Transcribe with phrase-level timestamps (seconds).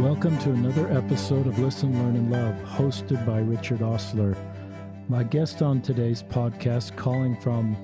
[0.00, 4.34] Welcome to another episode of Listen, Learn, and Love, hosted by Richard Ostler.
[5.10, 7.76] My guest on today's podcast, calling from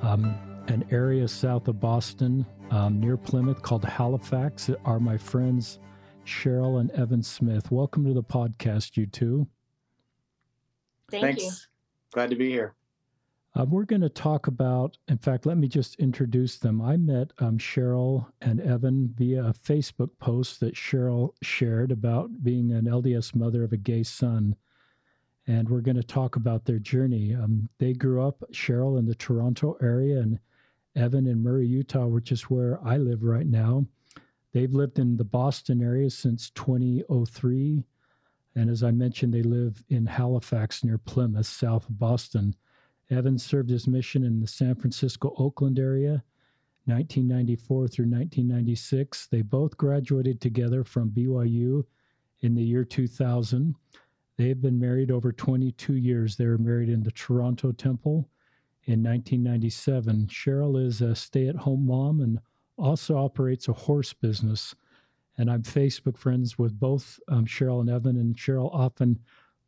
[0.00, 5.80] um, an area south of Boston, um, near Plymouth, called Halifax, are my friends
[6.24, 7.72] Cheryl and Evan Smith.
[7.72, 9.48] Welcome to the podcast, you two.
[11.10, 11.42] Thank Thanks.
[11.42, 11.50] you.
[12.12, 12.76] Glad to be here.
[13.58, 16.80] Uh, we're going to talk about, in fact, let me just introduce them.
[16.80, 22.70] I met um, Cheryl and Evan via a Facebook post that Cheryl shared about being
[22.70, 24.54] an LDS mother of a gay son.
[25.48, 27.34] And we're going to talk about their journey.
[27.34, 30.38] Um, they grew up, Cheryl, in the Toronto area, and
[30.94, 33.84] Evan in Murray, Utah, which is where I live right now.
[34.52, 37.84] They've lived in the Boston area since 2003.
[38.54, 42.54] And as I mentioned, they live in Halifax near Plymouth, south of Boston.
[43.10, 46.22] Evans served his mission in the San Francisco Oakland area,
[46.84, 49.26] 1994 through 1996.
[49.26, 51.84] They both graduated together from BYU
[52.40, 53.74] in the year 2000.
[54.36, 56.36] They have been married over 22 years.
[56.36, 58.28] They were married in the Toronto Temple
[58.84, 60.26] in 1997.
[60.28, 62.38] Cheryl is a stay at home mom and
[62.78, 64.74] also operates a horse business.
[65.36, 69.18] And I'm Facebook friends with both um, Cheryl and Evan, and Cheryl often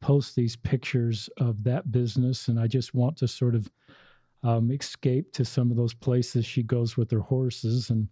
[0.02, 3.70] post these pictures of that business, and I just want to sort of
[4.42, 8.08] um, escape to some of those places she goes with her horses and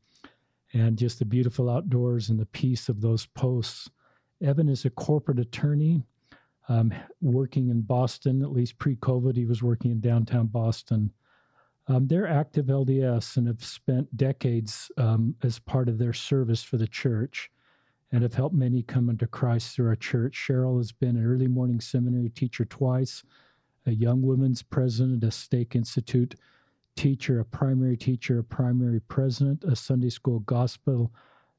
[0.72, 3.90] and just the beautiful outdoors and the peace of those posts.
[4.40, 6.04] Evan is a corporate attorney
[6.68, 9.36] um, working in Boston, at least pre COVID.
[9.36, 11.12] He was working in downtown Boston.
[11.88, 16.76] Um, they're active LDS and have spent decades um, as part of their service for
[16.76, 17.50] the church
[18.12, 20.34] and have helped many come into Christ through our church.
[20.34, 23.22] Cheryl has been an early morning seminary teacher twice,
[23.86, 26.34] a young women's president, a Stake Institute
[26.96, 31.12] teacher, a primary teacher, a primary president, a Sunday school gospel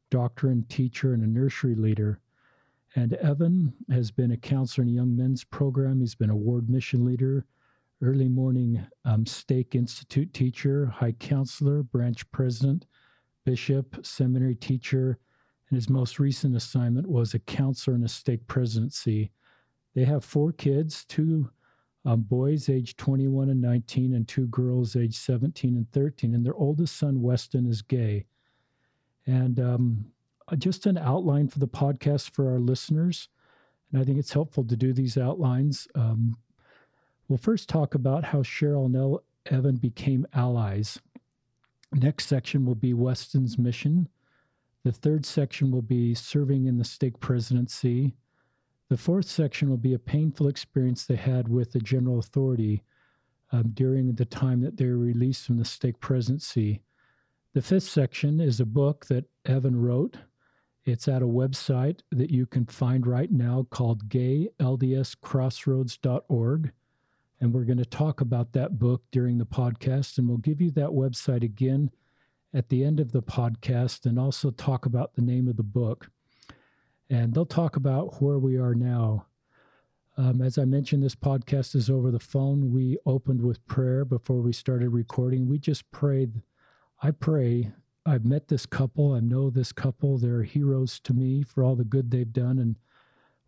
[0.10, 2.20] doctrine teacher, and a nursery leader.
[2.96, 6.02] And Evan has been a counselor in a young men's program.
[6.02, 7.46] He's been a ward mission leader,
[8.02, 12.86] early morning um, Stake Institute teacher, high counselor, branch president,
[13.46, 15.18] bishop, seminary teacher,
[15.72, 19.32] and his most recent assignment was a counselor in a stake presidency.
[19.96, 21.50] They have four kids two
[22.04, 26.34] um, boys aged 21 and 19, and two girls aged 17 and 13.
[26.34, 28.26] And their oldest son, Weston, is gay.
[29.28, 30.06] And um,
[30.48, 33.30] uh, just an outline for the podcast for our listeners.
[33.92, 35.88] And I think it's helpful to do these outlines.
[35.96, 36.38] Um,
[37.28, 41.00] we'll first talk about how Cheryl and Evan became allies.
[41.94, 44.10] Next section will be Weston's mission.
[44.84, 48.16] The third section will be serving in the stake presidency.
[48.90, 52.84] The fourth section will be a painful experience they had with the general authority
[53.52, 56.82] um, during the time that they were released from the stake presidency.
[57.54, 60.18] The fifth section is a book that Evan wrote.
[60.86, 66.72] It's at a website that you can find right now called gayldscrossroads.org.
[67.40, 70.72] And we're going to talk about that book during the podcast, and we'll give you
[70.72, 71.92] that website again
[72.54, 76.10] at the end of the podcast and also talk about the name of the book.
[77.10, 79.26] And they'll talk about where we are now.
[80.18, 82.72] Um, as I mentioned, this podcast is over the phone.
[82.72, 85.48] We opened with prayer before we started recording.
[85.48, 86.42] We just prayed.
[87.02, 87.72] I pray.
[88.06, 89.14] I've met this couple.
[89.14, 90.18] I know this couple.
[90.18, 92.76] They're heroes to me for all the good they've done and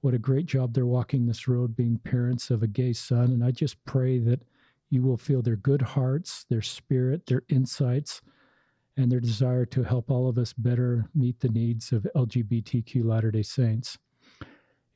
[0.02, 3.26] what a great job they're walking this road being parents of a gay son.
[3.26, 4.42] And I just pray that
[4.90, 8.22] you will feel their good hearts, their spirit, their insights
[8.96, 13.32] and their desire to help all of us better meet the needs of LGBTQ Latter
[13.32, 13.98] day Saints.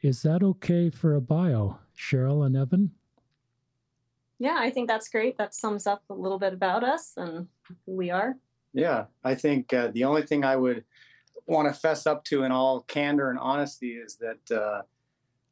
[0.02, 2.91] Is that okay for a bio, Cheryl and Evan?
[4.40, 5.38] Yeah, I think that's great.
[5.38, 8.35] That sums up a little bit about us and who we are.
[8.74, 10.84] Yeah, I think uh, the only thing I would
[11.47, 14.81] want to fess up to in all candor and honesty is that uh,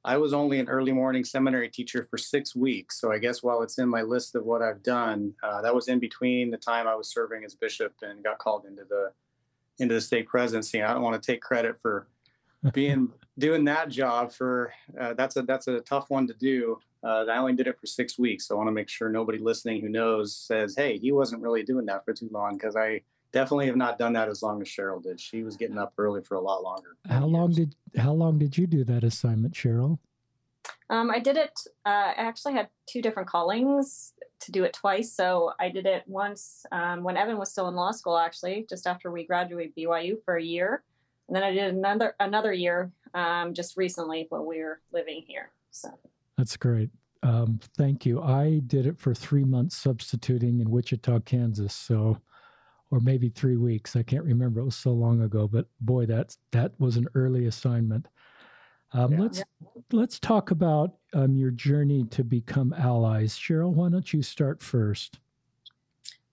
[0.05, 3.01] I was only an early morning seminary teacher for six weeks.
[3.01, 5.87] So I guess while it's in my list of what I've done, uh, that was
[5.87, 9.11] in between the time I was serving as bishop and got called into the
[9.79, 10.83] into the stake presidency.
[10.83, 12.07] I don't want to take credit for
[12.73, 13.09] being
[13.39, 16.79] doing that job for uh, that's a that's a tough one to do.
[17.03, 19.39] Uh, I only did it for six weeks, so I want to make sure nobody
[19.39, 23.01] listening who knows says, "Hey, he wasn't really doing that for too long," because I
[23.35, 25.19] definitely have not done that as long as Cheryl did.
[25.19, 26.95] She was getting up early for a lot longer.
[27.07, 27.67] How long years.
[27.67, 29.99] did how long did you do that assignment, Cheryl?
[30.89, 31.59] Um, I did it.
[31.85, 35.11] Uh, I actually had two different callings to do it twice.
[35.11, 38.87] So I did it once um, when Evan was still in law school, actually, just
[38.87, 40.83] after we graduated BYU for a year,
[41.27, 45.51] and then I did another another year um, just recently when we were living here.
[45.71, 45.89] So
[46.37, 46.89] that's great.
[47.21, 48.21] Um, thank you.
[48.21, 51.73] I did it for three months substituting in Wichita, Kansas.
[51.73, 52.21] So
[52.91, 53.95] or maybe three weeks.
[53.95, 54.59] I can't remember.
[54.59, 58.07] It was so long ago, but boy, that's that was an early assignment.
[58.93, 59.19] Um, yeah.
[59.19, 59.43] Let's
[59.91, 63.33] let's talk about um, your journey to become allies.
[63.37, 65.19] Cheryl, why don't you start first?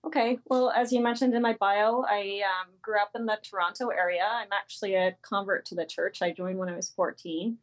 [0.05, 0.39] Okay.
[0.47, 4.25] Well, as you mentioned in my bio, I um, grew up in the Toronto area.
[4.29, 6.23] I'm actually a convert to the church.
[6.23, 7.57] I joined when I was 14.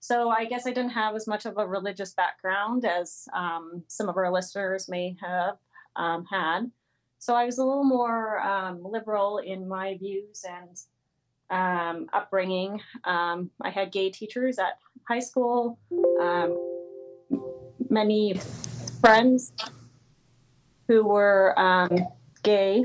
[0.00, 4.08] So I guess I didn't have as much of a religious background as um, some
[4.08, 5.56] of our listeners may have
[5.96, 6.70] um, had.
[7.18, 10.78] So I was a little more um, liberal in my views and
[11.50, 12.80] um, upbringing.
[13.04, 14.78] Um, I had gay teachers at
[15.08, 15.78] high school,
[17.90, 18.40] many
[19.00, 19.52] friends
[20.86, 22.06] who were um,
[22.42, 22.84] gay,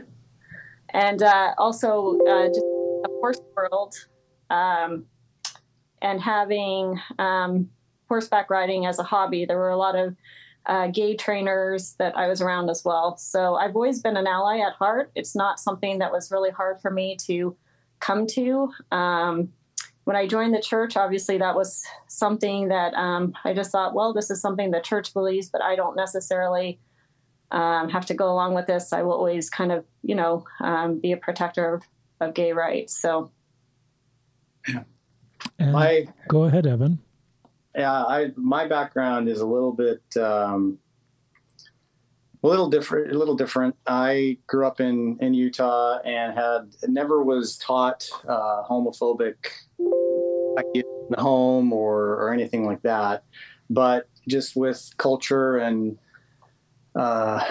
[0.90, 2.66] and uh, also uh, just
[3.06, 3.96] a horse world,
[4.50, 5.06] um,
[6.02, 7.70] and having um,
[8.10, 9.46] horseback riding as a hobby.
[9.46, 10.16] There were a lot of
[10.66, 13.18] uh, gay trainers that I was around as well.
[13.18, 15.12] So I've always been an ally at heart.
[15.16, 17.56] It's not something that was really hard for me to
[18.00, 18.72] come to.
[18.92, 19.52] Um,
[20.06, 24.14] when I joined the church, obviously that was something that um, I just thought, well,
[24.14, 26.80] this is something the church believes, but I don't necessarily
[27.52, 28.92] um, have to go along with this.
[28.92, 31.84] I will always kind of, you know, um, be a protector of,
[32.20, 33.00] of gay rights.
[33.00, 33.32] So,
[35.60, 37.00] and my go ahead, Evan.
[37.76, 40.78] Yeah, I my background is a little bit um,
[42.44, 43.14] a little different.
[43.14, 43.76] A little different.
[43.88, 49.36] I grew up in in Utah and had never was taught uh, homophobic
[50.76, 53.24] in the home or or anything like that,
[53.70, 55.98] but just with culture and
[56.96, 57.44] uh,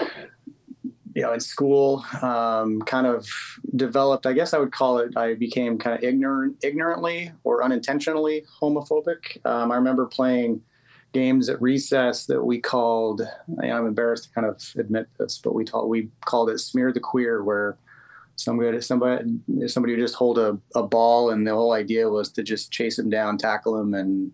[1.14, 3.29] you know, in school, um, kind of
[3.76, 4.26] developed.
[4.26, 5.17] I guess I would call it.
[5.17, 9.44] I became kind of ignorant, ignorantly or unintentionally homophobic.
[9.44, 10.62] Um, I remember playing
[11.12, 13.23] games at recess that we called.
[13.62, 17.00] I'm embarrassed to kind of admit this, but we taught we called it "smear the
[17.00, 17.76] queer," where
[18.37, 19.25] somebody somebody
[19.67, 22.99] somebody would just hold a, a ball, and the whole idea was to just chase
[22.99, 24.32] him down, tackle him, and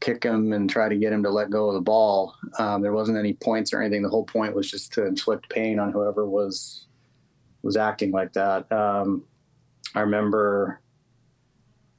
[0.00, 2.34] kick him and try to get him to let go of the ball.
[2.58, 4.02] Um, there wasn't any points or anything.
[4.02, 6.86] The whole point was just to inflict pain on whoever was
[7.62, 8.70] was acting like that.
[8.72, 9.24] Um,
[9.94, 10.80] I remember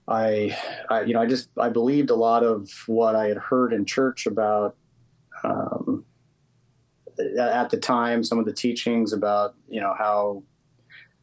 [0.07, 0.57] I,
[0.89, 3.85] I, you know, I just I believed a lot of what I had heard in
[3.85, 4.75] church about
[5.43, 6.05] um,
[7.39, 8.23] at the time.
[8.23, 10.43] Some of the teachings about you know how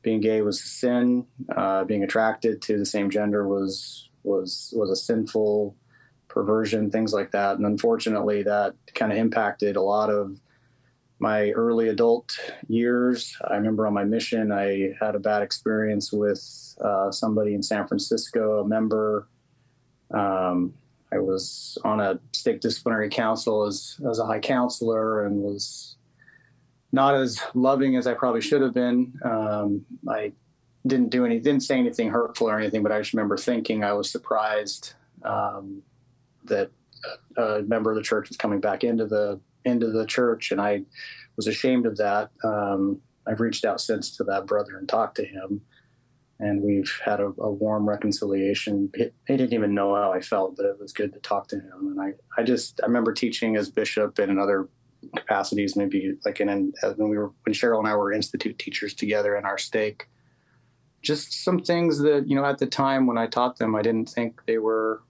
[0.02, 4.90] being gay was a sin, uh, being attracted to the same gender was was was
[4.90, 5.76] a sinful
[6.28, 7.56] perversion, things like that.
[7.56, 10.40] And unfortunately, that kind of impacted a lot of
[11.18, 12.38] my early adult
[12.68, 13.36] years.
[13.48, 17.86] I remember on my mission, I had a bad experience with uh, somebody in San
[17.88, 19.28] Francisco, a member.
[20.12, 20.74] Um,
[21.12, 25.96] I was on a stake disciplinary council as, as a high counselor and was
[26.92, 29.12] not as loving as I probably should have been.
[29.24, 30.32] Um, I
[30.86, 33.92] didn't do any, didn't say anything hurtful or anything, but I just remember thinking I
[33.92, 35.82] was surprised um,
[36.48, 36.70] that
[37.36, 40.82] a member of the church was coming back into the into the church, and I
[41.36, 42.30] was ashamed of that.
[42.44, 45.60] Um, I've reached out since to that brother and talked to him,
[46.40, 48.90] and we've had a, a warm reconciliation.
[48.94, 51.56] He, he, didn't even know how I felt, but it was good to talk to
[51.56, 51.96] him.
[51.96, 54.68] And I, I just I remember teaching as bishop and in other
[55.16, 58.94] capacities, maybe like in, in when we were when Cheryl and I were institute teachers
[58.94, 60.08] together in our stake.
[61.02, 64.08] Just some things that you know at the time when I taught them, I didn't
[64.08, 65.02] think they were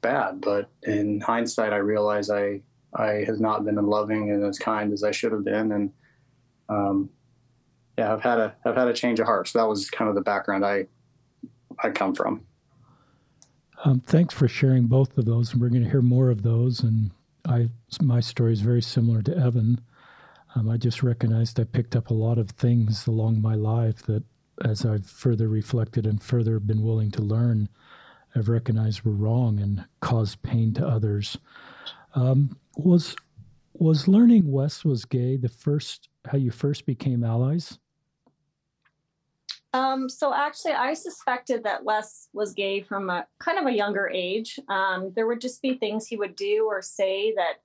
[0.00, 0.40] bad.
[0.40, 2.62] But in hindsight, I realize I
[2.94, 5.92] I have not been as loving and as kind as I should have been, and
[6.68, 7.10] um,
[7.98, 9.48] yeah, I've had a I've had a change of heart.
[9.48, 10.86] So that was kind of the background I
[11.78, 12.42] I come from.
[13.84, 16.80] Um, thanks for sharing both of those, and we're going to hear more of those.
[16.80, 17.12] And
[17.46, 17.68] I
[18.00, 19.80] my story is very similar to Evan.
[20.54, 24.24] Um, I just recognized I picked up a lot of things along my life that,
[24.64, 27.68] as I've further reflected and further been willing to learn,
[28.34, 31.38] I've recognized were wrong and caused pain to others.
[32.14, 33.16] Um, was
[33.72, 37.78] was learning Wes was gay the first how you first became allies?
[39.72, 44.10] Um, so actually, I suspected that Wes was gay from a kind of a younger
[44.12, 44.58] age.
[44.68, 47.62] Um, there would just be things he would do or say that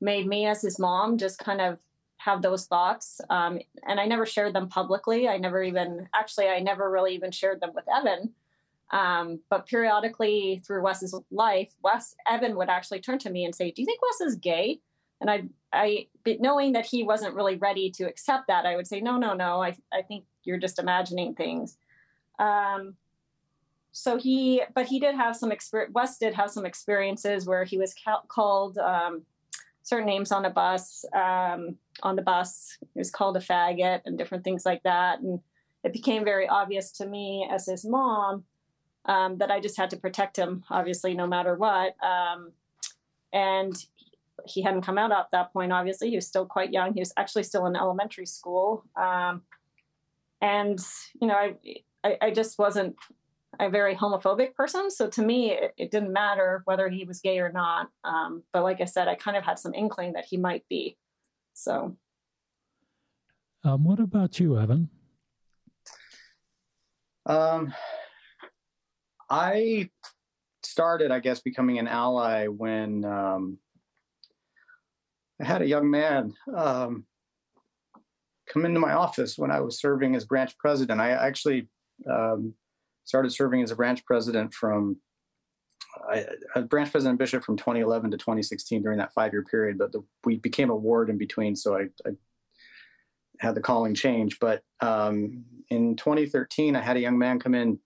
[0.00, 1.80] made me, as his mom, just kind of
[2.18, 3.20] have those thoughts.
[3.30, 5.28] Um, and I never shared them publicly.
[5.28, 8.32] I never even, actually, I never really even shared them with Evan.
[8.94, 13.72] Um, but periodically through Wes's life, Wes Evan would actually turn to me and say,
[13.72, 14.80] "Do you think Wes is gay?"
[15.20, 16.06] And I, I,
[16.38, 19.60] knowing that he wasn't really ready to accept that, I would say, "No, no, no.
[19.60, 21.76] I, I think you're just imagining things."
[22.38, 22.94] Um,
[23.90, 25.92] so he, but he did have some experience.
[25.92, 29.22] Wes did have some experiences where he was ca- called um,
[29.82, 31.04] certain names on a bus.
[31.12, 35.18] Um, on the bus, he was called a faggot and different things like that.
[35.18, 35.40] And
[35.82, 38.44] it became very obvious to me as his mom
[39.06, 41.94] um, that I just had to protect him, obviously, no matter what.
[42.02, 42.52] Um,
[43.32, 43.74] and
[44.46, 46.10] he hadn't come out at that point, obviously.
[46.10, 46.94] He was still quite young.
[46.94, 48.84] He was actually still in elementary school.
[48.96, 49.42] Um,
[50.40, 50.78] and,
[51.20, 51.54] you know, I,
[52.02, 52.96] I, I, just wasn't
[53.58, 54.90] a very homophobic person.
[54.90, 57.88] So to me, it, it didn't matter whether he was gay or not.
[58.02, 60.98] Um, but like I said, I kind of had some inkling that he might be.
[61.54, 61.96] So.
[63.62, 64.90] Um, what about you, Evan?
[67.26, 67.72] Um,
[69.30, 69.90] I
[70.62, 73.58] started, I guess, becoming an ally when um,
[75.40, 77.06] I had a young man um,
[78.48, 81.00] come into my office when I was serving as branch president.
[81.00, 81.68] I actually
[82.10, 82.54] um,
[83.04, 84.98] started serving as a branch president from
[86.54, 90.02] a branch president bishop from 2011 to 2016 during that five year period, but the,
[90.24, 92.12] we became a ward in between, so I, I
[93.38, 94.38] had the calling change.
[94.40, 97.78] But um, in 2013, I had a young man come in,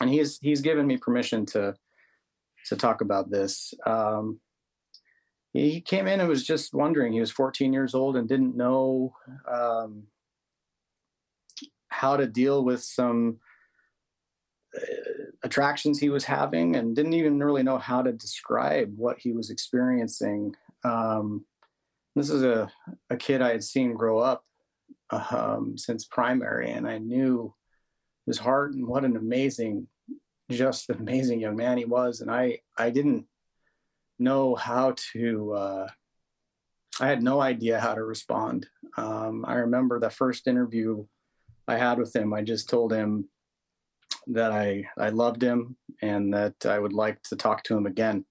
[0.00, 1.74] and he's he's given me permission to
[2.66, 3.74] to talk about this.
[3.84, 4.40] Um,
[5.52, 7.12] he came in and was just wondering.
[7.12, 9.14] He was 14 years old and didn't know
[9.50, 10.04] um,
[11.88, 13.38] how to deal with some
[14.76, 14.80] uh,
[15.42, 19.50] attractions he was having, and didn't even really know how to describe what he was
[19.50, 20.54] experiencing.
[20.84, 21.46] Um,
[22.14, 22.70] this is a,
[23.10, 24.44] a kid I had seen grow up
[25.10, 27.54] um, since primary, and I knew
[28.26, 29.86] his heart and what an amazing,
[30.50, 32.20] just amazing young man he was.
[32.20, 33.26] And I I didn't
[34.18, 35.52] know how to.
[35.52, 35.88] Uh,
[36.98, 38.66] I had no idea how to respond.
[38.96, 41.04] Um, I remember the first interview
[41.68, 42.32] I had with him.
[42.32, 43.28] I just told him
[44.28, 48.24] that I I loved him and that I would like to talk to him again.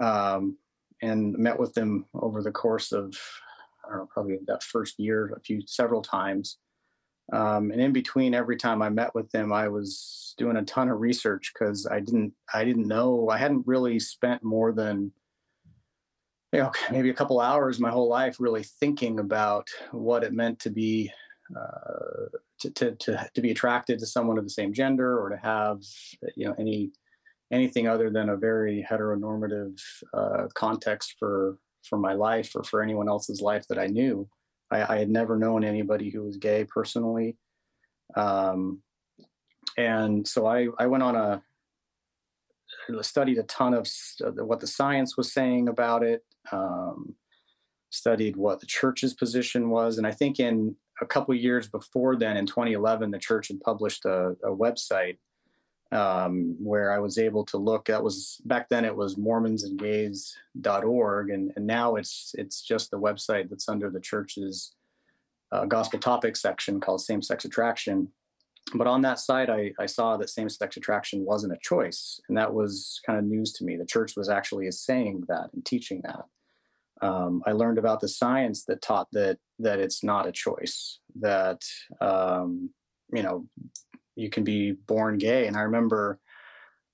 [0.00, 0.58] Um,
[1.00, 3.14] and met with him over the course of
[3.84, 6.58] I don't know, probably that first year, a few several times.
[7.32, 10.88] Um, and in between every time I met with them, I was doing a ton
[10.88, 15.12] of research because I didn't I didn't know I hadn't really spent more than
[16.52, 20.58] you know maybe a couple hours my whole life really thinking about what it meant
[20.60, 21.10] to be
[21.54, 22.28] uh,
[22.60, 25.82] to, to, to to be attracted to someone of the same gender or to have
[26.36, 26.90] you know any
[27.52, 29.78] anything other than a very heteronormative
[30.14, 34.28] uh, context for for my life or for anyone else's life that I knew.
[34.70, 37.36] I, I had never known anybody who was gay personally.
[38.16, 38.82] Um,
[39.76, 41.42] and so I, I went on a,
[43.02, 43.86] studied a ton of
[44.36, 47.14] what the science was saying about it, um,
[47.90, 49.98] studied what the church's position was.
[49.98, 54.04] And I think in a couple years before then, in 2011, the church had published
[54.04, 55.18] a, a website
[55.92, 57.86] um, where I was able to look.
[57.86, 58.84] That was back then.
[58.84, 64.74] It was MormonsandGays.org, and and now it's it's just the website that's under the church's
[65.50, 68.08] uh, gospel topics section called Same Sex Attraction.
[68.74, 72.36] But on that site, I, I saw that same sex attraction wasn't a choice, and
[72.36, 73.76] that was kind of news to me.
[73.76, 76.24] The church was actually saying that and teaching that.
[77.00, 80.98] Um, I learned about the science that taught that that it's not a choice.
[81.18, 81.62] That
[82.00, 82.70] um,
[83.12, 83.46] you know
[84.18, 85.46] you can be born gay.
[85.46, 86.18] And I remember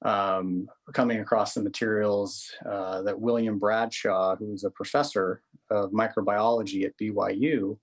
[0.05, 6.97] um, coming across the materials uh, that William Bradshaw, who's a professor of microbiology at
[7.01, 7.79] BYU,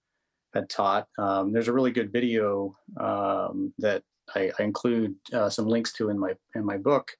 [0.53, 1.07] had taught.
[1.17, 4.03] Um, there's a really good video um, that
[4.35, 7.11] I, I include uh, some links to in my in my book,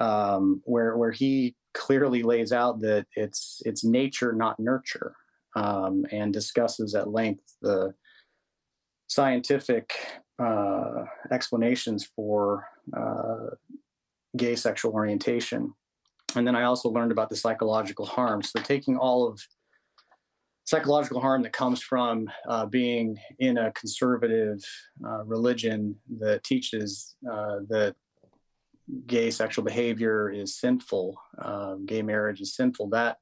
[0.00, 5.14] um, where where he clearly lays out that it's it's nature, not nurture,
[5.56, 7.92] um, and discusses at length the
[9.08, 9.92] scientific
[10.40, 12.66] uh, explanations for
[12.96, 13.54] uh,
[14.36, 15.72] gay sexual orientation.
[16.36, 18.42] And then I also learned about the psychological harm.
[18.42, 19.40] So taking all of
[20.64, 24.62] psychological harm that comes from uh, being in a conservative
[25.04, 27.96] uh, religion that teaches uh, that
[29.06, 32.88] gay sexual behavior is sinful, um, gay marriage is sinful.
[32.90, 33.18] That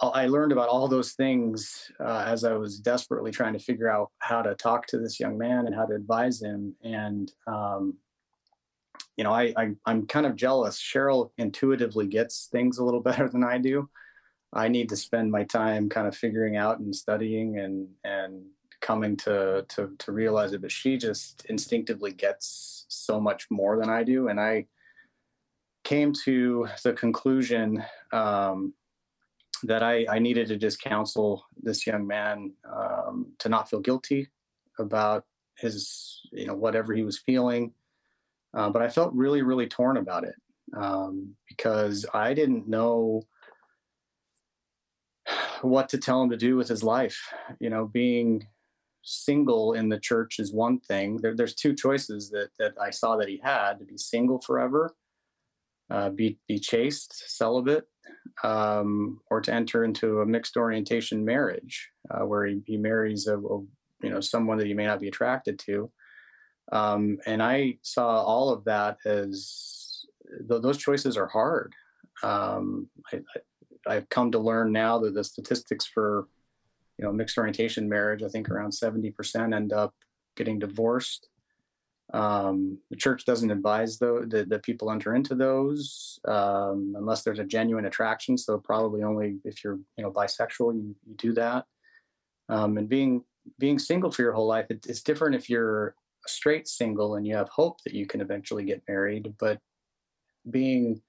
[0.00, 4.10] I learned about all those things uh, as I was desperately trying to figure out
[4.18, 6.74] how to talk to this young man and how to advise him.
[6.82, 7.98] And um,
[9.16, 10.80] you know, I, I I'm kind of jealous.
[10.80, 13.88] Cheryl intuitively gets things a little better than I do.
[14.52, 18.42] I need to spend my time kind of figuring out and studying and and
[18.80, 20.62] coming to to to realize it.
[20.62, 24.66] But she just instinctively gets so much more than I do, and I
[25.84, 27.82] came to the conclusion
[28.12, 28.74] um,
[29.64, 34.28] that I, I needed to just counsel this young man um, to not feel guilty
[34.78, 35.24] about
[35.56, 37.72] his, you know, whatever he was feeling.
[38.54, 40.34] Uh, but I felt really, really torn about it
[40.76, 43.22] um, because I didn't know
[45.62, 47.20] what to tell him to do with his life.
[47.60, 48.46] You know, being
[49.02, 51.18] single in the church is one thing.
[51.18, 54.94] There, there's two choices that that I saw that he had to be single forever,
[55.90, 57.88] uh, be be chaste, celibate,
[58.42, 63.38] um, or to enter into a mixed orientation marriage uh, where he, he marries a,
[63.38, 63.58] a,
[64.02, 65.90] you know someone that he may not be attracted to.
[66.72, 70.06] Um, and I saw all of that as
[70.48, 71.74] th- those choices are hard.
[72.22, 73.20] Um, I,
[73.86, 76.28] I've come to learn now that the statistics for
[76.98, 79.94] you know mixed orientation marriage, I think around 70% end up
[80.36, 81.28] getting divorced.
[82.12, 87.44] Um, the church doesn't advise though that, people enter into those um, unless there's a
[87.44, 88.36] genuine attraction.
[88.36, 91.66] So probably only if you're you know bisexual, you, you do that.
[92.48, 93.24] Um, and being
[93.58, 95.94] being single for your whole life, it, it's different if you're
[96.26, 99.34] straight single and you have hope that you can eventually get married.
[99.38, 99.60] But
[100.48, 101.00] being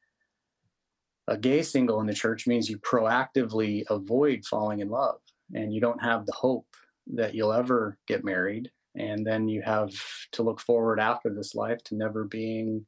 [1.27, 5.19] a gay single in the church means you proactively avoid falling in love
[5.53, 6.67] and you don't have the hope
[7.13, 9.91] that you'll ever get married and then you have
[10.33, 12.85] to look forward after this life to never being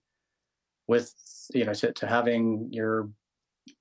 [0.87, 1.13] with
[1.53, 3.09] you know to, to having your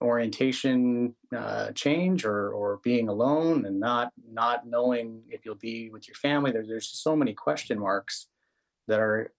[0.01, 6.07] orientation uh, change or or being alone and not not knowing if you'll be with
[6.07, 6.53] your family.
[6.53, 8.29] There's there's so many question marks
[8.89, 9.33] that are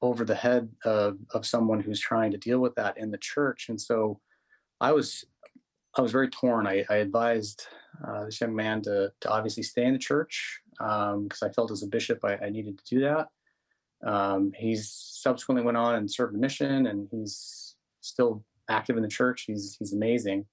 [0.00, 3.66] over the head of of someone who's trying to deal with that in the church.
[3.68, 4.20] And so
[4.80, 5.24] i was
[5.96, 6.66] i was very torn.
[6.66, 7.66] I, I advised
[8.06, 11.70] uh, this young man to, to obviously stay in the church because um, I felt
[11.70, 13.28] as a bishop I, I needed to do that.
[14.04, 19.08] Um, he's subsequently went on and served a mission, and he's still active in the
[19.08, 19.44] church.
[19.46, 20.46] He's he's amazing.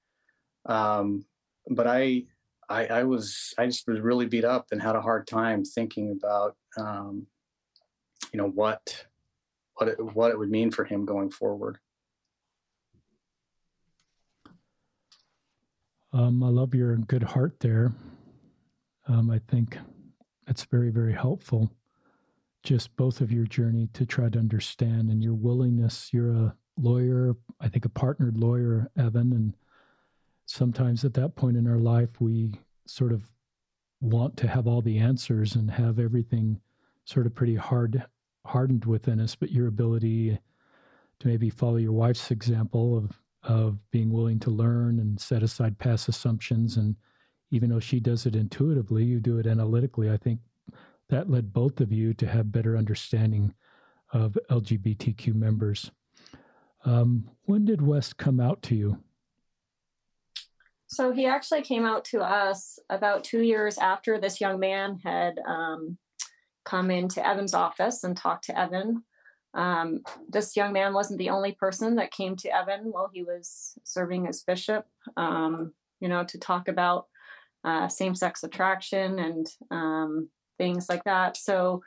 [0.66, 1.26] Um,
[1.70, 2.24] but I,
[2.70, 6.12] I, I was I just was really beat up and had a hard time thinking
[6.12, 7.28] about um,
[8.34, 9.06] you know what
[9.76, 11.78] what it, what it would mean for him going forward.
[16.14, 17.94] Um, I love your good heart there.
[19.08, 19.78] Um, I think
[20.48, 21.72] it's very, very helpful.
[22.64, 26.10] Just both of your journey to try to understand and your willingness.
[26.12, 29.32] You're a lawyer, I think a partnered lawyer, Evan.
[29.32, 29.56] And
[30.46, 32.54] sometimes at that point in our life, we
[32.86, 33.30] sort of
[34.02, 36.60] want to have all the answers and have everything
[37.06, 38.04] sort of pretty hard
[38.46, 39.36] hardened within us.
[39.36, 40.40] But your ability
[41.20, 45.78] to maybe follow your wife's example of of being willing to learn and set aside
[45.78, 46.78] past assumptions.
[46.78, 46.96] And
[47.56, 50.10] even though she does it intuitively, you do it analytically.
[50.10, 50.40] I think
[51.10, 53.54] that led both of you to have better understanding
[54.12, 55.92] of LGBTQ members.
[56.84, 58.98] Um, when did Wes come out to you?
[60.88, 65.40] So he actually came out to us about two years after this young man had
[65.48, 65.98] um,
[66.64, 69.04] come into Evan's office and talked to Evan
[69.56, 73.80] um, this young man wasn't the only person that came to Evan while he was
[73.84, 77.08] serving as bishop, um, you know, to talk about
[77.66, 81.36] uh, same sex attraction and um, things like that.
[81.36, 81.82] So,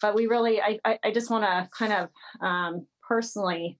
[0.00, 2.08] but we really, I, I, just want to kind of
[2.40, 3.78] um, personally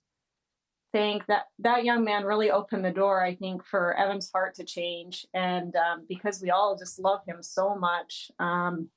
[0.92, 4.64] think that that young man really opened the door, I think, for Evan's heart to
[4.64, 5.24] change.
[5.32, 8.88] And um, because we all just love him so much, um,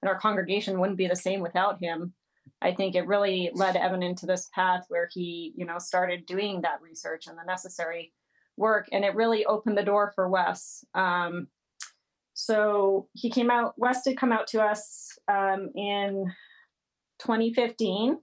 [0.00, 2.12] and our congregation wouldn't be the same without him.
[2.62, 6.60] I think it really led Evan into this path where he, you know, started doing
[6.62, 8.12] that research and the necessary
[8.56, 10.84] work, and it really opened the door for Wes.
[10.94, 11.48] Um,
[12.40, 13.74] so he came out.
[13.76, 16.32] Wes did come out to us um, in
[17.18, 18.16] 2015,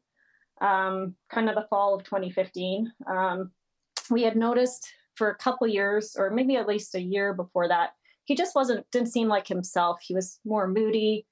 [0.61, 2.93] um, kind of the fall of 2015.
[3.11, 3.51] Um,
[4.09, 7.89] we had noticed for a couple years, or maybe at least a year before that,
[8.23, 9.99] he just wasn't didn't seem like himself.
[10.01, 11.25] He was more moody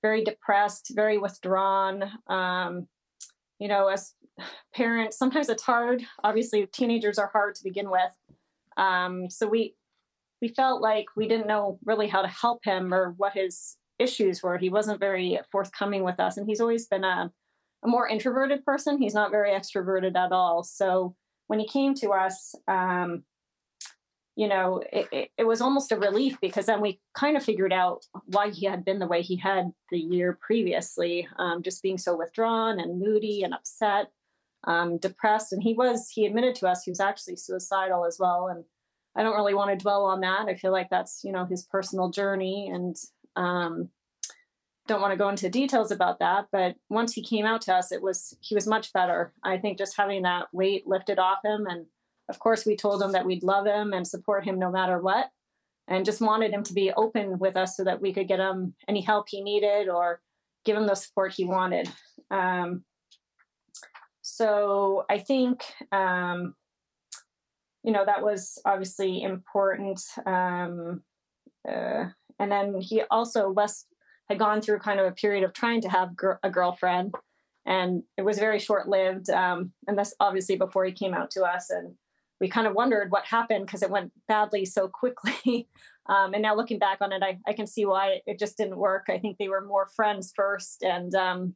[0.00, 2.10] very depressed, very withdrawn.
[2.26, 2.88] Um,
[3.58, 4.14] you know, as
[4.74, 6.02] parents, sometimes it's hard.
[6.24, 8.16] Obviously, teenagers are hard to begin with.
[8.78, 9.74] Um, so we
[10.40, 14.42] we felt like we didn't know really how to help him or what his issues
[14.42, 14.58] were.
[14.58, 17.30] He wasn't very forthcoming with us, and he's always been a,
[17.84, 18.98] a more introverted person.
[18.98, 20.62] He's not very extroverted at all.
[20.64, 21.14] So
[21.46, 23.24] when he came to us, um,
[24.36, 27.72] you know, it, it, it, was almost a relief because then we kind of figured
[27.72, 31.98] out why he had been the way he had the year previously, um, just being
[31.98, 34.06] so withdrawn and moody and upset,
[34.64, 35.52] um, depressed.
[35.52, 38.48] And he was, he admitted to us he was actually suicidal as well.
[38.48, 38.64] And
[39.16, 40.46] I don't really want to dwell on that.
[40.46, 42.96] I feel like that's, you know, his personal journey and
[43.36, 43.88] um,
[44.86, 46.46] don't want to go into details about that.
[46.52, 49.32] But once he came out to us, it was, he was much better.
[49.42, 51.86] I think just having that weight lifted off him and
[52.30, 55.30] of course, we told him that we'd love him and support him no matter what,
[55.88, 58.74] and just wanted him to be open with us so that we could get him
[58.86, 60.22] any help he needed or
[60.64, 61.90] give him the support he wanted.
[62.30, 62.84] Um,
[64.22, 66.54] so I think, um,
[67.82, 70.00] you know, that was obviously important.
[70.26, 71.02] Um,
[71.68, 72.06] uh,
[72.38, 73.86] and then he also Wes
[74.28, 77.14] had gone through kind of a period of trying to have gr- a girlfriend,
[77.66, 79.28] and it was very short lived.
[79.30, 81.94] Um, and that's obviously before he came out to us, and
[82.40, 85.68] we kind of wondered what happened because it went badly so quickly.
[86.08, 88.78] um, and now looking back on it, I, I can see why it just didn't
[88.78, 89.06] work.
[89.08, 91.54] I think they were more friends first and um,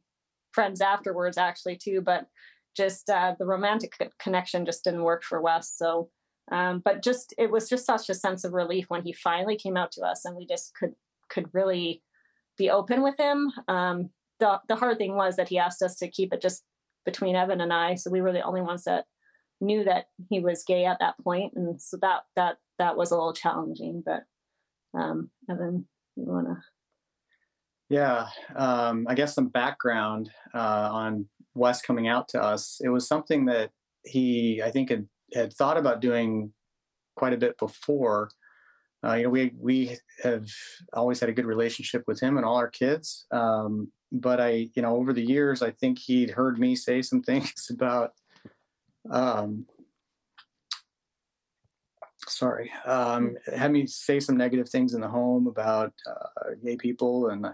[0.51, 2.01] friends afterwards, actually too.
[2.01, 2.27] But
[2.75, 5.71] just uh, the romantic connection just didn't work for Wes.
[5.75, 6.09] So
[6.51, 9.77] um, but just it was just such a sense of relief when he finally came
[9.77, 10.93] out to us and we just could
[11.29, 12.03] could really
[12.57, 14.09] be open with him um,
[14.39, 16.63] the the hard thing was that he asked us to keep it just
[17.05, 19.05] between evan and i so we were the only ones that
[19.61, 23.15] knew that he was gay at that point and so that that that was a
[23.15, 24.23] little challenging but
[24.99, 26.57] um, evan you want to
[27.89, 33.07] yeah um, i guess some background uh, on wes coming out to us it was
[33.07, 33.71] something that
[34.03, 36.53] he i think had had thought about doing
[37.15, 38.29] quite a bit before.
[39.03, 40.47] Uh, you know, we we have
[40.93, 43.25] always had a good relationship with him and all our kids.
[43.31, 47.21] Um, but I, you know, over the years, I think he'd heard me say some
[47.23, 48.11] things about,
[49.11, 49.65] um,
[52.27, 57.29] sorry, um, had me say some negative things in the home about uh, gay people,
[57.29, 57.45] and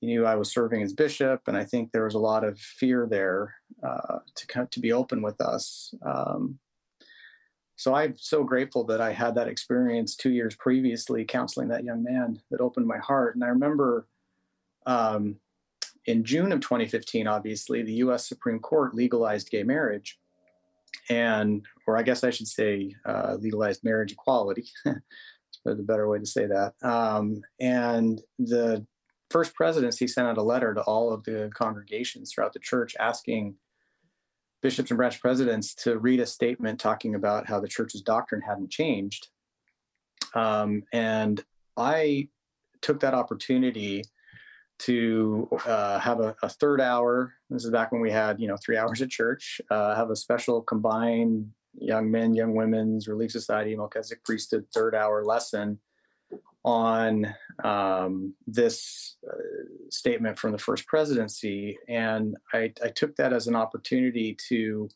[0.00, 2.58] he knew I was serving as bishop, and I think there was a lot of
[2.58, 5.94] fear there uh, to to be open with us.
[6.04, 6.58] Um,
[7.80, 12.02] so I'm so grateful that I had that experience two years previously counseling that young
[12.02, 13.34] man that opened my heart.
[13.34, 14.06] And I remember
[14.84, 15.36] um,
[16.04, 20.18] in June of 2015, obviously, the US Supreme Court legalized gay marriage.
[21.08, 24.68] And, or I guess I should say, uh, legalized marriage equality.
[24.84, 26.74] That's better way to say that.
[26.82, 28.86] Um, and the
[29.30, 33.54] first presidency sent out a letter to all of the congregations throughout the church asking
[34.62, 38.70] bishops and branch presidents to read a statement talking about how the church's doctrine hadn't
[38.70, 39.28] changed.
[40.34, 41.42] Um, and
[41.76, 42.28] I
[42.82, 44.04] took that opportunity
[44.80, 47.34] to uh, have a, a, third hour.
[47.50, 49.60] This is back when we had, you know, three hours at church.
[49.70, 55.24] Uh, have a special combined young men, young women's Relief Society, Melchizedek priesthood third hour
[55.24, 55.78] lesson
[56.64, 59.34] on um, this uh,
[59.88, 61.78] statement from the first presidency.
[61.88, 64.88] And I, I, took that as an opportunity to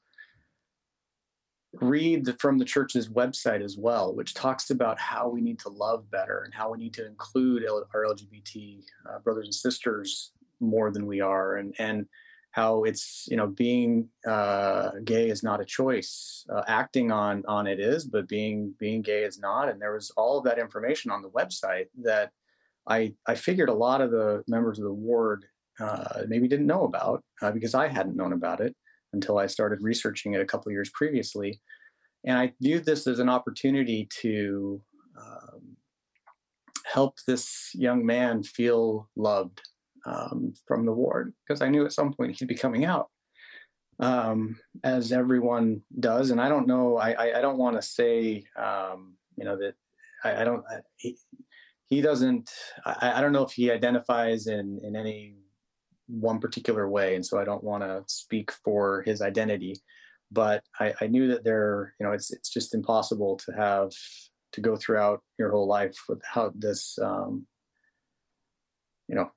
[1.80, 5.70] read the, from the church's website as well, which talks about how we need to
[5.70, 10.90] love better and how we need to include our LGBT uh, brothers and sisters more
[10.90, 11.56] than we are.
[11.56, 12.06] And, and
[12.54, 16.46] how it's you know being uh, gay is not a choice.
[16.48, 19.68] Uh, acting on on it is but being being gay is not.
[19.68, 22.30] And there was all of that information on the website that
[22.86, 25.44] i i figured a lot of the members of the ward
[25.80, 28.76] uh, maybe didn't know about uh, because i hadn't known about it
[29.14, 31.60] until i started researching it a couple years previously.
[32.24, 34.80] And i viewed this as an opportunity to
[35.20, 35.76] um,
[36.84, 39.60] help this young man feel loved
[40.06, 43.08] um, from the ward because I knew at some point he'd be coming out,
[44.00, 46.30] um, as everyone does.
[46.30, 49.74] And I don't know, I, I, I don't want to say, um, you know, that
[50.24, 50.64] I, I don't,
[50.96, 51.18] he,
[51.86, 52.50] he doesn't,
[52.84, 55.36] I, don't know if he identifies in, in any
[56.06, 57.14] one particular way.
[57.14, 59.76] And so I don't want to speak for his identity,
[60.32, 63.92] but I, I knew that there, you know, it's, it's just impossible to have
[64.52, 67.46] to go throughout your whole life without this um,
[69.08, 69.30] you know,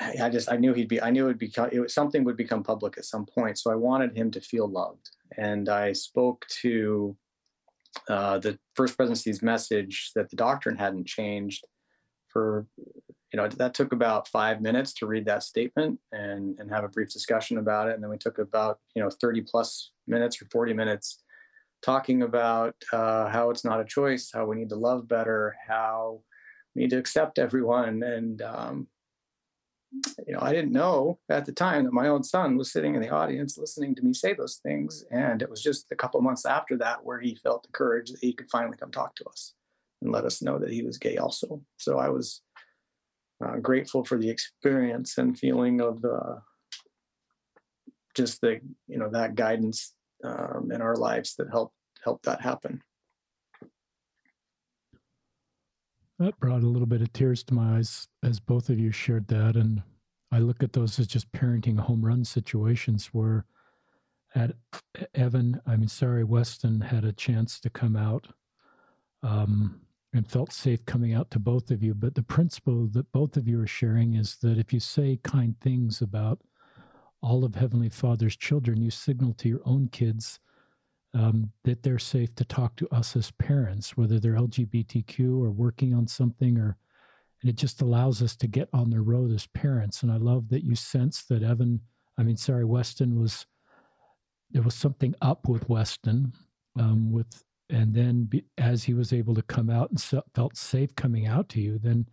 [0.00, 2.62] I just I knew he'd be I knew it'd become it was something would become
[2.62, 3.58] public at some point.
[3.58, 7.16] So I wanted him to feel loved, and I spoke to
[8.08, 11.66] uh, the first presidency's message that the doctrine hadn't changed.
[12.28, 12.66] For
[13.32, 16.88] you know that took about five minutes to read that statement and and have a
[16.88, 20.46] brief discussion about it, and then we took about you know thirty plus minutes or
[20.46, 21.22] forty minutes
[21.82, 26.20] talking about uh, how it's not a choice, how we need to love better, how
[26.74, 28.88] we need to accept everyone, and um,
[30.26, 33.00] you know, I didn't know at the time that my own son was sitting in
[33.00, 35.04] the audience listening to me say those things.
[35.10, 38.20] And it was just a couple months after that where he felt the courage that
[38.20, 39.54] he could finally come talk to us
[40.02, 41.62] and let us know that he was gay also.
[41.76, 42.42] So I was
[43.44, 46.36] uh, grateful for the experience and feeling of uh,
[48.14, 52.82] just the, you know, that guidance um, in our lives that helped help that happen.
[56.18, 59.26] That brought a little bit of tears to my eyes as both of you shared
[59.28, 59.56] that.
[59.56, 59.82] And
[60.30, 63.46] I look at those as just parenting home run situations where
[64.34, 64.52] at
[65.14, 68.28] Evan, I mean, sorry, Weston had a chance to come out
[69.22, 69.80] um,
[70.12, 71.94] and felt safe coming out to both of you.
[71.94, 75.56] But the principle that both of you are sharing is that if you say kind
[75.60, 76.40] things about
[77.22, 80.38] all of Heavenly Father's children, you signal to your own kids
[81.14, 85.94] um, that they're safe to talk to us as parents, whether they're LGBTQ or working
[85.94, 86.76] on something, or
[87.40, 90.02] and it just allows us to get on the road as parents.
[90.02, 91.80] And I love that you sense that Evan,
[92.18, 93.46] I mean, sorry, Weston was
[94.50, 96.32] there was something up with Weston,
[96.78, 100.56] um, with and then be, as he was able to come out and so, felt
[100.56, 102.06] safe coming out to you, then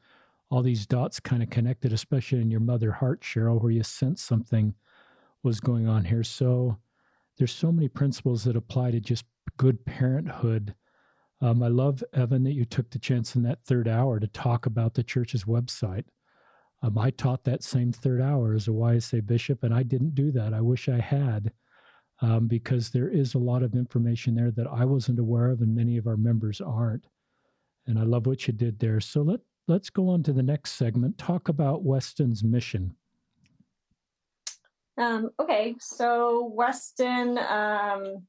[0.49, 4.21] all these dots kind of connected, especially in your mother heart, Cheryl, where you sense
[4.21, 4.73] something
[5.43, 6.23] was going on here.
[6.23, 6.77] So
[7.37, 9.25] there's so many principles that apply to just
[9.57, 10.75] good parenthood.
[11.41, 14.65] Um, I love, Evan, that you took the chance in that third hour to talk
[14.65, 16.05] about the church's website.
[16.83, 20.31] Um, I taught that same third hour as a YSA bishop, and I didn't do
[20.31, 20.53] that.
[20.53, 21.51] I wish I had,
[22.21, 25.75] um, because there is a lot of information there that I wasn't aware of, and
[25.75, 27.07] many of our members aren't.
[27.87, 28.99] And I love what you did there.
[28.99, 31.17] So let let's go on to the next segment.
[31.17, 32.95] Talk about Weston's mission.
[35.01, 38.27] Um, okay, so Weston, um,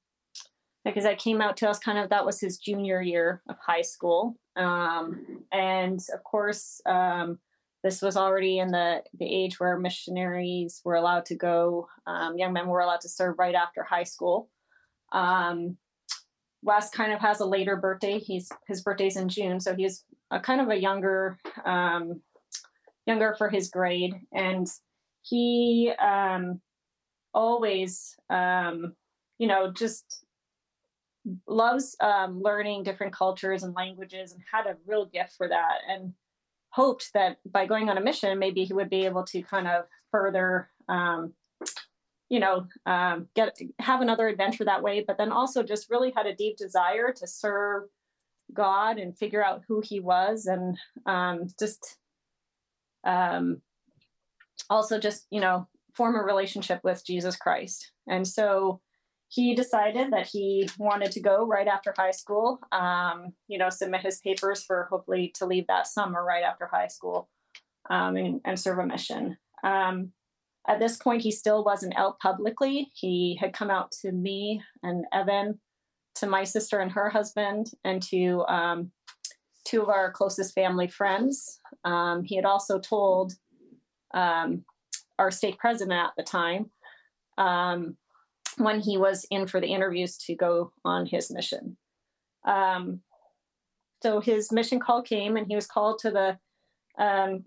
[0.86, 3.82] because that came out to us kind of that was his junior year of high
[3.82, 7.38] school, um, and of course, um,
[7.84, 11.88] this was already in the the age where missionaries were allowed to go.
[12.06, 14.48] Um, young men were allowed to serve right after high school.
[15.12, 15.76] Um,
[16.62, 18.18] Wes kind of has a later birthday.
[18.18, 21.36] He's his birthday's in June, so he's a kind of a younger,
[23.06, 24.66] younger for his grade, and
[25.22, 26.60] he um,
[27.32, 28.94] always, um,
[29.38, 30.24] you know, just
[31.46, 36.12] loves um, learning different cultures and languages and had a real gift for that and
[36.70, 39.84] hoped that by going on a mission, maybe he would be able to kind of
[40.10, 41.32] further, um,
[42.28, 45.04] you know, um, get have another adventure that way.
[45.06, 47.84] But then also just really had a deep desire to serve
[48.52, 51.98] God and figure out who He was, and um, just
[53.04, 53.60] um,
[54.70, 57.92] also just you know form a relationship with jesus christ.
[58.08, 58.80] And so
[59.28, 64.02] he decided that he wanted to go right after high school um, you know submit
[64.02, 67.28] his papers for hopefully to leave that summer right after high school
[67.90, 69.36] um, and, and, serve a mission.
[69.64, 70.12] Um,
[70.68, 72.90] at this point he still wasn't out publicly.
[72.94, 75.58] He had come out to me and evan
[76.16, 78.92] to my sister and her husband and to um,
[79.64, 81.60] two of our closest family friends.
[81.84, 83.32] Um, he had also told
[84.14, 84.64] um,
[85.18, 86.70] our stake president at the time
[87.38, 87.96] um,
[88.56, 91.76] when he was in for the interviews to go on his mission.
[92.46, 93.00] Um,
[94.02, 96.38] so his mission call came, and he was called to the
[97.02, 97.44] um,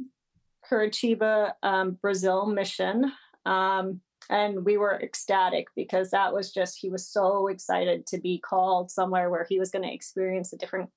[0.70, 3.12] Curitiba, um, Brazil mission.
[3.46, 8.40] Um, and we were ecstatic because that was just, he was so excited to be
[8.40, 10.90] called somewhere where he was going to experience a different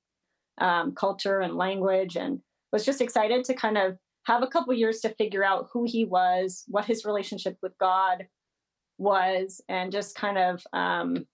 [0.59, 2.41] um, culture and language and
[2.73, 6.05] was just excited to kind of have a couple years to figure out who he
[6.05, 8.27] was, what his relationship with God
[8.99, 11.27] was, and just kind of, um,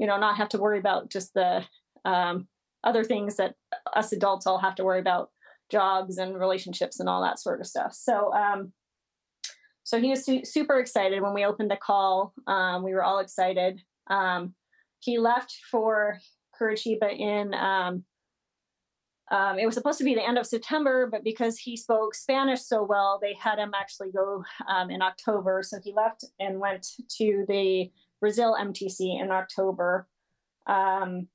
[0.00, 1.64] you know, not have to worry about just the
[2.04, 2.48] um,
[2.82, 3.54] other things that
[3.94, 5.30] us adults all have to worry about
[5.70, 7.94] jobs and relationships and all that sort of stuff.
[7.94, 8.72] So, um,
[9.84, 12.34] so he was su- super excited when we opened the call.
[12.48, 13.80] Um, we were all excited.
[14.10, 14.54] Um,
[14.98, 16.18] he left for
[16.60, 18.04] Curitiba in um,
[19.30, 22.62] um, it was supposed to be the end of September, but because he spoke Spanish
[22.62, 25.62] so well, they had him actually go um, in October.
[25.64, 26.86] So he left and went
[27.18, 30.06] to the Brazil MTC in October.
[30.68, 31.26] Um,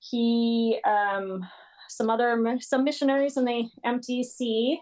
[0.00, 1.46] he, um,
[1.88, 4.78] some other some missionaries in the MTC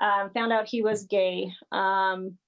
[0.00, 2.38] um, found out he was gay, um,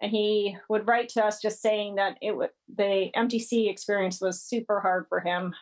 [0.00, 4.42] and he would write to us just saying that it w- the MTC experience was
[4.42, 5.54] super hard for him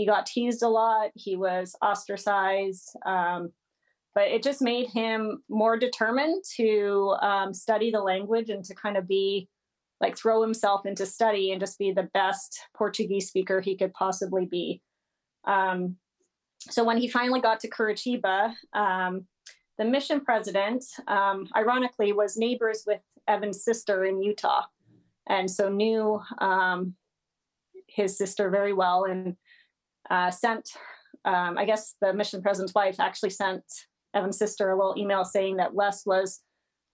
[0.00, 1.10] he got teased a lot.
[1.14, 3.52] He was ostracized um,
[4.14, 8.96] but it just made him more determined to um, study the language and to kind
[8.96, 9.48] of be
[10.00, 14.46] like throw himself into study and just be the best portuguese speaker he could possibly
[14.46, 14.82] be.
[15.44, 15.96] Um,
[16.60, 19.26] so when he finally got to curitiba um,
[19.78, 24.64] the mission president um, ironically was neighbors with evan's sister in utah
[25.28, 26.94] and so knew um,
[27.86, 29.36] his sister very well and
[30.10, 30.70] uh, sent,
[31.24, 33.62] um, I guess the mission president's wife actually sent
[34.14, 36.40] Evan's sister a little email saying that Wes was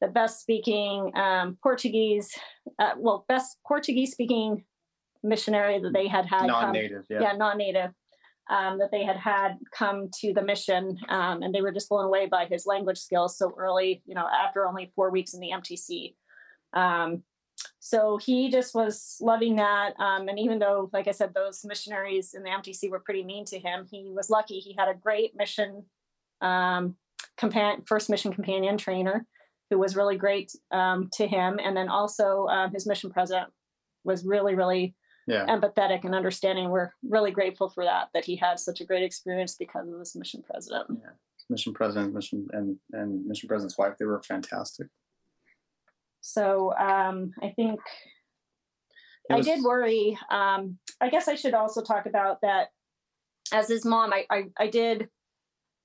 [0.01, 2.31] the best speaking um, Portuguese,
[2.79, 4.65] uh, well, best Portuguese speaking
[5.23, 6.47] missionary that they had had.
[6.47, 7.33] Non-native, come, yeah.
[7.33, 7.91] yeah, non-native.
[8.49, 12.05] Um, that they had had come to the mission, um, and they were just blown
[12.05, 14.03] away by his language skills so early.
[14.07, 16.15] You know, after only four weeks in the MTC,
[16.73, 17.25] um,
[17.79, 19.99] so he just was loving that.
[19.99, 23.45] Um, and even though, like I said, those missionaries in the MTC were pretty mean
[23.47, 24.59] to him, he was lucky.
[24.59, 25.85] He had a great mission,
[26.41, 26.97] um,
[27.39, 29.27] compan- first mission companion trainer
[29.71, 31.59] who was really great um, to him.
[31.63, 33.51] And then also uh, his mission president
[34.05, 34.95] was really, really
[35.27, 35.47] yeah.
[35.47, 36.71] empathetic and understanding.
[36.71, 40.15] We're really grateful for that, that he had such a great experience because of this
[40.15, 40.87] mission president.
[40.91, 41.11] Yeah.
[41.49, 44.89] Mission president, mission and and mission president's wife, they were fantastic.
[46.27, 47.79] So um, I think
[49.31, 50.19] was, I did worry.
[50.29, 52.71] Um, I guess I should also talk about that
[53.53, 54.13] as his mom.
[54.13, 55.09] I, I I did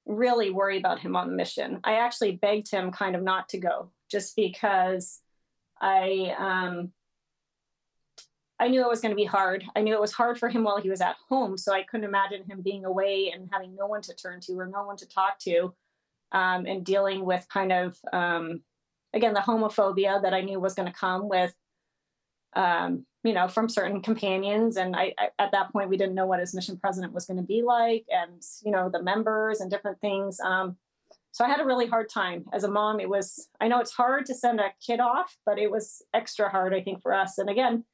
[0.08, 1.80] really worry about him on the mission.
[1.84, 5.20] I actually begged him kind of not to go, just because
[5.80, 6.92] I um,
[8.60, 9.64] I knew it was going to be hard.
[9.76, 12.10] I knew it was hard for him while he was at home, so I couldn't
[12.10, 15.08] imagine him being away and having no one to turn to or no one to
[15.08, 15.76] talk to,
[16.32, 18.64] um, and dealing with kind of um,
[19.14, 21.54] again the homophobia that I knew was going to come with,
[22.56, 24.78] um, you know, from certain companions.
[24.78, 27.38] And I, I, at that point we didn't know what his mission president was going
[27.38, 30.40] to be like, and you know the members and different things.
[30.40, 30.78] Um,
[31.34, 33.00] so I had a really hard time as a mom.
[33.00, 36.50] It was I know it's hard to send a kid off, but it was extra
[36.50, 37.38] hard I think for us.
[37.38, 37.86] And again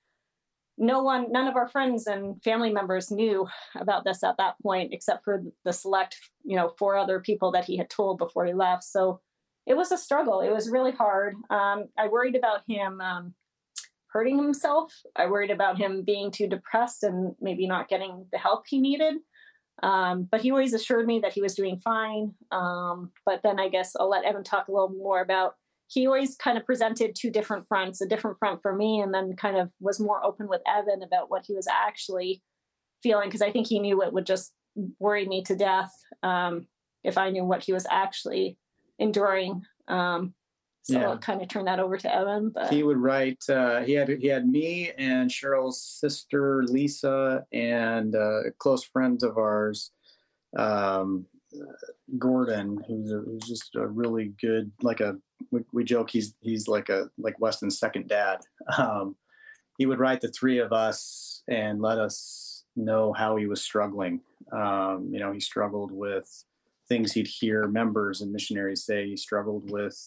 [0.78, 4.94] no one none of our friends and family members knew about this at that point
[4.94, 8.54] except for the select you know four other people that he had told before he
[8.54, 9.20] left so
[9.68, 10.42] it was a struggle.
[10.42, 11.36] It was really hard.
[11.50, 13.34] Um, i worried about him um,
[14.08, 14.94] hurting himself.
[15.16, 19.16] I worried about him being too depressed and maybe not getting the help he needed.
[19.84, 22.34] Um, but he always assured me that he was doing fine.
[22.52, 25.54] Um, but then i guess i'll let evan talk a little more about
[25.88, 29.36] he always kind of presented two different fronts, a different front for me, and then
[29.36, 32.44] kind of was more open with Evan about what he was actually
[33.02, 34.54] feeling because I think he knew it would just
[35.00, 35.92] worry me to death
[36.24, 36.68] um,
[37.04, 38.58] if I knew what he was actually
[39.00, 39.64] enduring.
[39.88, 40.34] Um,
[40.84, 41.10] so yeah.
[41.10, 42.50] I'll kind of turn that over to Evan.
[42.50, 43.44] But he would write.
[43.50, 49.38] Uh, he had he had me and Cheryl's sister Lisa and uh, close friends of
[49.38, 49.92] ours.
[50.58, 51.26] Um,
[52.18, 55.18] Gordon, who's, a, who's just a really good, like a
[55.52, 58.40] we, we joke he's he's like a like Weston's second dad.
[58.78, 59.16] Um,
[59.78, 64.22] he would write the three of us and let us know how he was struggling.
[64.52, 66.46] Um, you know, he struggled with
[66.88, 69.08] things he'd hear members and missionaries say.
[69.08, 69.98] He struggled with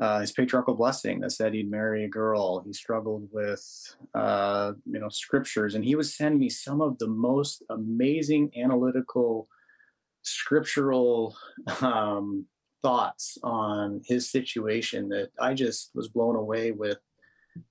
[0.00, 2.62] uh, his patriarchal blessing that said he'd marry a girl.
[2.64, 3.62] He struggled with,
[4.14, 9.46] uh, you know, scriptures, and he would send me some of the most amazing analytical
[10.22, 11.36] scriptural
[11.82, 12.46] um,
[12.82, 16.98] thoughts on his situation that I just was blown away with.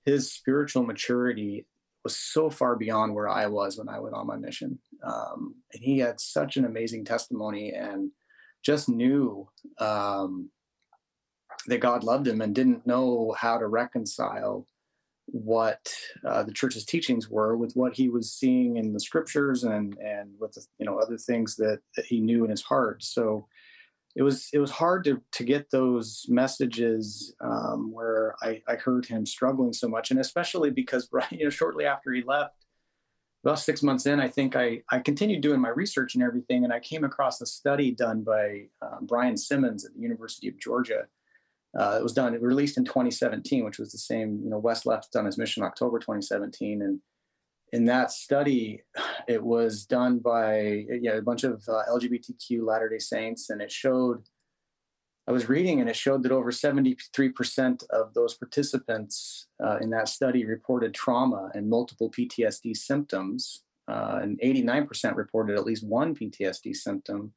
[0.05, 1.65] His spiritual maturity
[2.03, 4.79] was so far beyond where I was when I went on my mission.
[5.03, 8.11] Um, and he had such an amazing testimony and
[8.63, 9.47] just knew
[9.79, 10.49] um,
[11.67, 14.65] that God loved him and didn't know how to reconcile
[15.31, 15.93] what
[16.25, 20.31] uh, the church's teachings were with what he was seeing in the scriptures and and
[20.39, 23.03] with the, you know other things that, that he knew in his heart.
[23.03, 23.47] So
[24.15, 29.05] it was it was hard to to get those messages um, where I, I heard
[29.05, 32.65] him struggling so much and especially because right you know shortly after he left
[33.43, 36.73] about six months in i think i i continued doing my research and everything and
[36.73, 41.05] i came across a study done by uh, brian simmons at the university of georgia
[41.77, 44.85] uh, it was done, it released in 2017, which was the same, you know, West
[44.85, 46.81] left on his mission October 2017.
[46.81, 46.99] And
[47.71, 48.81] in that study,
[49.27, 53.49] it was done by yeah, a bunch of uh, LGBTQ Latter day Saints.
[53.49, 54.23] And it showed,
[55.29, 60.09] I was reading and it showed that over 73% of those participants uh, in that
[60.09, 63.61] study reported trauma and multiple PTSD symptoms.
[63.87, 67.31] Uh, and 89% reported at least one PTSD symptom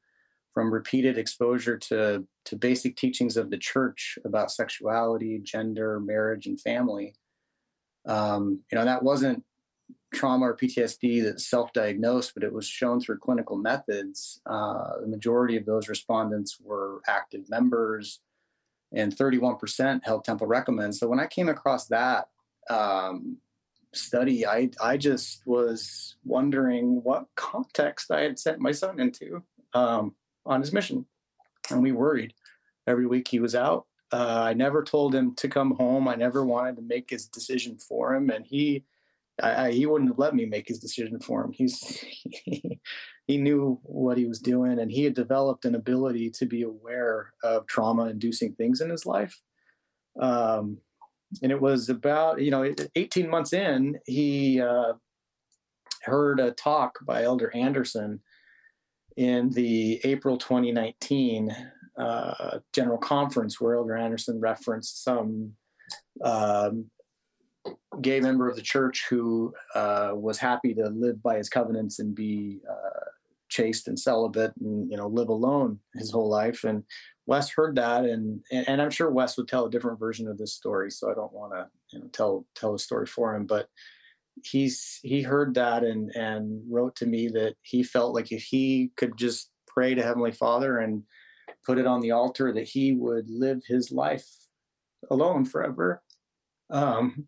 [0.51, 6.59] from repeated exposure to, to basic teachings of the church about sexuality, gender, marriage, and
[6.59, 7.13] family.
[8.07, 9.43] Um, you know, that wasn't
[10.13, 14.41] trauma or PTSD that's self diagnosed, but it was shown through clinical methods.
[14.45, 18.19] Uh, the majority of those respondents were active members,
[18.93, 20.99] and 31% held temple recommends.
[20.99, 22.29] So when I came across that
[22.69, 23.37] um,
[23.93, 29.43] study, I, I just was wondering what context I had sent my son into.
[29.73, 31.05] Um, on his mission.
[31.69, 32.33] And we worried
[32.87, 33.85] every week he was out.
[34.11, 36.07] Uh, I never told him to come home.
[36.07, 38.83] I never wanted to make his decision for him, and he,
[39.41, 41.51] I, I, he wouldn't have let me make his decision for him.
[41.51, 42.03] He's
[43.27, 47.33] he, knew what he was doing, and he had developed an ability to be aware
[47.43, 49.41] of trauma-inducing things in his life.
[50.21, 50.77] Um,
[51.41, 54.93] and it was about you know 18 months in, he uh,
[56.03, 58.19] heard a talk by Elder Anderson
[59.17, 61.55] in the April 2019
[61.97, 65.53] uh, General Conference, where Elder Anderson referenced some
[66.23, 66.89] um,
[68.01, 72.15] gay member of the church who uh, was happy to live by his covenants and
[72.15, 73.09] be uh,
[73.49, 76.63] chaste and celibate and you know live alone his whole life.
[76.63, 76.83] And
[77.25, 80.53] Wes heard that, and and I'm sure Wes would tell a different version of this
[80.53, 80.91] story.
[80.91, 83.67] So I don't want to you know tell tell the story for him, but
[84.43, 88.91] he's he heard that and and wrote to me that he felt like if he
[88.97, 91.03] could just pray to Heavenly Father and
[91.65, 94.27] put it on the altar, that he would live his life
[95.09, 96.01] alone forever.
[96.69, 97.27] Um,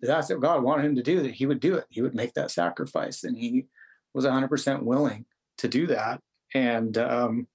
[0.00, 1.22] that's what God wanted him to do.
[1.22, 1.84] That he would do it.
[1.88, 3.66] He would make that sacrifice, and he
[4.12, 5.26] was 100% willing
[5.58, 6.20] to do that.
[6.54, 7.48] And um,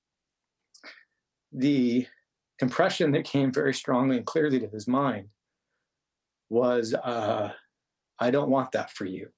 [1.51, 2.07] the
[2.59, 5.29] impression that came very strongly and clearly to his mind
[6.49, 7.51] was uh,
[8.19, 9.29] I don't want that for you.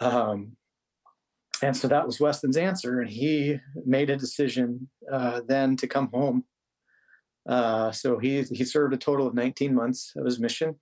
[0.00, 0.56] Um,
[1.62, 3.00] and so that was Weston's answer.
[3.00, 6.44] And he made a decision uh, then to come home.
[7.48, 10.76] Uh, so he, he served a total of 19 months of his mission.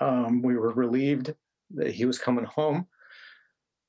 [0.00, 1.34] Um, we were relieved
[1.74, 2.86] that he was coming home.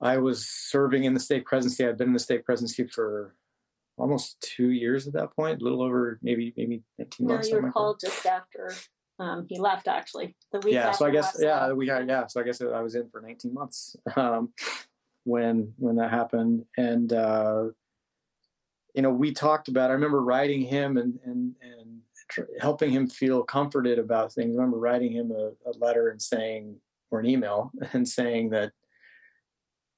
[0.01, 1.85] I was serving in the stake presidency.
[1.85, 3.35] I'd been in the stake presidency for
[3.97, 7.49] almost two years at that point, a little over maybe maybe 19 no, months.
[7.49, 8.71] you were called just after
[9.19, 10.35] um, he left, actually.
[10.51, 12.95] The week yeah, so I guess yeah, we had yeah, so I guess I was
[12.95, 14.53] in for 19 months um,
[15.25, 17.65] when when that happened, and uh,
[18.95, 19.89] you know we talked about.
[19.89, 21.99] I remember writing him and and and
[22.29, 24.55] tr- helping him feel comforted about things.
[24.55, 26.75] I remember writing him a, a letter and saying
[27.11, 28.71] or an email and saying that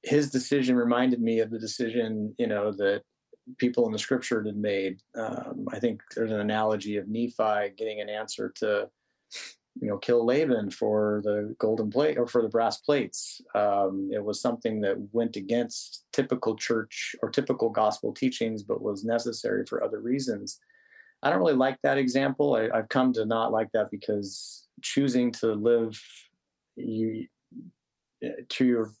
[0.02, 3.02] his decision reminded me of the decision you know that
[3.58, 5.00] people in the scripture had made.
[5.16, 8.88] Um, I think there's an analogy of Nephi getting an answer to,
[9.80, 13.40] you know, kill Laban for the golden plate or for the brass plates.
[13.54, 19.04] Um, it was something that went against typical church or typical gospel teachings, but was
[19.04, 20.60] necessary for other reasons.
[21.22, 22.54] I don't really like that example.
[22.54, 26.00] I, have come to not like that because choosing to live
[26.76, 27.26] you
[28.48, 28.92] to your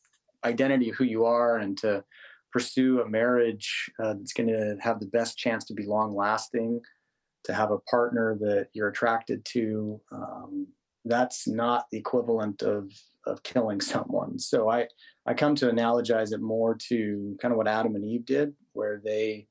[0.44, 2.04] identity who you are and to
[2.52, 6.80] pursue a marriage uh, that's going to have the best chance to be long lasting,
[7.44, 10.66] to have a partner that you're attracted to, um,
[11.04, 12.92] that's not the equivalent of
[13.26, 14.38] of killing someone.
[14.38, 14.86] So I
[15.26, 19.00] I come to analogize it more to kind of what Adam and Eve did, where
[19.04, 19.46] they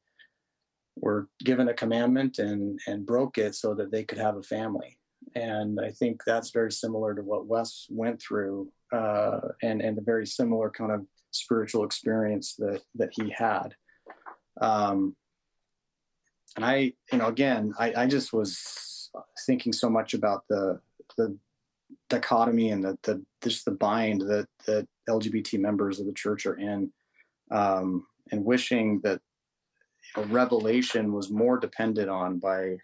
[1.02, 4.98] were given a commandment and and broke it so that they could have a family.
[5.36, 10.02] And I think that's very similar to what Wes went through, uh, and and a
[10.02, 13.76] very similar kind of spiritual experience that that he had.
[14.60, 15.16] Um,
[16.56, 19.10] and I, you know, again, I, I just was
[19.46, 20.80] thinking so much about the
[21.18, 21.38] the
[22.10, 26.56] dichotomy and the, the just the bind that that LGBT members of the church are
[26.58, 26.92] in,
[27.50, 29.22] um, and wishing that
[30.18, 32.78] know, revelation was more dependent on by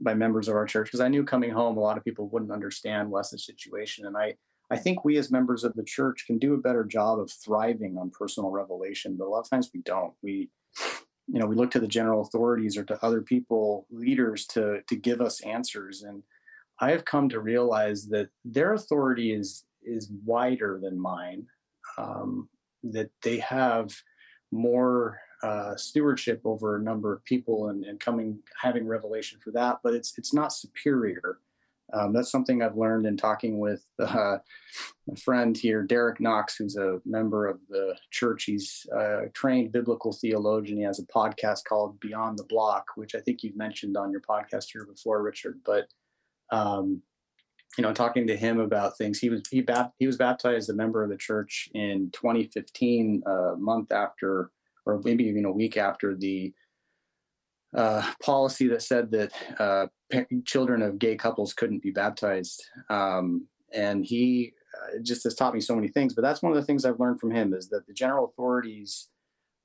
[0.00, 2.50] by members of our church because I knew coming home a lot of people wouldn't
[2.50, 4.34] understand Wes's situation, and I
[4.72, 7.98] I think we as members of the church can do a better job of thriving
[7.98, 10.14] on personal revelation, but a lot of times we don't.
[10.22, 10.48] We,
[11.28, 14.96] you know, we look to the general authorities or to other people, leaders, to to
[14.96, 16.02] give us answers.
[16.02, 16.22] And
[16.80, 21.46] I have come to realize that their authority is is wider than mine.
[21.98, 22.48] Um,
[22.82, 23.94] that they have
[24.50, 29.78] more uh, stewardship over a number of people and, and coming having revelation for that,
[29.82, 31.38] but it's it's not superior.
[31.92, 34.38] Um, that's something I've learned in talking with uh,
[35.10, 38.44] a friend here, Derek Knox, who's a member of the church.
[38.44, 40.78] He's a trained biblical theologian.
[40.78, 44.22] He has a podcast called Beyond the Block, which I think you've mentioned on your
[44.22, 45.60] podcast here before, Richard.
[45.64, 45.86] But
[46.50, 47.02] um,
[47.76, 50.74] you know, talking to him about things, he was he, bat- he was baptized a
[50.74, 54.50] member of the church in 2015, a month after,
[54.86, 56.52] or maybe even a week after the
[57.74, 59.86] uh, policy that said that uh,
[60.44, 62.62] children of gay couples couldn't be baptized.
[62.90, 66.14] Um, and he uh, just has taught me so many things.
[66.14, 69.08] But that's one of the things I've learned from him is that the general authorities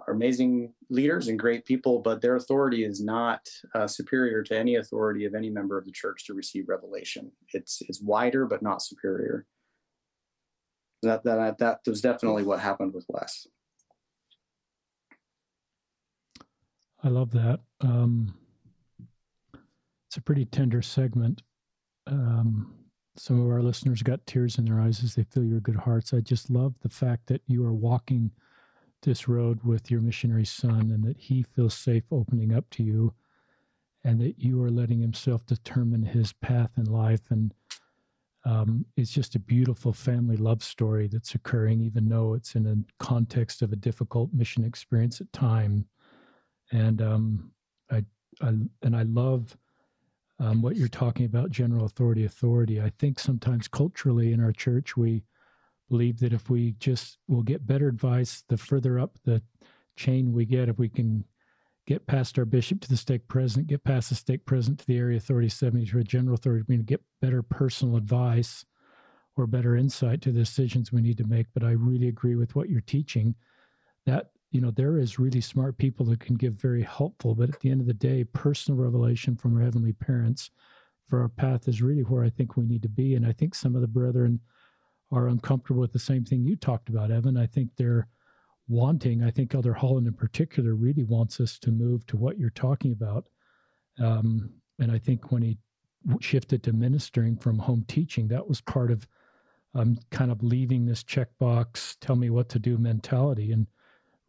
[0.05, 3.41] are amazing leaders and great people, but their authority is not
[3.74, 7.32] uh, superior to any authority of any member of the church to receive revelation.
[7.53, 9.45] It's it's wider, but not superior.
[11.01, 13.47] That that that was definitely what happened with Wes.
[17.08, 17.62] I love that.
[17.80, 18.34] Um,
[20.10, 21.41] it's a pretty tender segment.
[22.05, 22.74] Um,
[23.16, 26.14] some of our listeners got tears in their eyes as they feel your good hearts.
[26.14, 28.32] I just love the fact that you are walking
[29.03, 33.14] this road with your missionary son and that he feels safe opening up to you
[34.03, 37.32] and that you are letting himself determine his path in life.
[37.32, 37.53] And
[38.43, 43.01] um, it's just a beautiful family love story that's occurring, even though it's in a
[43.01, 45.88] context of a difficult mission experience at time.
[46.72, 47.51] And um,
[47.91, 48.03] I,
[48.41, 48.49] I
[48.82, 49.57] and I love
[50.39, 54.95] um, what you're talking about general authority authority i think sometimes culturally in our church
[54.95, 55.24] we
[55.89, 59.41] believe that if we just will get better advice the further up the
[59.95, 61.26] chain we get if we can
[61.88, 64.99] get past our bishop to the stake president get past the stake president to the
[64.99, 68.63] area authority 70 to a general authority we can get better personal advice
[69.38, 71.47] or better insight to the decisions we need to make.
[71.53, 73.36] But I really agree with what you're teaching.
[74.05, 77.60] That you know there is really smart people that can give very helpful, but at
[77.60, 80.52] the end of the day, personal revelation from our heavenly parents
[81.08, 83.16] for our path is really where I think we need to be.
[83.16, 84.39] And I think some of the brethren
[85.12, 87.38] are uncomfortable with the same thing you talked about, Evan.
[87.38, 88.08] I think they're
[88.68, 92.50] wanting, I think Elder Holland in particular really wants us to move to what you're
[92.50, 93.26] talking about.
[94.00, 95.58] Um, and I think when he
[96.20, 99.08] shifted to ministering from home teaching, that was part of
[99.74, 103.68] um, kind of leaving this checkbox, tell me what to do mentality and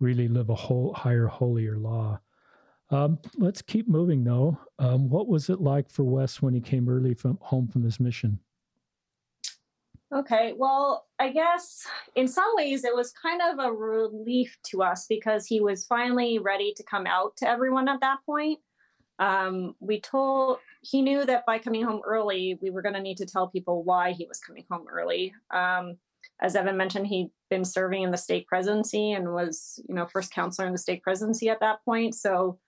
[0.00, 2.20] really live a whole higher, holier law.
[2.90, 4.58] Um, let's keep moving though.
[4.78, 8.00] Um, what was it like for Wes when he came early from home from his
[8.00, 8.38] mission?
[10.10, 15.04] Okay, well, I guess in some ways it was kind of a relief to us
[15.06, 18.58] because he was finally ready to come out to everyone at that point.
[19.18, 23.18] Um, we told he knew that by coming home early, we were going to need
[23.18, 25.34] to tell people why he was coming home early.
[25.50, 25.98] Um,
[26.40, 30.32] as Evan mentioned, he'd been serving in the stake presidency and was, you know, first
[30.32, 32.14] counselor in the stake presidency at that point.
[32.14, 32.58] So,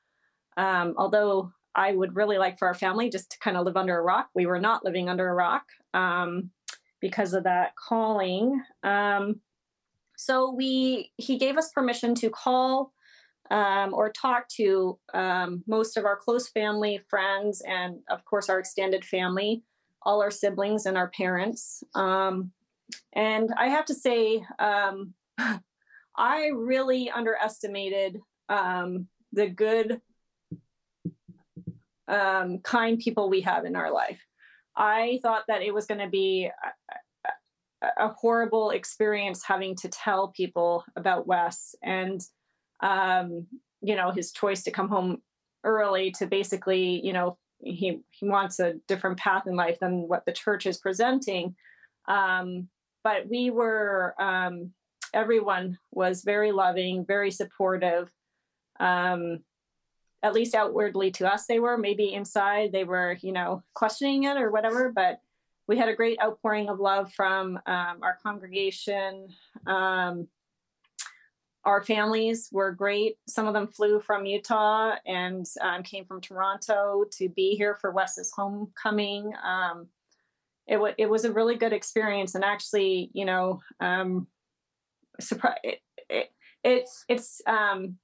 [0.57, 3.99] um, although I would really like for our family just to kind of live under
[3.99, 5.65] a rock, we were not living under a rock.
[5.95, 6.51] Um,
[7.01, 8.63] because of that calling.
[8.83, 9.41] Um,
[10.17, 12.93] so we he gave us permission to call
[13.51, 18.59] um, or talk to um, most of our close family, friends, and of course our
[18.59, 19.63] extended family,
[20.03, 21.83] all our siblings and our parents.
[21.95, 22.53] Um,
[23.13, 25.15] and I have to say, um,
[26.17, 28.19] I really underestimated
[28.49, 30.01] um, the good,
[32.63, 34.21] kind people we have in our life.
[34.77, 36.51] I thought that it was going to be
[37.83, 42.21] a, a, horrible experience having to tell people about Wes and,
[42.83, 43.47] um,
[43.81, 45.19] you know, his choice to come home
[45.65, 50.25] early to basically, you know, he he wants a different path in life than what
[50.25, 51.55] the church is presenting.
[52.09, 52.69] Um,
[53.03, 54.73] but we were, um,
[55.15, 58.11] everyone was very loving, very supportive.
[58.79, 59.41] Um,
[60.23, 64.37] at least outwardly to us they were maybe inside they were you know questioning it
[64.37, 65.21] or whatever but
[65.67, 69.29] we had a great outpouring of love from um, our congregation
[69.67, 70.27] um,
[71.65, 77.05] our families were great some of them flew from utah and um, came from toronto
[77.11, 79.87] to be here for wes's homecoming um,
[80.71, 84.27] it, w- it was a really good experience and actually you know um,
[85.21, 86.31] surprise it, it,
[86.65, 87.99] it's it's um,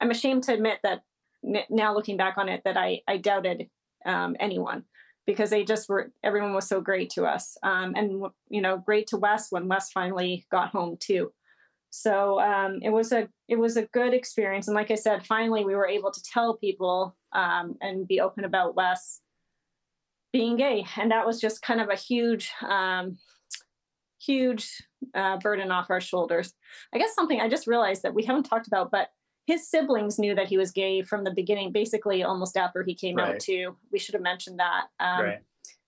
[0.00, 1.02] i'm ashamed to admit that
[1.70, 3.68] now looking back on it that I, I doubted
[4.04, 4.84] um, anyone
[5.26, 9.06] because they just were everyone was so great to us um, and you know great
[9.08, 11.32] to Wes when Wes finally got home too.
[11.90, 15.64] So um, it was a it was a good experience and like I said, finally
[15.64, 19.20] we were able to tell people um, and be open about Wes
[20.36, 23.16] being gay and that was just kind of a huge um,
[24.20, 24.82] huge
[25.14, 26.52] uh, burden off our shoulders.
[26.94, 29.08] I guess something I just realized that we haven't talked about, but
[29.46, 33.16] his siblings knew that he was gay from the beginning, basically almost after he came
[33.16, 33.34] right.
[33.34, 33.76] out too.
[33.92, 34.86] We should have mentioned that.
[34.98, 35.38] Um, right.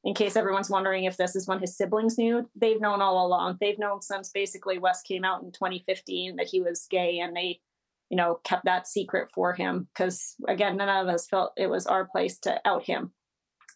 [0.05, 3.59] In case everyone's wondering if this is when his siblings knew, they've known all along.
[3.61, 7.61] They've known since basically Wes came out in 2015 that he was gay, and they,
[8.09, 11.87] you know, kept that secret for him because again, none of us felt it was
[11.87, 13.13] our place to out him.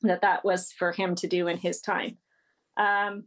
[0.02, 2.18] That that was for him to do in his time.
[2.76, 3.24] Um,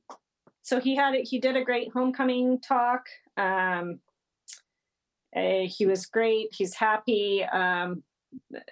[0.61, 3.05] so he had he did a great homecoming talk.
[3.37, 3.99] Um,
[5.35, 6.49] uh, he was great.
[6.57, 7.43] He's happy.
[7.43, 8.03] Um,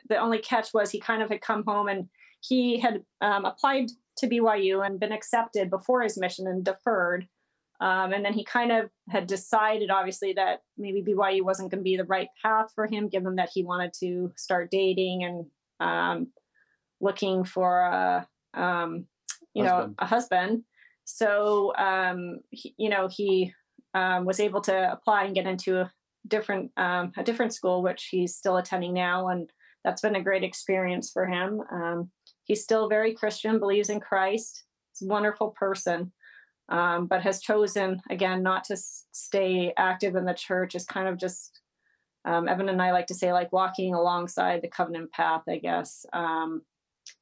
[0.09, 2.09] the only catch was he kind of had come home and
[2.41, 7.27] he had um, applied to BYU and been accepted before his mission and deferred.
[7.79, 11.83] Um, and then he kind of had decided, obviously, that maybe BYU wasn't going to
[11.83, 15.45] be the right path for him, given that he wanted to start dating and
[15.79, 16.27] um,
[17.03, 19.05] looking for a, um,
[19.53, 19.89] you husband.
[19.89, 20.63] know, a husband.
[21.05, 23.53] So, um, he, you know, he
[23.93, 25.91] um, was able to apply and get into a
[26.27, 29.49] different um, a different school, which he's still attending now, and
[29.83, 31.61] that's been a great experience for him.
[31.71, 32.11] Um,
[32.45, 34.63] he's still very Christian, believes in Christ.
[34.91, 36.11] He's a wonderful person,
[36.69, 40.75] um, but has chosen again not to stay active in the church.
[40.75, 41.59] Is kind of just
[42.25, 46.05] um, Evan and I like to say like walking alongside the covenant path, I guess.
[46.13, 46.61] Um,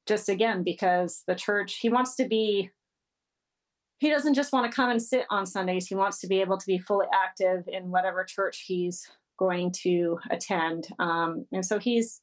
[0.08, 2.72] just again because the church he wants to be
[4.02, 5.86] he doesn't just want to come and sit on Sundays.
[5.86, 10.18] He wants to be able to be fully active in whatever church he's going to
[10.32, 10.88] attend.
[10.98, 12.20] Um, and so he's,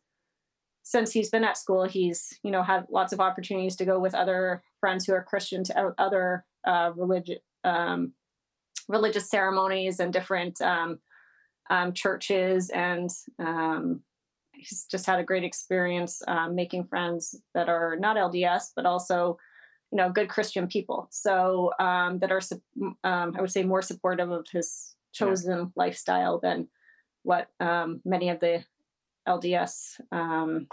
[0.83, 4.13] since he's been at school, he's, you know, had lots of opportunities to go with
[4.13, 8.13] other friends who are Christian to other uh, religious, um,
[8.89, 10.99] religious ceremonies and different um,
[11.71, 12.71] um, churches.
[12.71, 13.09] And
[13.39, 14.03] um,
[14.59, 19.39] he's just had a great experience um, making friends that are not LDS, but also
[19.91, 21.09] you know good christian people.
[21.11, 22.41] So um, that are
[23.05, 25.65] um, i would say more supportive of his chosen yeah.
[25.77, 26.69] lifestyle than
[27.23, 28.65] what um, many of the
[29.27, 30.67] lds um,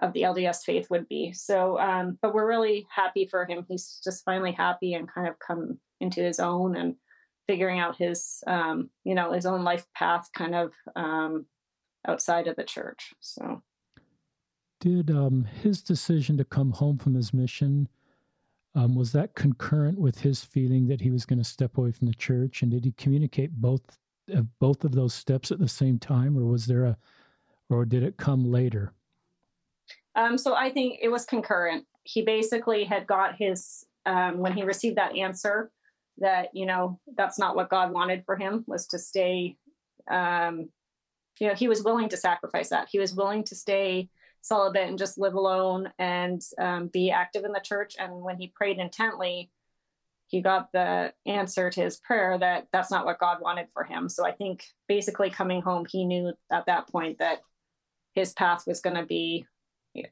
[0.00, 1.32] of the lds faith would be.
[1.32, 3.64] So um, but we're really happy for him.
[3.68, 6.96] He's just finally happy and kind of come into his own and
[7.46, 10.72] figuring out his um, you know his own life path kind of
[12.06, 13.62] outside of the church so
[14.80, 17.88] did um, his decision to come home from his mission
[18.74, 22.08] um, was that concurrent with his feeling that he was going to step away from
[22.08, 22.62] the church?
[22.62, 23.82] And did he communicate both
[24.34, 26.96] uh, both of those steps at the same time, or was there a,
[27.68, 28.92] or did it come later?
[30.14, 31.86] Um, so I think it was concurrent.
[32.04, 35.70] He basically had got his um, when he received that answer
[36.18, 39.56] that you know that's not what God wanted for him was to stay.
[40.10, 40.70] Um,
[41.42, 42.86] you know, he was willing to sacrifice that.
[42.88, 44.08] He was willing to stay
[44.42, 47.96] celibate and just live alone and um, be active in the church.
[47.98, 49.50] And when he prayed intently,
[50.28, 54.08] he got the answer to his prayer that that's not what God wanted for him.
[54.08, 57.40] So I think basically coming home, he knew at that point that
[58.14, 59.44] his path was going to be,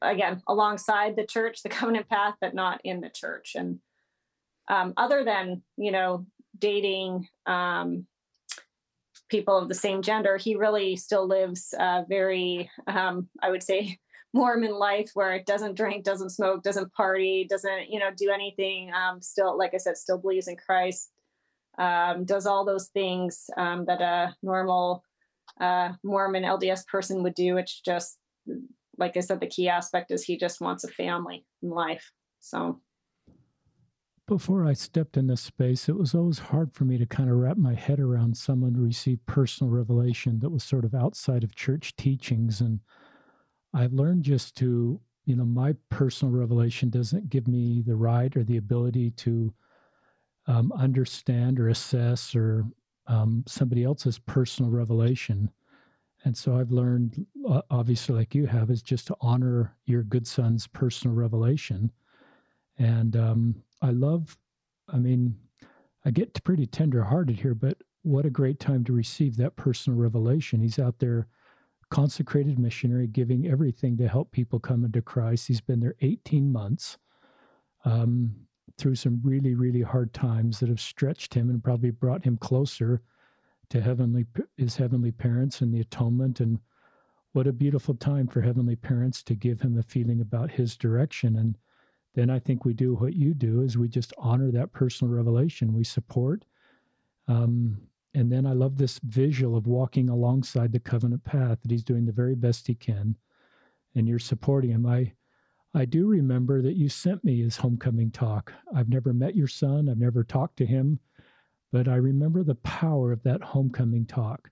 [0.01, 3.53] again, alongside the church, the covenant path, but not in the church.
[3.55, 3.79] And
[4.67, 6.25] um, other than, you know,
[6.59, 8.05] dating um,
[9.31, 13.97] people of the same gender, he really still lives uh, very, um, I would say,
[14.33, 18.91] Mormon life where it doesn't drink, doesn't smoke, doesn't party, doesn't, you know, do anything.
[18.93, 21.11] Um, still, like I said, still believes in Christ,
[21.77, 25.03] um, does all those things um, that a normal
[25.59, 27.57] uh, Mormon LDS person would do.
[27.57, 28.17] It's just,
[28.97, 32.11] like I said, the key aspect is he just wants a family in life.
[32.39, 32.79] So.
[34.31, 37.35] Before I stepped in this space, it was always hard for me to kind of
[37.35, 38.89] wrap my head around someone who
[39.25, 42.79] personal revelation that was sort of outside of church teachings and
[43.73, 48.45] I've learned just to, you know, my personal revelation doesn't give me the right or
[48.45, 49.53] the ability to
[50.47, 52.63] um, understand or assess or
[53.07, 55.51] um, somebody else's personal revelation.
[56.23, 57.25] And so I've learned,
[57.69, 61.91] obviously, like you have, is just to honor your good son's personal revelation.
[62.77, 64.37] And um, I love,
[64.87, 65.35] I mean,
[66.05, 70.61] I get pretty tenderhearted here, but what a great time to receive that personal revelation.
[70.61, 71.27] He's out there
[71.89, 75.47] consecrated missionary, giving everything to help people come into Christ.
[75.47, 76.97] He's been there 18 months
[77.85, 78.33] um,
[78.77, 83.01] through some really, really hard times that have stretched him and probably brought him closer
[83.69, 84.25] to heavenly
[84.57, 86.39] his heavenly parents and the atonement.
[86.39, 86.59] And
[87.33, 91.35] what a beautiful time for heavenly parents to give him a feeling about his direction.
[91.35, 91.57] And
[92.13, 95.73] then I think we do what you do is we just honor that personal revelation.
[95.73, 96.43] We support.
[97.27, 97.81] Um,
[98.13, 102.05] and then I love this visual of walking alongside the covenant path that he's doing
[102.05, 103.15] the very best he can,
[103.95, 104.85] and you're supporting him.
[104.85, 105.13] I
[105.73, 108.51] I do remember that you sent me his homecoming talk.
[108.75, 110.99] I've never met your son, I've never talked to him,
[111.71, 114.49] but I remember the power of that homecoming talk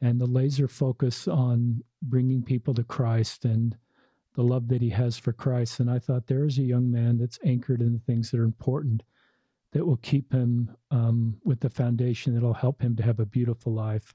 [0.00, 3.76] and the laser focus on bringing people to Christ and
[4.36, 5.80] the love that he has for Christ.
[5.80, 8.44] And I thought there is a young man that's anchored in the things that are
[8.44, 9.02] important
[9.72, 13.72] that will keep him um, with the foundation that'll help him to have a beautiful
[13.72, 14.14] life.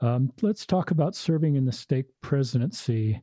[0.00, 3.22] Um, let's talk about serving in the stake presidency.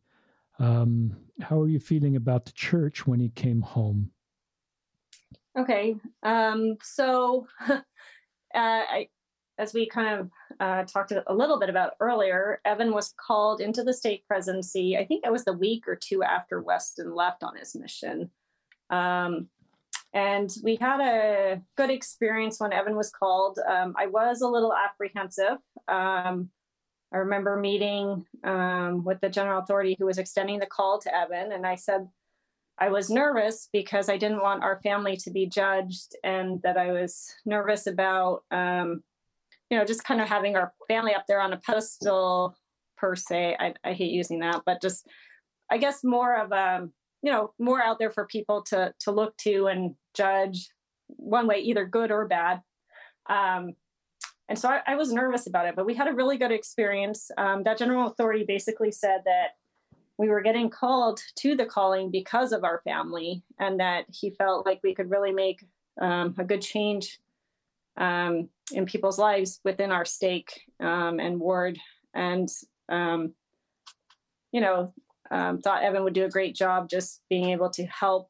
[0.60, 4.12] Um, how are you feeling about the church when he came home?
[5.58, 7.80] Okay, um, so uh,
[8.54, 9.08] I,
[9.58, 10.30] as we kind of
[10.60, 14.98] uh, talked a little bit about earlier, Evan was called into the stake presidency.
[14.98, 18.32] I think it was the week or two after Weston left on his mission.
[18.90, 19.50] Um,
[20.14, 23.60] and we had a good experience when Evan was called.
[23.70, 25.58] Um, I was a little apprehensive.
[25.88, 26.50] Um,
[27.14, 31.52] I remember meeting um, with the general authority who was extending the call to Evan,
[31.52, 32.08] and I said
[32.78, 36.92] I was nervous because I didn't want our family to be judged, and that I
[36.92, 39.04] was nervous about, um,
[39.70, 42.56] you know, just kind of having our family up there on a pedestal
[42.98, 43.58] per se.
[43.60, 45.08] I, I hate using that, but just
[45.70, 46.88] I guess more of a
[47.26, 50.70] you know more out there for people to to look to and judge
[51.08, 52.62] one way either good or bad
[53.30, 53.74] um,
[54.48, 57.32] and so I, I, was nervous about it but we had a really good experience
[57.38, 59.56] um, that general authority basically said that
[60.18, 64.66] we were getting called to the calling because of our family and that he felt
[64.66, 65.66] like we could really make
[66.00, 67.20] um, a good change
[67.98, 71.78] um, in people's lives within our stake um, and ward.
[72.14, 72.50] And
[72.90, 73.34] um,
[74.52, 74.94] you know
[75.32, 78.30] um, thought Evan would do a great job just being able to help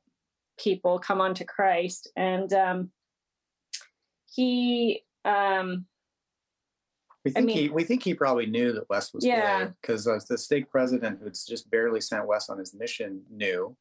[0.57, 2.09] people come onto Christ.
[2.15, 2.91] And um,
[4.33, 5.85] he, um,
[7.23, 9.69] we think I mean, he we think he probably knew that Wes was yeah.
[9.81, 13.75] because uh, the stake president who's just barely sent Wes on his mission knew,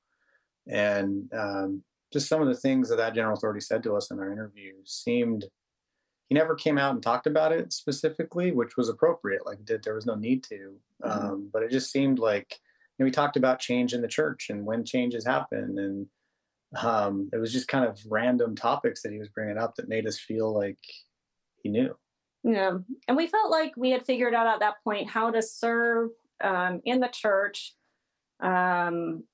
[0.66, 4.18] and um, just some of the things that that general authority said to us in
[4.18, 5.44] our interview seemed
[6.28, 9.46] he never came out and talked about it specifically, which was appropriate.
[9.46, 11.10] Like did there was no need to, mm-hmm.
[11.10, 12.58] um, but it just seemed like
[12.98, 16.06] you know, we talked about change in the church and when changes happen, and
[16.82, 20.06] um, it was just kind of random topics that he was bringing up that made
[20.06, 20.78] us feel like
[21.62, 21.94] he knew.
[22.42, 26.10] Yeah, and we felt like we had figured out at that point how to serve
[26.42, 27.74] um, in the church.
[28.40, 29.24] Um,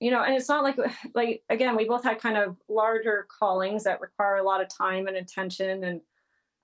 [0.00, 0.76] you know, and it's not like
[1.14, 5.06] like again, we both had kind of larger callings that require a lot of time
[5.06, 6.00] and attention, and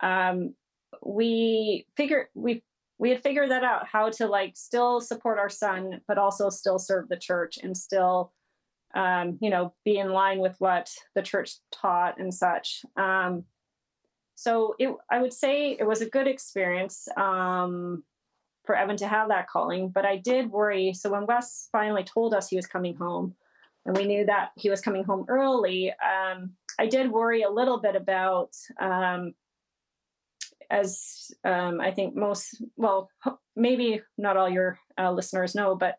[0.03, 0.55] um,
[1.03, 2.63] we figured we
[2.99, 6.79] we had figured that out how to like still support our son, but also still
[6.79, 8.33] serve the church and still
[8.95, 12.85] um, you know, be in line with what the church taught and such.
[12.97, 13.45] Um,
[14.35, 17.07] so it, I would say it was a good experience.
[17.17, 18.03] Um,
[18.71, 19.89] for Evan to have that calling.
[19.89, 20.93] But I did worry.
[20.95, 23.35] So when Wes finally told us he was coming home,
[23.87, 27.81] and we knew that he was coming home early, um, I did worry a little
[27.81, 29.35] bit about, um,
[30.71, 33.11] as um, I think most, well,
[33.57, 35.97] maybe not all your uh, listeners know, but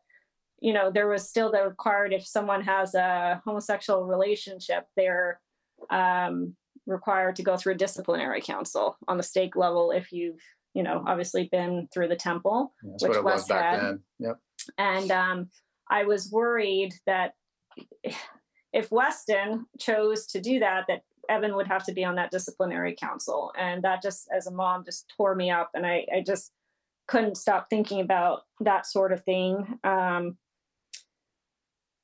[0.60, 5.42] you know, there was still the required if someone has a homosexual relationship, they're
[5.90, 6.56] um,
[6.86, 10.40] required to go through a disciplinary council on the stake level if you've
[10.74, 13.84] you know, obviously been through the temple, That's which was back had.
[13.84, 14.00] Then.
[14.20, 14.40] Yep.
[14.78, 15.50] And um,
[15.90, 17.34] I was worried that
[18.74, 22.96] if Weston chose to do that, that Evan would have to be on that disciplinary
[22.96, 23.52] council.
[23.58, 25.72] And that just, as a mom, just tore me up.
[25.74, 26.52] And I, I just
[27.08, 29.80] couldn't stop thinking about that sort of thing.
[29.84, 30.38] Um,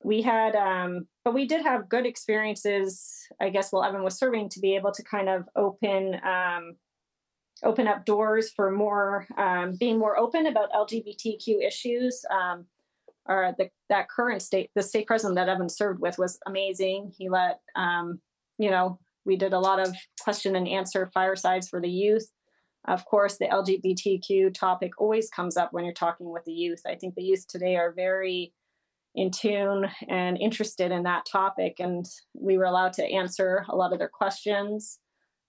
[0.04, 4.48] we had, um, but we did have good experiences, I guess, while Evan was serving
[4.50, 6.76] to be able to kind of open um,
[7.64, 12.24] open up doors for more um, being more open about LGBTQ issues.
[12.30, 12.66] Um,
[13.26, 17.12] or the, that current state, the stake president that Evan served with was amazing.
[17.16, 18.20] He let, um,
[18.56, 18.98] you know,
[19.28, 22.32] we did a lot of question and answer firesides for the youth.
[22.88, 26.80] Of course, the LGBTQ topic always comes up when you're talking with the youth.
[26.86, 28.54] I think the youth today are very
[29.14, 33.92] in tune and interested in that topic, and we were allowed to answer a lot
[33.92, 34.98] of their questions.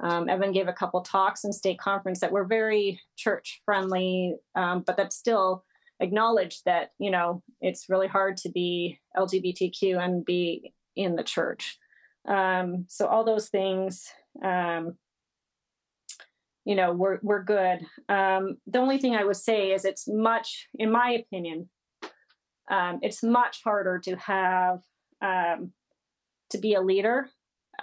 [0.02, 4.84] Um, Evan gave a couple talks in stake conference that were very church friendly, um,
[4.86, 5.64] but that still
[6.02, 11.78] acknowledged that you know it's really hard to be LGBTQ and be in the church.
[12.28, 14.08] Um, so all those things,
[14.44, 14.98] um,
[16.66, 17.80] you know, were were good.
[18.08, 21.70] Um, the only thing I would say is it's much, in my opinion,
[22.70, 24.82] um, it's much harder to have
[26.50, 27.30] to be a leader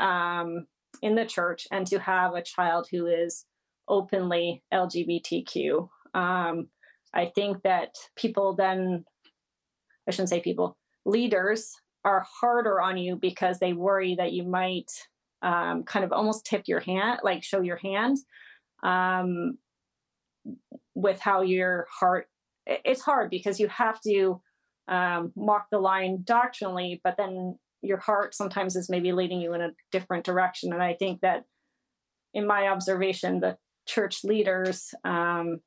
[0.00, 0.66] um,
[1.02, 3.46] in the church and to have a child who is
[3.88, 5.88] openly LGBTQ.
[6.14, 6.68] Um,
[7.14, 9.04] I think that people then,
[10.08, 11.72] I shouldn't say people, leaders
[12.06, 14.90] are harder on you because they worry that you might
[15.42, 18.16] um, kind of almost tip your hand, like show your hand
[18.82, 19.58] um,
[20.94, 22.28] with how your heart.
[22.64, 24.40] It's hard because you have to
[24.88, 25.32] um,
[25.72, 30.24] the line doctrinally, but then your heart sometimes is maybe leading you in a different
[30.24, 30.72] direction.
[30.72, 31.44] And I think that,
[32.34, 35.60] in my observation, the church leaders um,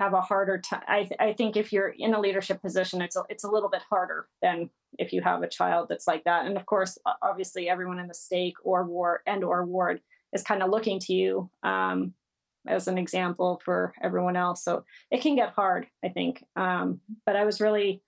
[0.00, 0.82] have a harder time.
[0.88, 3.68] I, th- I think if you're in a leadership position, it's a, it's a little
[3.68, 6.46] bit harder than if you have a child that's like that.
[6.46, 10.00] And of course, obviously, everyone in the stake or ward and or ward
[10.32, 12.14] is kind of looking to you um,
[12.66, 14.64] as an example for everyone else.
[14.64, 16.44] So it can get hard, I think.
[16.56, 18.02] Um, but I was really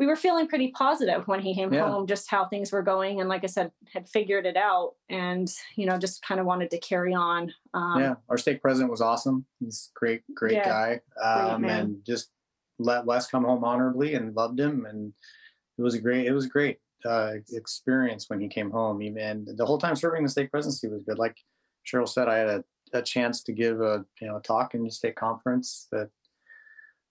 [0.00, 1.86] we were feeling pretty positive when he came yeah.
[1.86, 3.20] home, just how things were going.
[3.20, 5.46] And like I said, had figured it out and,
[5.76, 7.52] you know, just kind of wanted to carry on.
[7.74, 8.14] Um, yeah.
[8.30, 9.44] Our stake president was awesome.
[9.60, 11.00] He's great, great yeah, guy.
[11.22, 12.30] Um, great and just
[12.78, 14.86] let Wes come home honorably and loved him.
[14.86, 15.12] And
[15.76, 19.02] it was a great, it was great uh, experience when he came home.
[19.02, 21.18] And the whole time serving the stake presidency was good.
[21.18, 21.36] Like
[21.86, 24.82] Cheryl said, I had a, a chance to give a, you know, a talk in
[24.82, 26.08] the stake conference that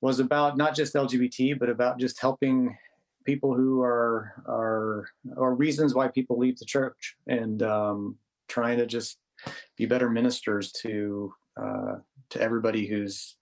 [0.01, 2.77] was about not just LGBT, but about just helping
[3.25, 8.15] people who are are or reasons why people leave the church and um,
[8.47, 9.17] trying to just
[9.77, 11.95] be better ministers to uh,
[12.29, 13.35] to everybody who's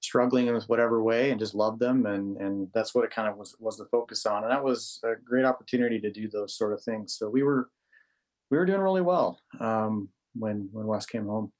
[0.00, 2.06] struggling in whatever way and just love them.
[2.06, 4.42] And and that's what it kind of was was the focus on.
[4.42, 7.14] And that was a great opportunity to do those sort of things.
[7.14, 7.70] So we were
[8.50, 11.52] we were doing really well um, when when Wes came home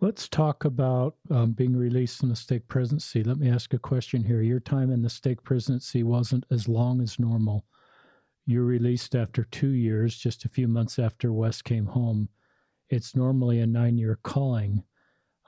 [0.00, 3.24] Let's talk about um, being released from the stake presidency.
[3.24, 4.42] Let me ask a question here.
[4.42, 7.64] Your time in the stake presidency wasn't as long as normal.
[8.46, 12.28] You're released after two years, just a few months after Wes came home.
[12.88, 14.84] It's normally a nine year calling.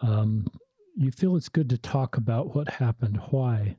[0.02, 0.48] Um,
[0.96, 3.20] you feel it's good to talk about what happened.
[3.30, 3.76] Why?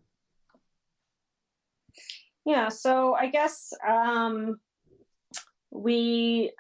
[2.46, 4.58] Yeah, so I guess um,
[5.70, 6.54] we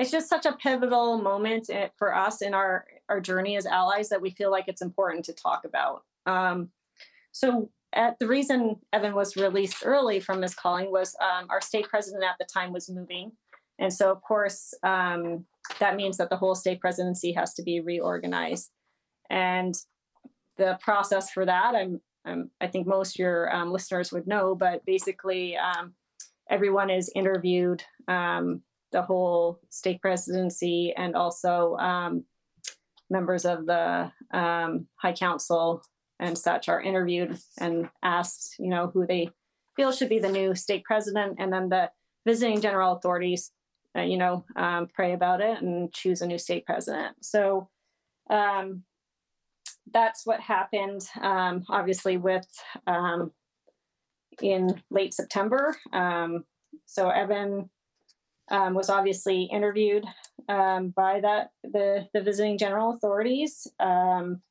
[0.00, 4.22] it's just such a pivotal moment for us in our our journey as allies that
[4.22, 6.04] we feel like it's important to talk about.
[6.24, 6.70] Um,
[7.32, 11.88] so at the reason Evan was released early from his calling was um, our stake
[11.88, 13.32] president at the time was moving,
[13.78, 15.44] and so of course um,
[15.80, 18.70] that means that the whole stake presidency has to be reorganized,
[19.28, 19.74] and
[20.56, 24.82] the process for that I'm, I'm i think most your um, listeners would know, but
[24.86, 25.92] basically um,
[26.48, 28.62] everyone is interviewed um,
[28.92, 32.24] the whole stake presidency and also um,
[33.08, 35.82] members of the um, high council
[36.18, 39.30] and such are interviewed and asked you know who they
[39.76, 41.90] feel should be the new stake president and then the
[42.26, 43.52] visiting general authorities
[43.96, 47.68] uh, you know um, pray about it and choose a new stake president so
[48.28, 48.84] um,
[49.92, 52.46] that's what happened um, obviously with
[52.86, 53.32] um,
[54.40, 55.76] in late September.
[56.86, 57.70] So Evan
[58.50, 60.04] um, was obviously interviewed
[60.48, 63.66] um, by that the the visiting general authorities.
[63.78, 64.42] Um,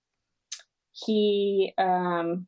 [0.91, 2.47] he um,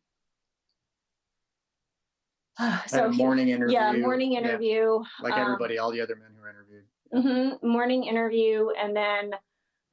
[2.88, 3.74] so morning interview.
[3.74, 5.00] Yeah, morning interview.
[5.00, 5.30] Yeah.
[5.30, 6.84] Like everybody, all the other men who were interviewed.
[7.14, 9.32] Mm-hmm, morning interview, and then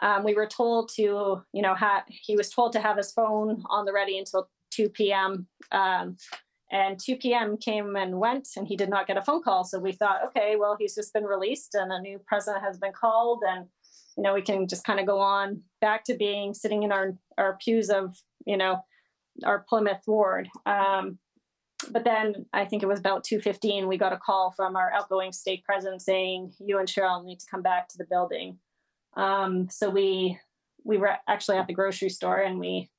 [0.01, 3.65] um, we were told to, you know, ha- he was told to have his phone
[3.69, 5.49] on the ready until 2 p.m.
[6.71, 7.57] And 2 p.m.
[7.57, 9.65] came and went, and he did not get a phone call.
[9.65, 12.93] So we thought, okay, well, he's just been released, and a new president has been
[12.93, 13.67] called, and
[14.17, 17.17] you know, we can just kind of go on back to being sitting in our
[17.39, 18.85] our pews of, you know,
[19.45, 20.49] our Plymouth ward.
[20.67, 21.19] Um,
[21.91, 23.87] but then I think it was about 2:15.
[23.87, 27.47] We got a call from our outgoing stake president saying, "You and Cheryl need to
[27.47, 28.59] come back to the building."
[29.15, 30.39] Um, so we
[30.85, 32.91] we were actually at the grocery store, and we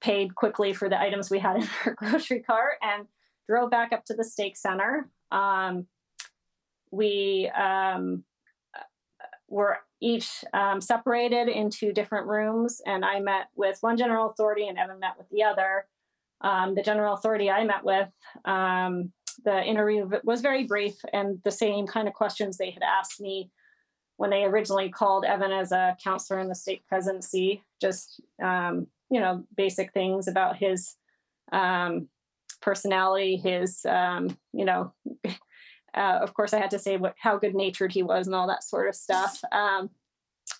[0.00, 3.06] paid quickly for the items we had in our grocery cart and
[3.48, 5.08] drove back up to the stake center.
[5.30, 5.86] Um,
[6.90, 8.24] we um,
[9.48, 14.78] were each um, separated into different rooms, and I met with one general authority, and
[14.78, 15.86] Evan met with the other.
[16.40, 18.08] Um, the general authority I met with,
[18.44, 19.12] um,
[19.44, 23.50] the interview was very brief, and the same kind of questions they had asked me
[24.18, 27.62] when they originally called Evan as a counselor in the stake presidency.
[27.80, 30.94] Just um, you know basic things about his
[31.52, 32.08] um,
[32.60, 34.92] personality his um, you know
[35.26, 38.48] uh, of course i had to say what how good natured he was and all
[38.48, 39.40] that sort of stuff.
[39.52, 39.90] Um,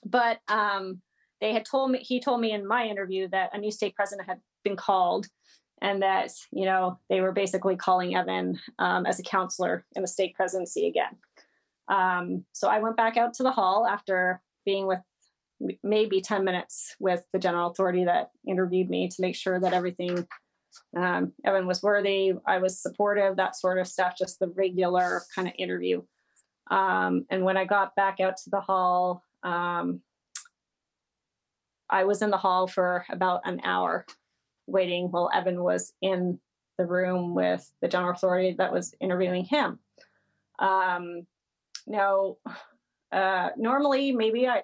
[0.05, 1.01] but um,
[1.41, 4.29] they had told me he told me in my interview that a new stake president
[4.29, 5.27] had been called
[5.81, 10.09] and that you know they were basically calling evan um, as a counselor in the
[10.09, 11.17] stake presidency again.
[11.89, 15.01] Um, so i went back out to the hall after being with
[15.83, 20.27] maybe 10 minutes with the general authority that interviewed me to make sure that everything
[20.97, 25.49] um, Evan was worthy, I was supportive, that sort of stuff, just the regular kind
[25.49, 26.03] of interview.
[26.71, 30.01] Um, and when I got back out to the hall, um,
[31.91, 34.05] I was in the hall for about an hour
[34.67, 36.39] waiting while Evan was in
[36.77, 39.79] the room with the general authority that was interviewing him.
[40.59, 41.27] Um,
[41.87, 42.37] now,
[43.13, 44.63] uh, normally, maybe I,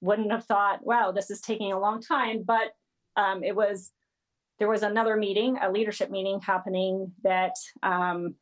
[0.00, 2.42] wouldn't have thought, wow, this is taking a long time.
[2.44, 2.72] But
[3.16, 3.90] um, it was,
[4.58, 8.34] there was another meeting, a leadership meeting happening that um,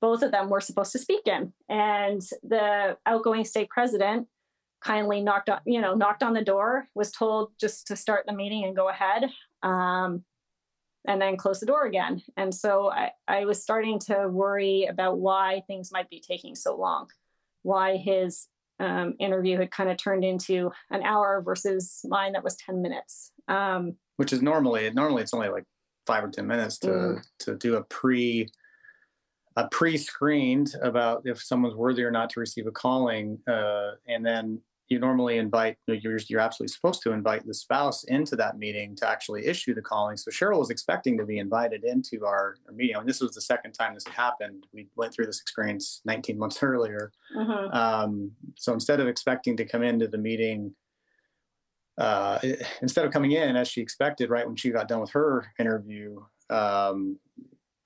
[0.00, 1.52] both of them were supposed to speak in.
[1.68, 4.28] And the outgoing stake president
[4.80, 8.32] kindly knocked on, you know, knocked on the door, was told just to start the
[8.32, 9.30] meeting and go ahead.
[9.62, 10.24] Um,
[11.06, 12.22] and then close the door again.
[12.36, 16.76] And so I, I was starting to worry about why things might be taking so
[16.76, 17.08] long,
[17.62, 18.46] why his
[18.80, 23.32] um, interview had kind of turned into an hour versus mine that was 10 minutes.
[23.48, 25.64] Um, Which is normally, normally it's only like
[26.06, 27.22] five or 10 minutes to, mm.
[27.40, 28.48] to do a pre,
[29.56, 33.38] a pre-screened about if someone's worthy or not to receive a calling.
[33.46, 38.36] Uh, and then you normally invite you're, you're absolutely supposed to invite the spouse into
[38.36, 40.16] that meeting to actually issue the calling.
[40.16, 42.96] So cheryl was expecting to be invited into our, our meeting.
[42.96, 44.66] And this was the second time this had happened.
[44.72, 47.12] We went through this experience 19 months earlier.
[47.36, 47.76] Mm-hmm.
[47.76, 50.74] um, so instead of expecting to come into the meeting
[51.98, 52.38] uh,
[52.80, 56.20] instead of coming in as she expected right when she got done with her interview
[56.48, 57.18] um,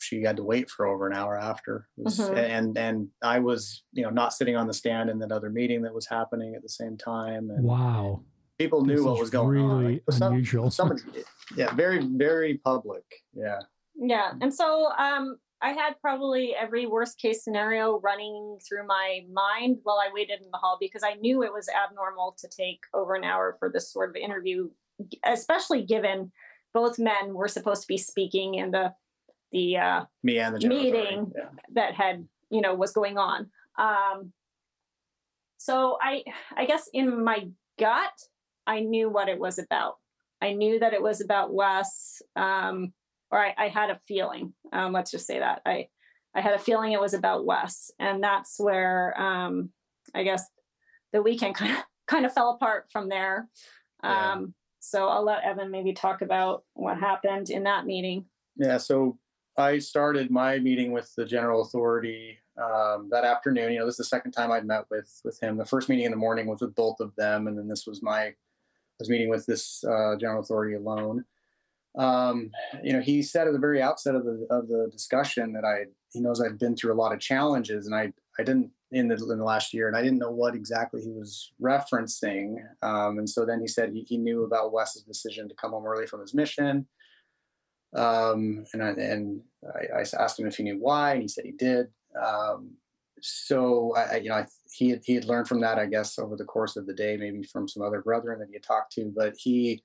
[0.02, 1.88] she had to wait for over an hour after.
[1.96, 2.36] Was, mm-hmm.
[2.36, 5.82] and and i was you know not sitting on the stand in that other meeting
[5.82, 8.22] that was happening at the same time and wow.
[8.58, 10.16] people knew this what was going really on.
[10.16, 10.70] Some, unusual.
[10.70, 10.96] some,
[11.56, 13.60] yeah very very public yeah.
[13.96, 19.78] Yeah and so um i had probably every worst case scenario running through my mind
[19.82, 23.14] while i waited in the hall because i knew it was abnormal to take over
[23.14, 24.68] an hour for this sort of interview
[25.24, 26.32] especially given
[26.72, 28.92] both men were supposed to be speaking in the
[29.52, 31.44] the uh, me and the meeting yeah.
[31.74, 33.50] that had you know was going on.
[33.78, 34.32] Um,
[35.58, 36.24] so I
[36.56, 37.48] I guess in my
[37.78, 38.12] gut
[38.66, 39.96] I knew what it was about.
[40.40, 42.92] I knew that it was about Wes, um,
[43.30, 44.54] or I, I, had a feeling.
[44.72, 45.88] Um, let's just say that I
[46.34, 49.70] I had a feeling it was about Wes, and that's where um,
[50.14, 50.44] I guess
[51.12, 53.48] the weekend kind of kind of fell apart from there.
[54.02, 54.32] Yeah.
[54.32, 58.24] Um, so I'll let Evan maybe talk about what happened in that meeting.
[58.56, 58.78] Yeah.
[58.78, 59.18] So
[59.56, 63.72] I started my meeting with the general authority um, that afternoon.
[63.72, 65.56] You know, this is the second time I'd met with with him.
[65.56, 68.02] The first meeting in the morning was with both of them, and then this was
[68.02, 68.34] my I
[68.98, 71.24] was meeting with this uh, general authority alone.
[71.98, 72.50] Um,
[72.82, 75.86] you know, he said at the very outset of the of the discussion that I
[76.12, 79.14] he knows I've been through a lot of challenges, and I I didn't in the
[79.14, 82.56] in the last year, and I didn't know what exactly he was referencing.
[82.82, 85.86] Um, and so then he said he, he knew about Wes's decision to come home
[85.86, 86.86] early from his mission.
[87.94, 89.40] Um, and I, and
[89.74, 91.88] I, I, asked him if he knew why, and he said he did.
[92.20, 92.72] Um,
[93.20, 96.36] so I, you know, I, he had, he had learned from that, I guess, over
[96.36, 99.12] the course of the day, maybe from some other brethren that he had talked to.
[99.14, 99.82] But he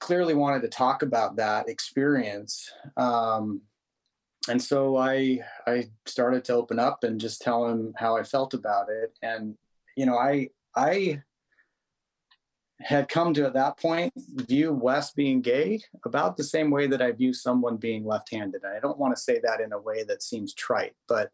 [0.00, 2.70] clearly wanted to talk about that experience.
[2.96, 3.62] Um,
[4.48, 8.54] and so I I started to open up and just tell him how I felt
[8.54, 9.16] about it.
[9.22, 9.56] And
[9.96, 11.22] you know, I I
[12.80, 17.02] had come to at that point view Wes being gay about the same way that
[17.02, 18.62] I view someone being left-handed.
[18.62, 21.30] And I don't want to say that in a way that seems trite, but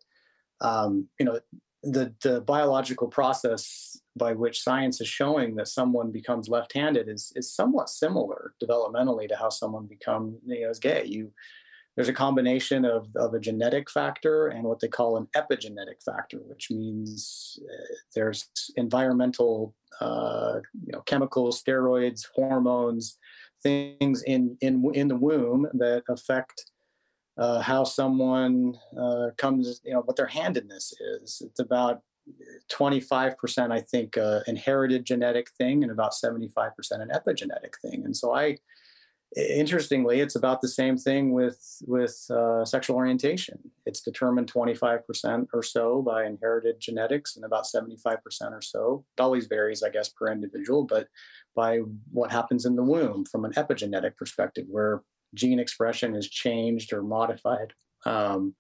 [0.61, 1.41] um, you know,
[1.83, 7.53] the the biological process by which science is showing that someone becomes left-handed is is
[7.53, 11.05] somewhat similar developmentally to how someone becomes you know is gay.
[11.05, 11.31] You
[11.97, 16.39] there's a combination of, of a genetic factor and what they call an epigenetic factor,
[16.47, 23.19] which means uh, there's environmental, uh, you know, chemicals, steroids, hormones,
[23.63, 26.71] things in in in the womb that affect
[27.39, 31.43] uh, how someone uh, comes, you know, what their handedness is.
[31.45, 32.03] It's about
[32.71, 38.05] 25%, I think, uh, inherited genetic thing, and about 75% an epigenetic thing.
[38.05, 38.59] And so I
[39.37, 43.59] interestingly it's about the same thing with with uh, sexual orientation.
[43.87, 48.19] It's determined 25% or so by inherited genetics and about 75%
[48.53, 51.09] or so it always varies i guess per individual but
[51.55, 51.79] by
[52.13, 55.03] what happens in the womb from an epigenetic perspective where
[55.35, 57.73] gene expression is changed or modified
[58.07, 58.55] um,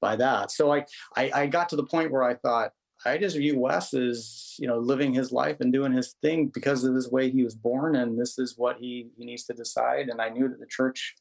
[0.00, 0.50] by that.
[0.50, 0.84] So I,
[1.16, 2.72] I i got to the point where i thought
[3.04, 6.84] I just view Wes as you know living his life and doing his thing because
[6.84, 10.08] of this way he was born, and this is what he he needs to decide.
[10.08, 11.14] And I knew that the church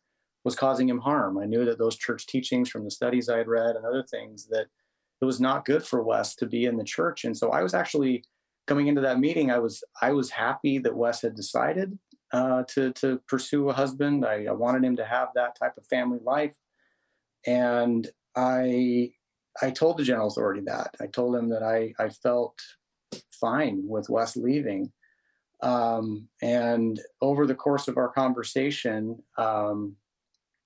[0.43, 1.37] was causing him harm.
[1.37, 4.47] I knew that those church teachings from the studies I had read and other things
[4.47, 4.67] that
[5.21, 7.25] it was not good for Wes to be in the church.
[7.25, 8.23] And so I was actually
[8.67, 9.51] coming into that meeting.
[9.51, 11.97] I was I was happy that Wes had decided
[12.31, 14.25] uh, to to pursue a husband.
[14.25, 16.55] I, I wanted him to have that type of family life,
[17.45, 19.11] and I
[19.61, 20.95] I told the general authority that.
[21.01, 22.59] I told him that I, I felt
[23.31, 24.91] fine with Wes leaving.
[25.61, 29.95] Um, and over the course of our conversation, um,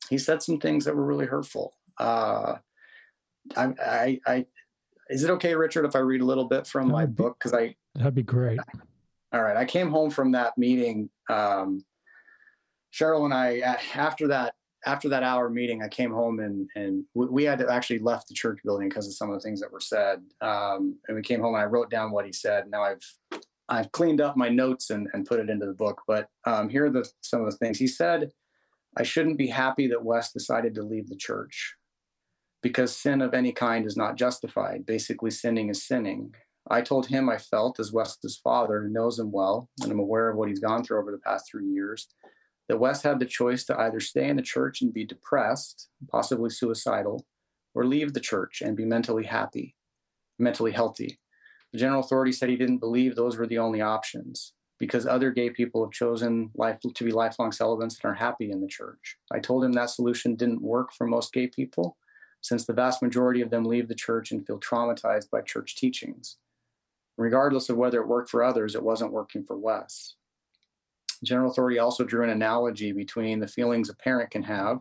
[0.10, 1.74] he said some things that were really hurtful.
[1.98, 2.58] Uh,
[3.56, 4.46] I, I, I,
[5.10, 7.38] is it okay, Richard, if I read a little bit from that'd my be, book?
[7.40, 8.60] Because I that'd be great.
[9.34, 11.10] All right, I came home from that meeting.
[11.30, 11.84] Um,
[12.94, 14.54] Cheryl and I, after that
[14.86, 18.34] after that hour meeting, I came home and and we had to actually left the
[18.34, 20.22] church building because of some of the things that were said.
[20.42, 22.70] Um, and we came home and I wrote down what he said.
[22.70, 26.02] Now I've I've cleaned up my notes and, and put it into the book.
[26.08, 28.32] But um, here are the some of the things he said.
[28.98, 31.76] I shouldn't be happy that Wes decided to leave the church
[32.62, 34.86] because sin of any kind is not justified.
[34.86, 36.34] Basically, sinning is sinning.
[36.70, 40.38] I told him I felt as Wes's father, knows him well, and I'm aware of
[40.38, 42.08] what he's gone through over the past three years
[42.70, 46.50] that Wes had the choice to either stay in the church and be depressed, possibly
[46.50, 47.26] suicidal,
[47.76, 49.76] or leave the church and be mentally happy,
[50.40, 51.18] mentally healthy.
[51.72, 55.50] The general authority said he didn't believe those were the only options because other gay
[55.50, 59.18] people have chosen life to be lifelong celibates and are happy in the church.
[59.32, 61.98] I told him that solution didn't work for most gay people
[62.42, 66.38] since the vast majority of them leave the church and feel traumatized by church teachings.
[67.18, 70.16] Regardless of whether it worked for others, it wasn't working for Wes.
[71.24, 74.80] General authority also drew an analogy between the feelings a parent can have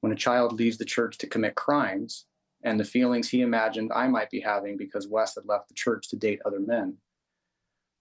[0.00, 2.26] when a child leaves the church to commit crimes
[2.62, 6.08] and the feelings he imagined I might be having because Wes had left the church
[6.08, 6.96] to date other men.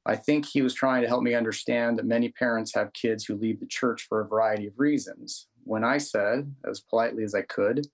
[0.06, 3.36] I think he was trying to help me understand that many parents have kids who
[3.36, 5.48] leave the church for a variety of reasons.
[5.64, 7.88] When I said, as politely as I could,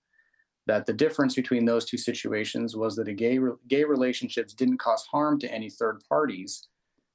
[0.66, 5.38] that the difference between those two situations was that gay, gay relationships didn't cause harm
[5.40, 6.68] to any third parties,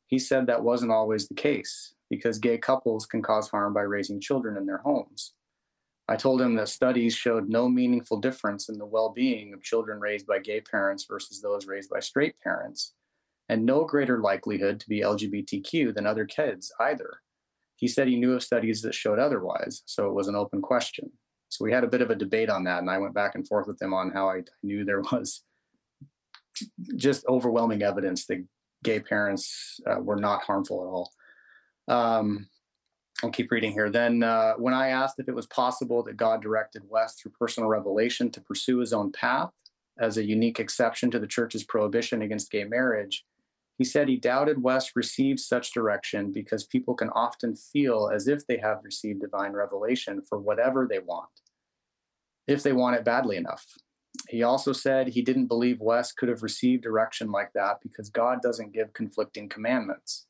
[0.05, 4.19] he said that wasn't always the case because gay couples can cause harm by raising
[4.19, 5.33] children in their homes.
[6.07, 9.99] I told him that studies showed no meaningful difference in the well being of children
[9.99, 12.93] raised by gay parents versus those raised by straight parents,
[13.47, 17.21] and no greater likelihood to be LGBTQ than other kids either.
[17.75, 21.11] He said he knew of studies that showed otherwise, so it was an open question.
[21.49, 23.47] So we had a bit of a debate on that, and I went back and
[23.47, 25.43] forth with him on how I knew there was
[26.95, 28.43] just overwhelming evidence that
[28.83, 31.11] gay parents uh, were not harmful at all.
[31.89, 32.47] Um,
[33.23, 33.89] I'll keep reading here.
[33.89, 37.67] Then, uh, when I asked if it was possible that God directed Wes through personal
[37.67, 39.51] revelation to pursue his own path
[39.99, 43.25] as a unique exception to the church's prohibition against gay marriage,
[43.77, 48.45] he said he doubted Wes received such direction because people can often feel as if
[48.45, 51.29] they have received divine revelation for whatever they want,
[52.47, 53.65] if they want it badly enough.
[54.27, 58.41] He also said he didn't believe Wes could have received direction like that because God
[58.41, 60.27] doesn't give conflicting commandments.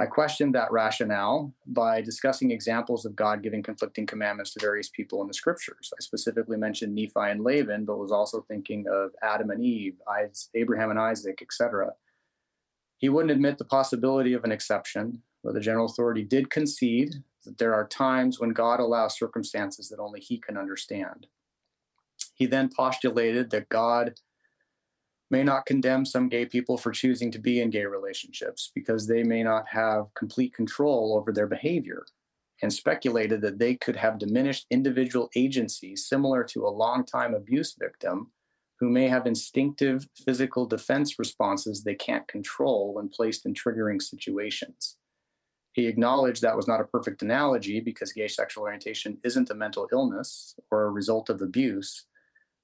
[0.00, 5.20] I questioned that rationale by discussing examples of God giving conflicting commandments to various people
[5.22, 5.92] in the scriptures.
[5.92, 9.96] I specifically mentioned Nephi and Laban, but was also thinking of Adam and Eve,
[10.54, 11.94] Abraham and Isaac, etc.
[12.98, 17.58] He wouldn't admit the possibility of an exception, but the general authority did concede that
[17.58, 21.26] there are times when God allows circumstances that only he can understand.
[22.34, 24.14] He then postulated that God
[25.30, 29.22] may not condemn some gay people for choosing to be in gay relationships because they
[29.22, 32.04] may not have complete control over their behavior
[32.62, 38.30] and speculated that they could have diminished individual agency similar to a long-time abuse victim
[38.80, 44.96] who may have instinctive physical defense responses they can't control when placed in triggering situations.
[45.72, 49.88] He acknowledged that was not a perfect analogy because gay sexual orientation isn't a mental
[49.92, 52.06] illness or a result of abuse,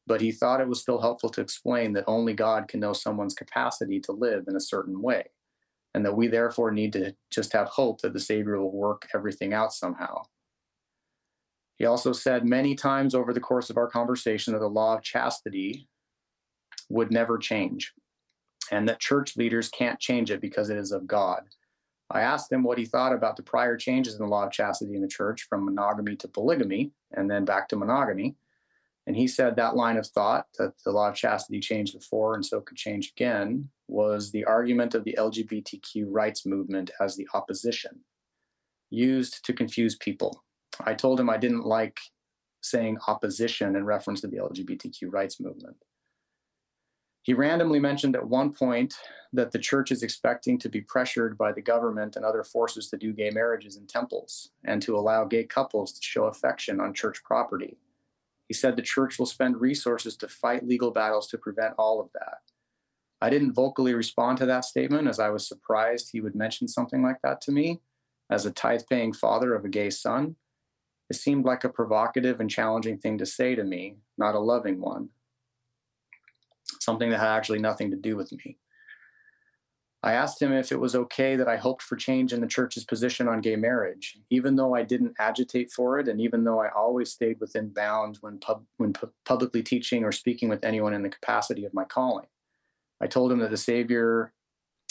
[0.07, 3.35] but he thought it was still helpful to explain that only God can know someone's
[3.35, 5.25] capacity to live in a certain way,
[5.95, 9.55] and that we therefore need to just have hope that the Savior will work everything
[9.55, 10.23] out somehow.
[11.77, 15.03] He also said many times over the course of our conversation that the law of
[15.03, 15.89] chastity
[16.89, 17.93] would never change,
[18.71, 21.43] and that church leaders can't change it because it is of God.
[22.11, 24.95] I asked him what he thought about the prior changes in the law of chastity
[24.95, 28.37] in the church from monogamy to polygamy and then back to monogamy.
[29.07, 32.45] And he said that line of thought that the law of chastity changed before and
[32.45, 38.01] so could change again was the argument of the LGBTQ rights movement as the opposition,
[38.91, 40.43] used to confuse people.
[40.81, 42.01] I told him I didn't like
[42.63, 45.77] saying opposition in reference to the LGBTQ rights movement.
[47.23, 48.95] He randomly mentioned at one point
[49.33, 52.99] that the church is expecting to be pressured by the government and other forces to
[52.99, 57.23] do gay marriages in temples and to allow gay couples to show affection on church
[57.25, 57.79] property.
[58.55, 62.11] He said the church will spend resources to fight legal battles to prevent all of
[62.13, 62.39] that.
[63.21, 67.03] I didn't vocally respond to that statement as I was surprised he would mention something
[67.03, 67.81] like that to me
[68.31, 70.37] as a tithe paying father of a gay son.
[71.11, 74.81] It seemed like a provocative and challenging thing to say to me, not a loving
[74.81, 75.09] one.
[76.79, 78.59] Something that had actually nothing to do with me.
[80.05, 82.85] I asked him if it was okay that I hoped for change in the church's
[82.85, 86.69] position on gay marriage, even though I didn't agitate for it, and even though I
[86.69, 91.03] always stayed within bounds when, pub- when pu- publicly teaching or speaking with anyone in
[91.03, 92.27] the capacity of my calling.
[93.01, 94.35] I told him that the Savior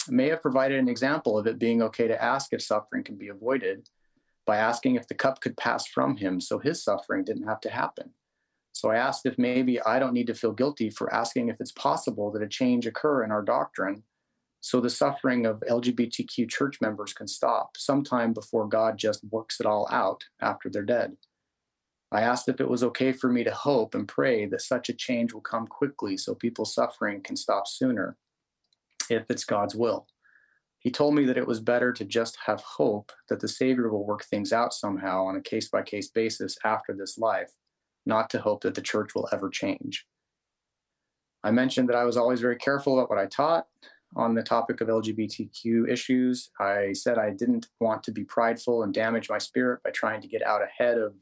[0.08, 3.28] may have provided an example of it being okay to ask if suffering can be
[3.28, 3.88] avoided
[4.46, 7.70] by asking if the cup could pass from him so his suffering didn't have to
[7.70, 8.10] happen.
[8.72, 11.70] So I asked if maybe I don't need to feel guilty for asking if it's
[11.70, 14.02] possible that a change occur in our doctrine
[14.64, 19.66] so the suffering of LGBTQ church members can stop sometime before God just works it
[19.66, 21.18] all out after they're dead.
[22.10, 24.94] I asked if it was okay for me to hope and pray that such a
[24.94, 28.16] change will come quickly so people's suffering can stop sooner,
[29.10, 30.06] if it's God's will.
[30.78, 34.06] He told me that it was better to just have hope that the Savior will
[34.06, 37.52] work things out somehow on a case by case basis after this life,
[38.06, 40.06] not to hope that the church will ever change.
[41.42, 43.66] I mentioned that I was always very careful about what I taught,
[44.16, 46.50] on the topic of LGBTQ issues.
[46.60, 50.28] I said I didn't want to be prideful and damage my spirit by trying to
[50.28, 51.14] get out ahead of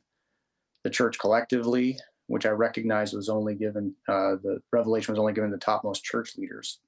[0.85, 5.51] the church collectively, which I recognized was only given, uh, the revelation was only given
[5.51, 6.81] to the topmost church leaders.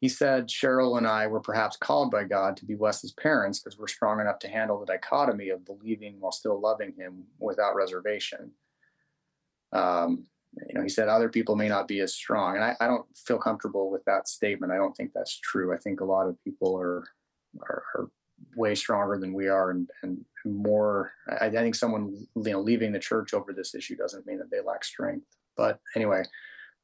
[0.00, 3.78] He said Cheryl and I were perhaps called by God to be Wes's parents because
[3.78, 8.52] we're strong enough to handle the dichotomy of believing while still loving him without reservation.
[9.72, 10.24] Um,
[10.54, 12.56] you know, he said other people may not be as strong.
[12.56, 14.72] And I, I, don't feel comfortable with that statement.
[14.72, 15.72] I don't think that's true.
[15.72, 17.04] I think a lot of people are,
[17.62, 18.10] are, are
[18.56, 22.92] way stronger than we are and, and more, I, I, think someone, you know, leaving
[22.92, 25.26] the church over this issue doesn't mean that they lack strength.
[25.56, 26.24] But anyway,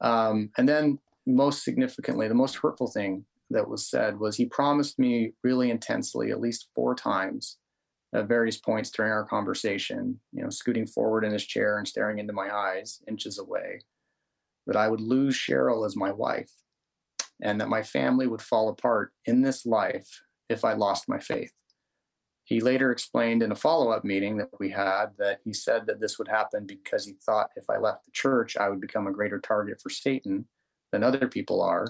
[0.01, 4.99] um, and then most significantly, the most hurtful thing that was said was he promised
[4.99, 7.59] me really intensely, at least four times,
[8.17, 12.19] at various points during our conversation, you know, scooting forward in his chair and staring
[12.19, 13.81] into my eyes, inches away,
[14.67, 16.51] that I would lose Cheryl as my wife
[17.43, 21.53] and that my family would fall apart in this life if I lost my faith.
[22.45, 26.01] He later explained in a follow up meeting that we had that he said that
[26.01, 29.13] this would happen because he thought if I left the church, I would become a
[29.13, 30.47] greater target for Satan
[30.91, 31.89] than other people are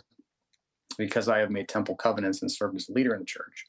[0.98, 3.66] because I have made temple covenants and served as a leader in the church.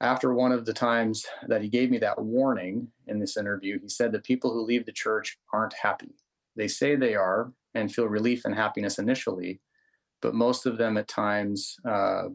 [0.00, 3.88] After one of the times that he gave me that warning in this interview, he
[3.88, 6.14] said that people who leave the church aren't happy.
[6.54, 9.60] They say they are and feel relief and happiness initially,
[10.20, 12.28] but most of them at times uh,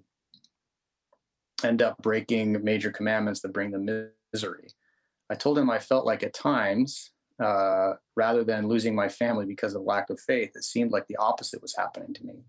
[1.63, 4.69] end up breaking major commandments that bring them misery.
[5.29, 7.11] I told him I felt like at times,
[7.41, 11.17] uh, rather than losing my family because of lack of faith, it seemed like the
[11.17, 12.43] opposite was happening to me.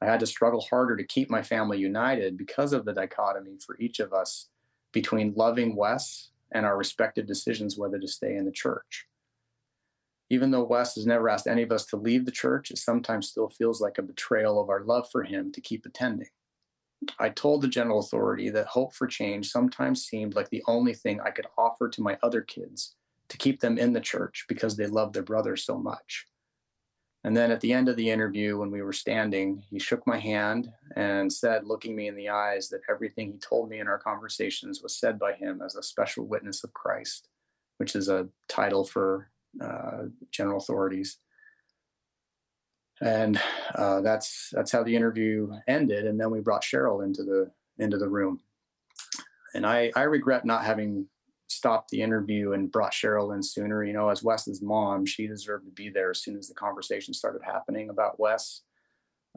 [0.00, 3.76] I had to struggle harder to keep my family united because of the dichotomy for
[3.78, 4.48] each of us
[4.92, 9.06] between loving Wes and our respective decisions whether to stay in the church.
[10.30, 13.28] Even though Wes has never asked any of us to leave the church, it sometimes
[13.28, 16.28] still feels like a betrayal of our love for him to keep attending.
[17.18, 21.20] I told the general authority that hope for change sometimes seemed like the only thing
[21.20, 22.94] I could offer to my other kids
[23.28, 26.26] to keep them in the church because they love their brother so much.
[27.22, 30.18] And then at the end of the interview, when we were standing, he shook my
[30.18, 33.98] hand and said, looking me in the eyes, that everything he told me in our
[33.98, 37.28] conversations was said by him as a special witness of Christ,
[37.76, 39.30] which is a title for
[39.60, 41.18] uh, general authorities.
[43.02, 43.40] And
[43.74, 46.06] uh, that's that's how the interview ended.
[46.06, 48.40] And then we brought Cheryl into the into the room.
[49.54, 51.06] And I I regret not having
[51.50, 53.84] stopped the interview and brought Cheryl in sooner.
[53.84, 57.12] You know, as Wes's mom, she deserved to be there as soon as the conversation
[57.12, 58.62] started happening about Wes.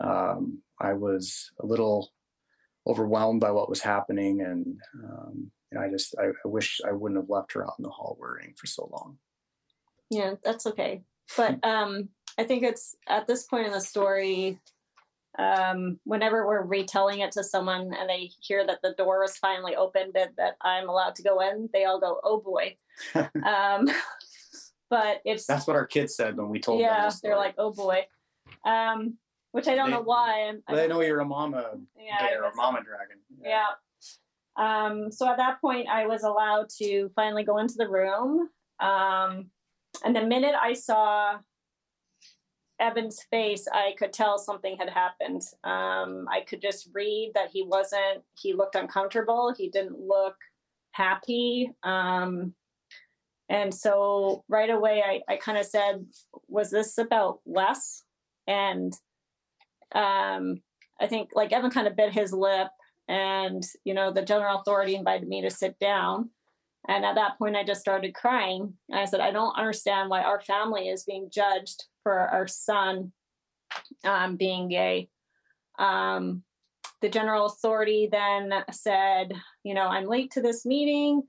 [0.01, 2.11] Um, I was a little
[2.87, 6.91] overwhelmed by what was happening, and um, you know, I just I, I, wish I
[6.91, 9.17] wouldn't have left her out in the hall worrying for so long.
[10.09, 11.03] Yeah, that's okay.
[11.35, 14.59] But um, I think it's at this point in the story,
[15.39, 19.75] um, whenever we're retelling it to someone and they hear that the door is finally
[19.75, 22.75] opened and that I'm allowed to go in, they all go, "Oh boy!"
[23.15, 23.89] um,
[24.89, 27.03] but it's that's what our kids said when we told yeah, them.
[27.03, 28.05] Yeah, they're like, "Oh boy,"
[28.65, 29.17] um,
[29.51, 30.53] which I don't they, know why.
[30.67, 33.17] I, they know you're a mama yeah, bear, a mama dragon.
[33.41, 33.49] Yeah.
[33.49, 33.65] yeah.
[34.55, 38.49] Um, so at that point, I was allowed to finally go into the room.
[38.79, 39.49] Um,
[40.03, 41.37] and the minute I saw
[42.79, 45.41] Evan's face, I could tell something had happened.
[45.63, 49.53] Um, I could just read that he wasn't, he looked uncomfortable.
[49.55, 50.35] He didn't look
[50.91, 51.71] happy.
[51.83, 52.53] Um,
[53.49, 56.05] and so right away, I, I kind of said,
[56.47, 58.03] Was this about Wes?
[58.47, 58.93] And
[59.93, 60.61] um,
[60.99, 62.69] I think like Evan kind of bit his lip,
[63.07, 66.29] and, you know, the general authority invited me to sit down.
[66.87, 68.73] And at that point, I just started crying.
[68.89, 73.11] And I said, I don't understand why our family is being judged for our son
[74.03, 75.09] um, being gay.
[75.79, 76.43] Um,
[77.01, 81.23] the general authority then said, you know, I'm late to this meeting.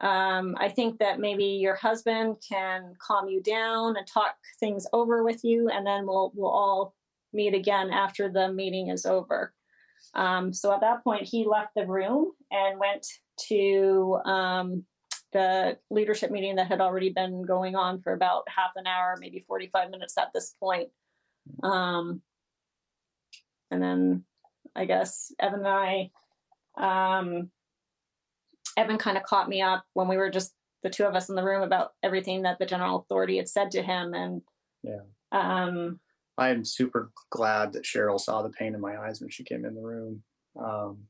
[0.00, 5.22] Um, I think that maybe your husband can calm you down and talk things over
[5.22, 6.94] with you, and then we'll we'll all
[7.32, 9.52] meet again after the meeting is over.
[10.14, 13.06] Um, so at that point, he left the room and went
[13.48, 14.84] to um,
[15.32, 19.40] the leadership meeting that had already been going on for about half an hour, maybe
[19.40, 20.88] 45 minutes at this point.
[21.62, 22.22] Um,
[23.70, 24.24] and then
[24.74, 26.10] I guess Evan and I,
[26.76, 27.50] um,
[28.76, 30.52] Evan kind of caught me up when we were just
[30.82, 33.70] the two of us in the room about everything that the general authority had said
[33.72, 34.14] to him.
[34.14, 34.42] And
[34.82, 35.00] yeah,
[35.32, 36.00] um,
[36.38, 39.74] I'm super glad that Cheryl saw the pain in my eyes when she came in
[39.74, 40.22] the room.
[40.58, 41.04] Um,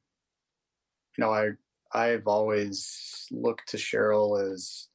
[1.16, 1.50] you know, I
[1.92, 4.88] I've always looked to Cheryl as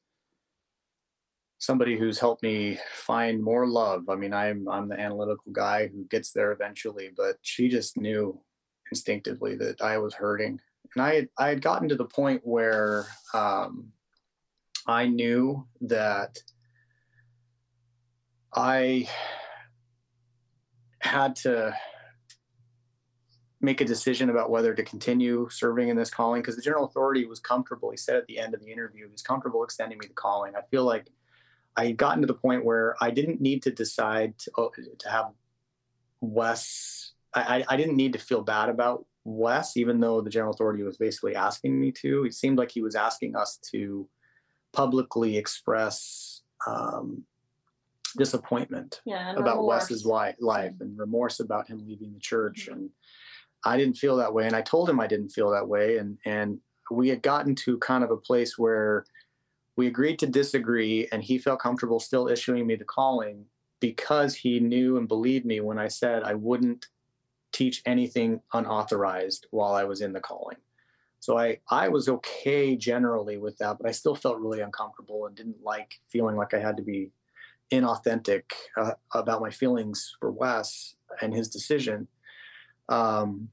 [1.58, 4.08] somebody who's helped me find more love.
[4.08, 8.40] I mean, I'm I'm the analytical guy who gets there eventually, but she just knew
[8.90, 10.60] instinctively that I was hurting,
[10.94, 13.88] and I had, I had gotten to the point where um,
[14.86, 16.38] I knew that
[18.54, 19.08] I
[21.00, 21.74] had to
[23.66, 27.26] make a decision about whether to continue serving in this calling because the general authority
[27.26, 27.90] was comfortable.
[27.90, 30.54] He said at the end of the interview, he was comfortable extending me the calling.
[30.54, 31.10] I feel like
[31.76, 35.10] I had gotten to the point where I didn't need to decide to, oh, to
[35.10, 35.32] have
[36.20, 37.12] Wes.
[37.34, 40.96] I, I didn't need to feel bad about Wes, even though the general authority was
[40.96, 42.24] basically asking me to.
[42.24, 44.08] It seemed like he was asking us to
[44.72, 47.24] publicly express um,
[48.16, 52.68] disappointment yeah, about Wes's life, life and remorse about him leaving the church.
[52.70, 52.72] Mm-hmm.
[52.72, 52.90] And
[53.64, 56.18] I didn't feel that way, and I told him I didn't feel that way, and
[56.24, 56.60] and
[56.90, 59.04] we had gotten to kind of a place where
[59.76, 63.46] we agreed to disagree, and he felt comfortable still issuing me the calling
[63.80, 66.86] because he knew and believed me when I said I wouldn't
[67.52, 70.58] teach anything unauthorized while I was in the calling.
[71.20, 75.34] So I I was okay generally with that, but I still felt really uncomfortable and
[75.34, 77.10] didn't like feeling like I had to be
[77.72, 78.44] inauthentic
[78.76, 82.06] uh, about my feelings for Wes and his decision.
[82.88, 83.48] Um,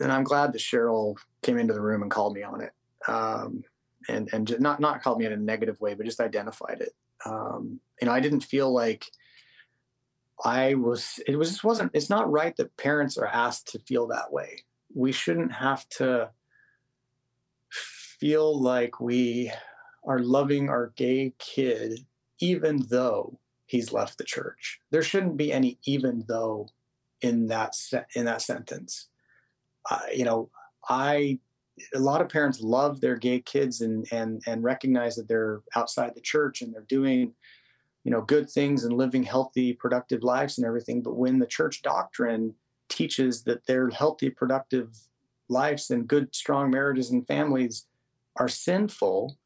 [0.00, 2.72] and I'm glad that Cheryl came into the room and called me on it,
[3.08, 3.62] um,
[4.08, 6.94] and and not not called me in a negative way, but just identified it.
[7.24, 9.06] Um, you know, I didn't feel like
[10.44, 11.20] I was.
[11.26, 11.92] It was just wasn't.
[11.94, 14.64] It's not right that parents are asked to feel that way.
[14.94, 16.30] We shouldn't have to
[17.70, 19.52] feel like we
[20.04, 22.04] are loving our gay kid
[22.40, 24.80] even though he's left the church.
[24.90, 26.68] There shouldn't be any even though
[27.22, 29.08] in that se- in that sentence.
[29.90, 30.50] Uh, you know,
[30.88, 31.38] I
[31.94, 36.14] a lot of parents love their gay kids and and and recognize that they're outside
[36.14, 37.32] the church and they're doing
[38.04, 41.82] you know good things and living healthy productive lives and everything but when the church
[41.82, 42.54] doctrine
[42.88, 44.94] teaches that their healthy productive
[45.48, 47.86] lives and good strong marriages and families
[48.36, 49.36] are sinful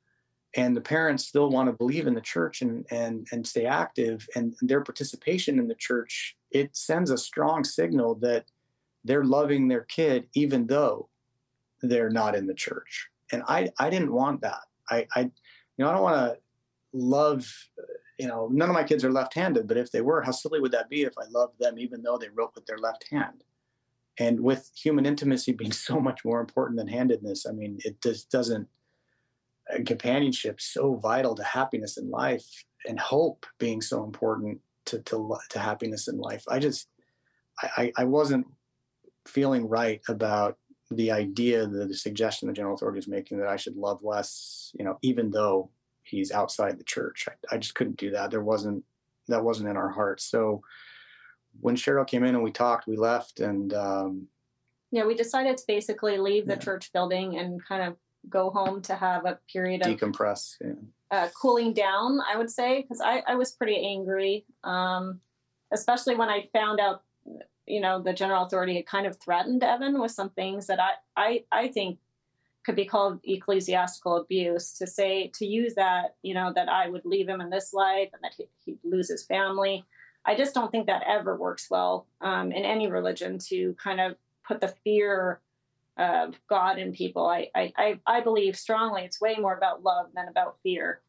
[0.56, 4.26] and the parents still want to believe in the church and and and stay active
[4.34, 8.46] and their participation in the church it sends a strong signal that
[9.04, 11.08] they're loving their kid even though
[11.82, 13.08] they're not in the church.
[13.32, 14.62] And i i didn't want that.
[14.90, 15.30] I i you
[15.78, 16.38] know i don't want to
[16.92, 17.46] love
[18.18, 20.72] you know none of my kids are left-handed but if they were how silly would
[20.72, 23.42] that be if i loved them even though they wrote with their left hand?
[24.18, 28.30] And with human intimacy being so much more important than handedness i mean it just
[28.30, 28.68] doesn't
[29.84, 35.58] companionship so vital to happiness in life and hope being so important to, to, to
[35.58, 36.44] happiness in life.
[36.48, 36.88] I just,
[37.60, 38.46] I, I wasn't
[39.26, 40.56] feeling right about
[40.90, 44.70] the idea, the, the suggestion the general authority is making that I should love Wes,
[44.78, 45.70] you know, even though
[46.04, 47.26] he's outside the church.
[47.28, 48.30] I, I just couldn't do that.
[48.30, 48.84] There wasn't,
[49.26, 50.24] that wasn't in our hearts.
[50.24, 50.62] So
[51.60, 54.28] when Cheryl came in and we talked, we left and, um,
[54.92, 56.60] yeah, we decided to basically leave the yeah.
[56.60, 57.96] church building and kind of
[58.28, 60.72] go home to have a period of decompress, yeah.
[61.10, 62.20] uh, cooling down.
[62.20, 65.20] I would say because I, I was pretty angry, um,
[65.72, 67.02] especially when I found out,
[67.66, 70.90] you know, the general authority had kind of threatened Evan with some things that I
[71.16, 71.98] I I think
[72.64, 77.04] could be called ecclesiastical abuse to say to use that you know that I would
[77.04, 79.84] leave him in this life and that he, he'd lose his family.
[80.24, 84.16] I just don't think that ever works well um, in any religion to kind of
[84.46, 85.40] put the fear
[85.96, 87.26] of God in people.
[87.26, 91.00] I, I, I believe strongly it's way more about love than about fear,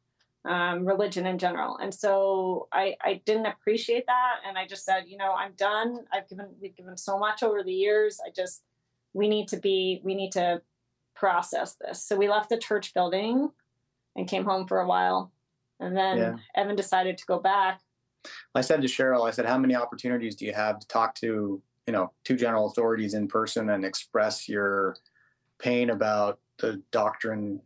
[0.46, 1.78] um, religion in general.
[1.78, 4.36] And so I, I didn't appreciate that.
[4.48, 6.06] And I just said, you know, I'm done.
[6.14, 8.20] I've given, we've given so much over the years.
[8.26, 8.64] I just,
[9.14, 10.62] we need to be, we need to
[11.16, 12.02] process this.
[12.04, 13.50] So we left the church building
[14.16, 15.32] and came home for a while.
[15.80, 16.36] And then yeah.
[16.56, 17.82] Evan decided to go back.
[18.56, 21.62] I said to Cheryl, I said, how many opportunities do you have to talk to
[21.88, 24.98] you know two general authorities in person and express your
[25.58, 27.62] pain about the doctrine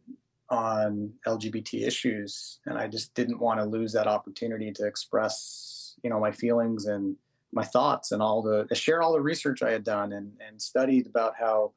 [0.49, 6.09] on LGBT issues, and I just didn't want to lose that opportunity to express, you
[6.09, 7.15] know, my feelings and
[7.53, 11.07] my thoughts and all the share all the research I had done and and studied
[11.07, 11.73] about how,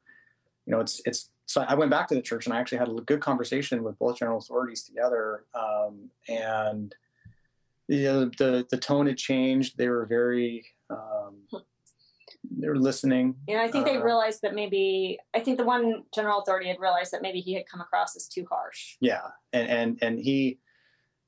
[0.65, 1.31] you know, it's it's.
[1.47, 3.99] So I went back to the church and I actually had a good conversation with
[3.99, 6.93] both general authorities together, um, and
[7.87, 9.77] you know, the the tone had changed.
[9.77, 11.35] They were very um,
[12.51, 13.35] they're listening.
[13.47, 16.79] Yeah, I think uh, they realized that maybe I think the one general authority had
[16.79, 18.97] realized that maybe he had come across as too harsh.
[18.99, 20.59] Yeah, and and and he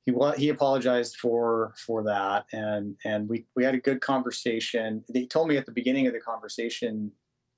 [0.05, 5.03] he he apologized for for that, and and we we had a good conversation.
[5.13, 7.11] He told me at the beginning of the conversation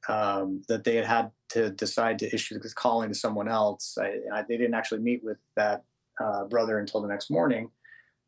[0.07, 3.97] um, that they had had to decide to issue the calling to someone else.
[3.99, 5.83] I, I, they didn't actually meet with that
[6.23, 7.69] uh, brother until the next morning.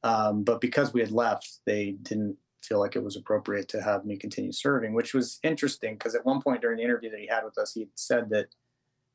[0.04, 4.06] Um, but because we had left, they didn't feel like it was appropriate to have
[4.06, 7.28] me continue serving, which was interesting because at one point during the interview that he
[7.28, 8.48] had with us, he said that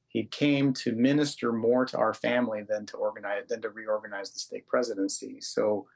[0.09, 4.39] he came to minister more to our family than to organize than to reorganize the
[4.39, 5.40] stake presidency.
[5.40, 5.86] So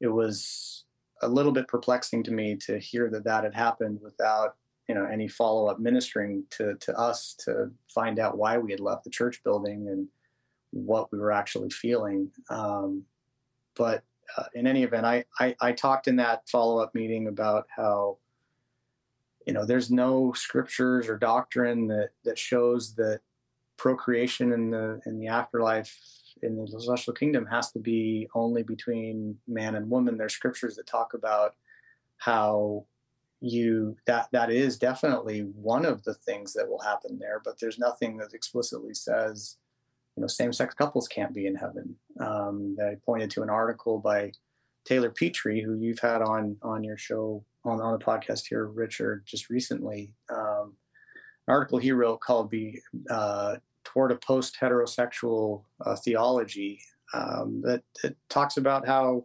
[0.00, 0.84] it was
[1.22, 4.56] a little bit perplexing to me to hear that that had happened without
[4.88, 8.80] you know any follow up ministering to to us to find out why we had
[8.80, 10.08] left the church building and
[10.70, 12.30] what we were actually feeling.
[12.50, 13.04] Um,
[13.74, 14.02] but
[14.36, 18.18] uh, in any event, I, I, I talked in that follow up meeting about how
[19.46, 23.20] you know there's no scriptures or doctrine that that shows that
[23.78, 25.96] procreation in the in the afterlife
[26.42, 30.18] in the celestial kingdom has to be only between man and woman.
[30.18, 31.54] There's scriptures that talk about
[32.18, 32.84] how
[33.40, 37.78] you that that is definitely one of the things that will happen there but there's
[37.78, 39.58] nothing that explicitly says
[40.16, 44.30] you know same-sex couples can't be in heaven um, i pointed to an article by
[44.84, 49.22] taylor Petrey who you've had on on your show on, on the podcast here richard
[49.26, 50.74] just recently um,
[51.48, 52.80] an article he wrote called "Be
[53.10, 56.80] uh, Toward a Post Heterosexual uh, Theology"
[57.14, 59.24] um, that, that, talks about how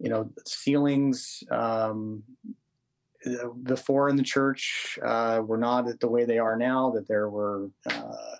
[0.00, 2.22] you know feelings um,
[3.62, 6.90] before in the church uh, were not the way they are now.
[6.90, 8.36] That there were uh,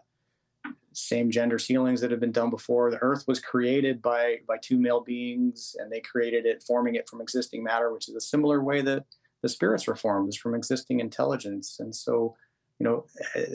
[0.94, 2.90] same gender sealings that have been done before.
[2.90, 7.08] The earth was created by by two male beings, and they created it, forming it
[7.08, 9.04] from existing matter, which is a similar way that
[9.42, 11.76] the spirits were formed, is from existing intelligence.
[11.78, 12.36] And so,
[12.78, 13.54] you know, eh,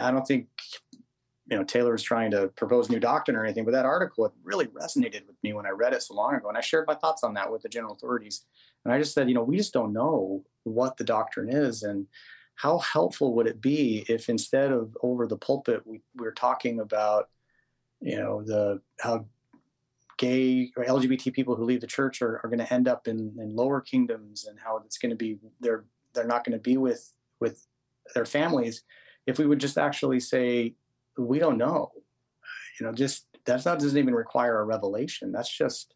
[0.00, 0.48] I don't think
[1.50, 4.32] you know Taylor is trying to propose new doctrine or anything, but that article it
[4.42, 6.94] really resonated with me when I read it so long ago, and I shared my
[6.94, 8.44] thoughts on that with the general authorities.
[8.84, 12.06] And I just said, you know, we just don't know what the doctrine is, and
[12.56, 17.28] how helpful would it be if instead of over the pulpit we, we're talking about,
[18.00, 19.26] you know, the how
[20.18, 23.36] gay or LGBT people who leave the church are, are going to end up in,
[23.38, 25.84] in lower kingdoms and how it's going to be they're
[26.14, 27.66] they're not going to be with with
[28.14, 28.82] their families.
[29.26, 30.74] If we would just actually say
[31.18, 31.92] we don't know
[32.78, 35.32] you know just that's not doesn't even require a revelation.
[35.32, 35.94] That's just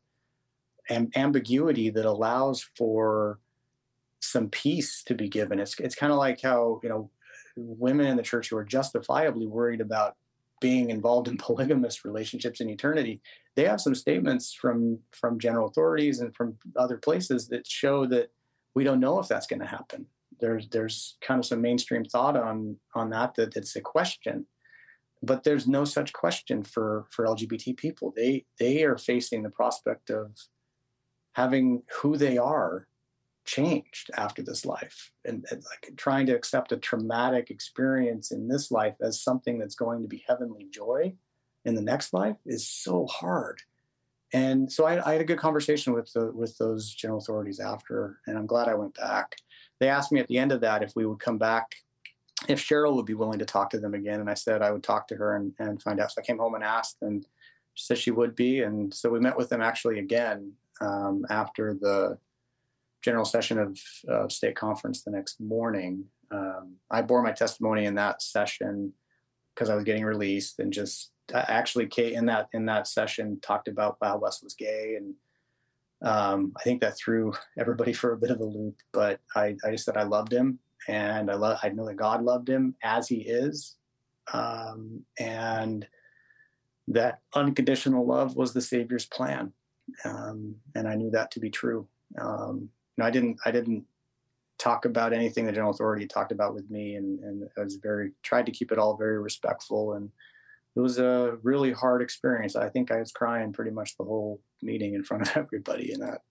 [0.89, 3.39] am, ambiguity that allows for
[4.21, 5.59] some peace to be given.
[5.59, 7.11] It's it's kind of like how you know
[7.57, 10.17] women in the church who are justifiably worried about
[10.61, 13.21] being involved in polygamous relationships in eternity
[13.57, 18.31] they have some statements from from general authorities and from other places that show that
[18.75, 20.07] we don't know if that's going to happen.
[20.41, 24.47] There's there's kind of some mainstream thought on on that that it's a question.
[25.23, 28.13] But there's no such question for for lgbt people.
[28.17, 30.37] They they are facing the prospect of
[31.33, 32.87] having who they are
[33.45, 38.71] changed after this life and, and, like trying to accept a traumatic experience in this
[38.71, 41.12] life as something that's going to be heavenly joy
[41.65, 43.61] in the next life is so hard
[44.33, 48.21] and so I, I had a good conversation with the with those general authorities after
[48.27, 49.37] and i'm glad i went back
[49.81, 51.75] they asked me at the end of that if we would come back
[52.49, 54.21] if Cheryl would be willing to talk to them again.
[54.21, 56.12] And I said I would talk to her and, and find out.
[56.12, 57.27] So I came home and asked, and
[57.75, 58.61] she said she would be.
[58.62, 62.19] And so we met with them actually again um, after the
[63.03, 63.79] general session of
[64.11, 66.05] uh, stake conference the next morning.
[66.31, 68.93] Um, I bore my testimony in that session
[69.55, 73.69] because I was getting released, and just actually Kate in that in that session talked
[73.69, 75.15] about how Wes was gay, and
[76.03, 78.77] um, I think that threw everybody for a bit of a loop.
[78.93, 80.59] But I, I just said I loved him
[80.89, 83.77] and I love I know that God loved him as he is,
[84.33, 85.87] um, and
[86.89, 89.53] that unconditional love was the Savior's plan,
[90.05, 91.87] um, and I knew that to be true.
[92.21, 92.71] Um,
[93.03, 93.85] I didn't I didn't
[94.59, 98.13] talk about anything the general authority talked about with me, and, and I was very
[98.23, 100.11] tried to keep it all very respectful, and
[100.77, 102.57] it was a really hard experience.
[102.57, 106.01] I think I was crying pretty much the whole meeting in front of everybody in
[106.01, 106.23] that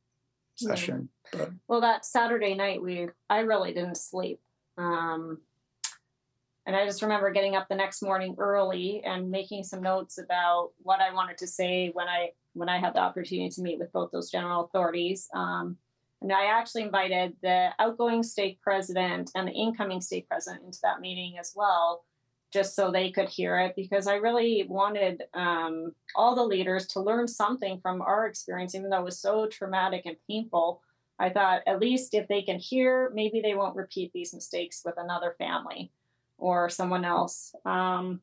[0.56, 1.10] session.
[1.32, 1.52] But.
[1.68, 4.40] Well, that Saturday night, we I really didn't sleep.
[4.78, 5.40] Um,
[6.66, 10.70] and I just remember getting up the next morning early and making some notes about
[10.84, 13.91] what I wanted to say when I when I had the opportunity to meet with
[13.91, 15.28] both those general authorities.
[15.34, 15.78] Um,
[16.22, 21.00] and I actually invited the outgoing stake president and the incoming stake president into that
[21.00, 22.04] meeting as well,
[22.52, 27.00] just so they could hear it, because I really wanted um, all the leaders to
[27.00, 30.82] learn something from our experience, even though it was so traumatic and painful.
[31.20, 34.96] I thought at least if they can hear, maybe they won't repeat these mistakes with
[34.98, 35.91] another family
[36.38, 37.54] or someone else.
[37.66, 38.22] Um,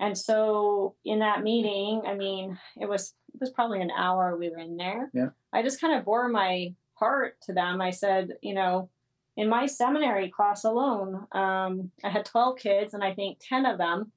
[0.00, 4.50] and so in that meeting, I mean, it was it was probably an hour we
[4.50, 5.10] were in there.
[5.12, 5.28] Yeah.
[5.52, 7.80] I just kind of bore my heart to them.
[7.80, 8.88] I said, you know,
[9.36, 13.78] in my seminary class alone, um, I had 12 kids, and I think 10 of
[13.78, 14.12] them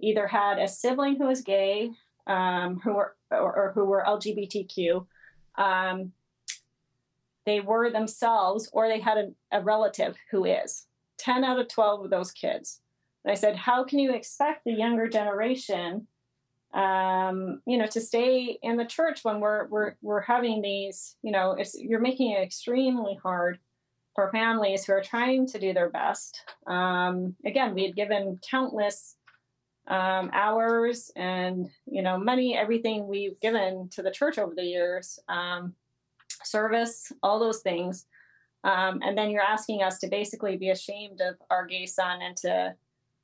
[0.00, 1.90] either had a sibling who was gay,
[2.26, 5.06] um, who were or, or, who were LGBTQ,
[5.56, 6.12] um,
[7.44, 10.86] they were themselves or they had a, a relative who is
[11.18, 12.80] 10 out of 12 of those kids
[13.24, 16.06] and i said how can you expect the younger generation
[16.74, 21.32] um, you know to stay in the church when we're we're, we're having these you
[21.32, 23.58] know it's you're making it extremely hard
[24.14, 29.16] for families who are trying to do their best um, again we had given countless
[29.88, 35.18] um, hours and you know money everything we've given to the church over the years
[35.28, 35.74] um,
[36.44, 38.06] service, all those things.
[38.64, 42.36] Um, and then you're asking us to basically be ashamed of our gay son and
[42.38, 42.74] to,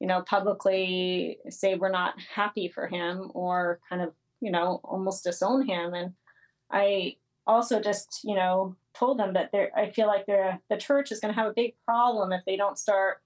[0.01, 5.25] you know, publicly say we're not happy for him or kind of, you know, almost
[5.25, 5.95] disown him.
[5.95, 6.13] And
[6.71, 7.17] I
[7.47, 11.35] also just, you know, told them that I feel like they're, the church is going
[11.35, 13.23] to have a big problem if they don't start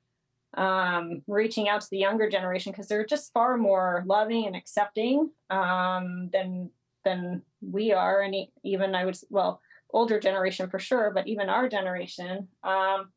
[0.54, 5.30] um, reaching out to the younger generation because they're just far more loving and accepting
[5.50, 6.70] um, than
[7.04, 9.60] than we are, and even I would well
[9.92, 12.48] older generation for sure, but even our generation.
[12.62, 13.10] Um,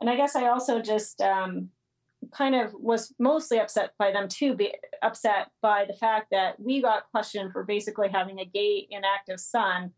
[0.00, 1.70] and I guess I also just um,
[2.30, 6.80] kind of was mostly upset by them too, be upset by the fact that we
[6.80, 9.92] got questioned for basically having a gay inactive son,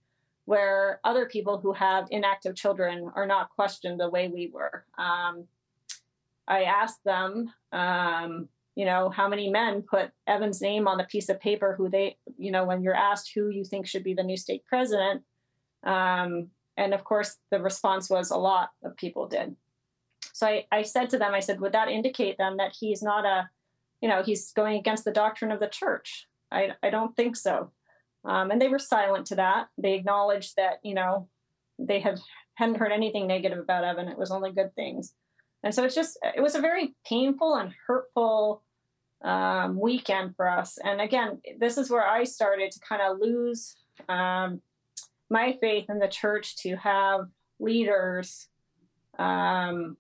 [0.47, 4.85] where other people who have inactive children are not questioned the way we were.
[4.99, 5.47] Um,
[6.47, 11.29] I asked them, um, you know, how many men put Evan's name on the piece
[11.29, 14.23] of paper who they, you know, when you're asked who you think should be the
[14.23, 15.23] new stake president.
[15.85, 19.55] Um, and of course, the response was a lot of people did.
[20.35, 23.25] So I, I said to them, I said, would that indicate then that he's not
[23.25, 23.49] a,
[24.01, 26.27] you know, he's going against the doctrine of the church?
[26.51, 27.71] I, I don't think so.
[28.25, 29.69] Um, and they were silent to that.
[29.79, 31.29] They acknowledged that, you know,
[31.79, 32.19] they have
[32.55, 34.09] hadn't heard anything negative about Evan.
[34.09, 35.15] It was only good things.
[35.63, 38.63] And so it's just, it was a very painful and hurtful
[39.23, 40.79] um, weekend for us.
[40.83, 43.77] And again, this is where I started to kind of lose
[44.09, 44.61] um,
[45.31, 47.29] my faith in the church to have
[47.61, 48.49] leaders
[49.19, 49.97] um,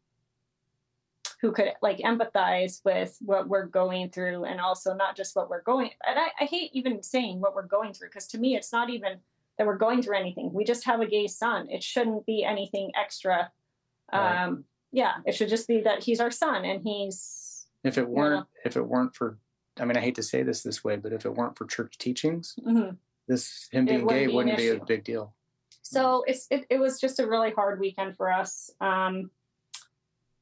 [1.44, 5.62] who could like empathize with what we're going through and also not just what we're
[5.62, 8.72] going and I, I hate even saying what we're going through because to me it's
[8.72, 9.18] not even
[9.58, 12.92] that we're going through anything we just have a gay son it shouldn't be anything
[12.96, 13.50] extra
[14.12, 14.44] right.
[14.44, 14.64] um,
[14.94, 17.66] yeah, it should just be that he's our son and he's.
[17.82, 19.36] If it weren't, you know, if it weren't for,
[19.78, 21.98] I mean, I hate to say this this way, but if it weren't for church
[21.98, 22.94] teachings, mm-hmm.
[23.26, 25.34] this him being gay be wouldn't be a big deal.
[25.82, 28.70] So it's it, it was just a really hard weekend for us.
[28.80, 29.30] Um,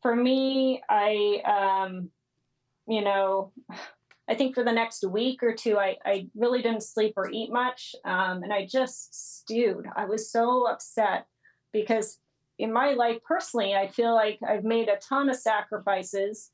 [0.03, 2.11] for me, I um,
[2.87, 3.53] you know,
[4.29, 7.53] I think for the next week or two, I, I really didn't sleep or eat
[7.53, 7.95] much.
[8.05, 9.87] Um, and I just stewed.
[9.97, 11.27] I was so upset
[11.73, 12.19] because
[12.59, 16.51] in my life personally, I feel like I've made a ton of sacrifices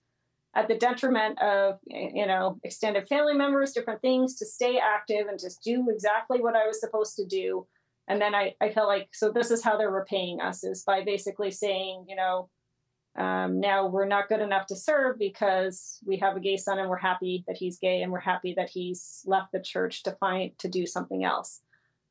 [0.54, 5.38] at the detriment of you know extended family members different things to stay active and
[5.38, 7.66] just do exactly what i was supposed to do
[8.08, 11.04] and then i, I felt like so this is how they're repaying us is by
[11.04, 12.48] basically saying you know
[13.18, 16.88] um, now we're not good enough to serve because we have a gay son and
[16.88, 20.56] we're happy that he's gay and we're happy that he's left the church to find
[20.58, 21.60] to do something else.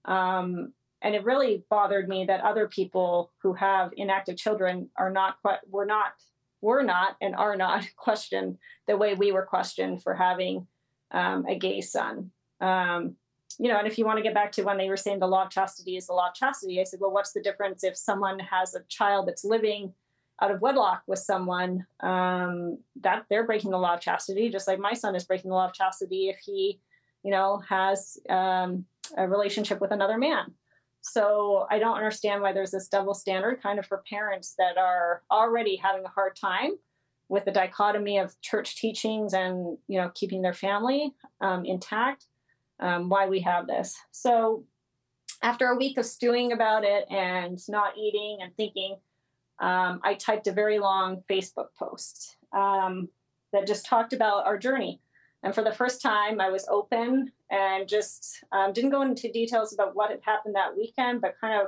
[0.03, 5.41] Um, and it really bothered me that other people who have inactive children are not
[5.41, 6.11] quite were not
[6.59, 10.67] were not and are not questioned the way we were questioned for having
[11.11, 12.31] um, a gay son.
[12.59, 13.15] Um,
[13.59, 15.27] you know and if you want to get back to when they were saying the
[15.27, 17.97] law of chastity is the law of chastity i said well what's the difference if
[17.97, 19.93] someone has a child that's living
[20.41, 24.79] out of wedlock with someone um, that they're breaking the law of chastity just like
[24.79, 26.79] my son is breaking the law of chastity if he
[27.23, 28.85] you know has um,
[29.17, 30.53] a relationship with another man
[31.01, 35.23] so I don't understand why there's this double standard kind of for parents that are
[35.31, 36.71] already having a hard time
[37.29, 42.25] with the dichotomy of church teachings and you know keeping their family um, intact.
[42.79, 43.97] Um, why we have this.
[44.11, 44.63] So
[45.41, 48.97] after a week of stewing about it and not eating and thinking,
[49.59, 53.09] um, I typed a very long Facebook post um,
[53.53, 55.01] that just talked about our journey.
[55.43, 59.73] And for the first time, I was open and just um, didn't go into details
[59.73, 61.67] about what had happened that weekend, but kind of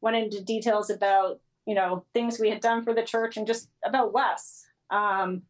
[0.00, 3.68] went into details about you know things we had done for the church and just
[3.84, 4.66] about Wes.
[4.90, 5.42] Um,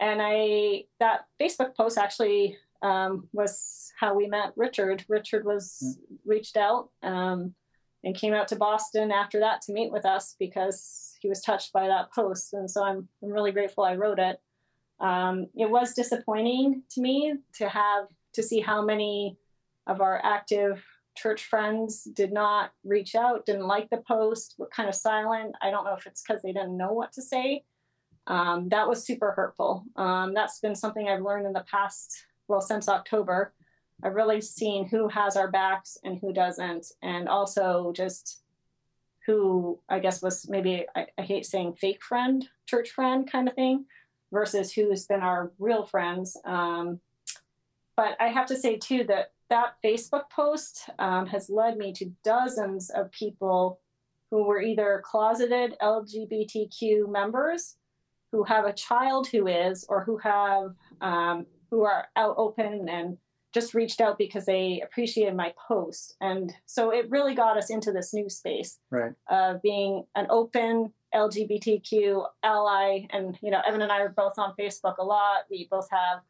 [0.00, 5.04] and I that Facebook post actually um, was how we met Richard.
[5.08, 6.16] Richard was mm.
[6.24, 7.54] reached out um,
[8.04, 11.72] and came out to Boston after that to meet with us because he was touched
[11.72, 14.40] by that post, and so I'm I'm really grateful I wrote it.
[15.00, 19.36] Um, it was disappointing to me to have to see how many
[19.86, 20.84] of our active
[21.16, 25.54] church friends did not reach out, didn't like the post, were kind of silent.
[25.62, 27.64] I don't know if it's because they didn't know what to say.
[28.26, 29.84] Um, that was super hurtful.
[29.96, 33.52] Um, that's been something I've learned in the past, well, since October.
[34.04, 38.42] I've really seen who has our backs and who doesn't, and also just
[39.26, 43.54] who I guess was maybe, I, I hate saying fake friend, church friend kind of
[43.54, 43.86] thing
[44.30, 46.36] versus who's been our real friends.
[46.44, 47.00] Um,
[47.96, 52.10] but I have to say too that that Facebook post um, has led me to
[52.24, 53.80] dozens of people
[54.30, 57.76] who were either closeted LGBTQ members
[58.32, 63.16] who have a child who is, or who have um, who are out open and
[63.54, 66.16] just reached out because they appreciated my post.
[66.20, 69.12] And so it really got us into this new space right.
[69.30, 73.06] of being an open LGBTQ ally.
[73.10, 75.44] And, you know, Evan and I are both on Facebook a lot.
[75.48, 76.22] We both have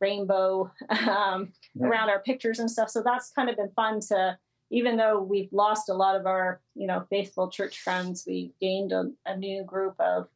[0.00, 1.86] rainbow um, yeah.
[1.86, 2.90] around our pictures and stuff.
[2.90, 4.36] So that's kind of been fun to
[4.70, 8.90] even though we've lost a lot of our, you know, faithful church friends, we gained
[8.90, 10.28] a, a new group of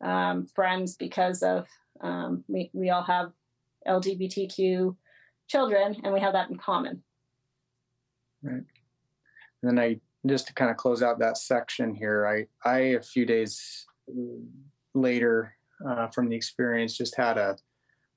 [0.00, 1.68] um, friends because of
[2.00, 3.30] um, we we all have
[3.86, 4.96] LGBTQ
[5.50, 7.02] children, and we have that in common.
[8.42, 8.64] Right.
[9.62, 13.02] And then I just to kind of close out that section here, I I a
[13.02, 13.86] few days
[14.94, 15.56] later
[15.86, 17.56] uh, from the experience just had a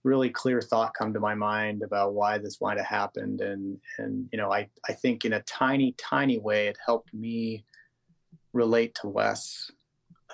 [0.03, 4.27] really clear thought come to my mind about why this might have happened and and
[4.33, 7.63] you know i i think in a tiny tiny way it helped me
[8.51, 9.71] relate to wes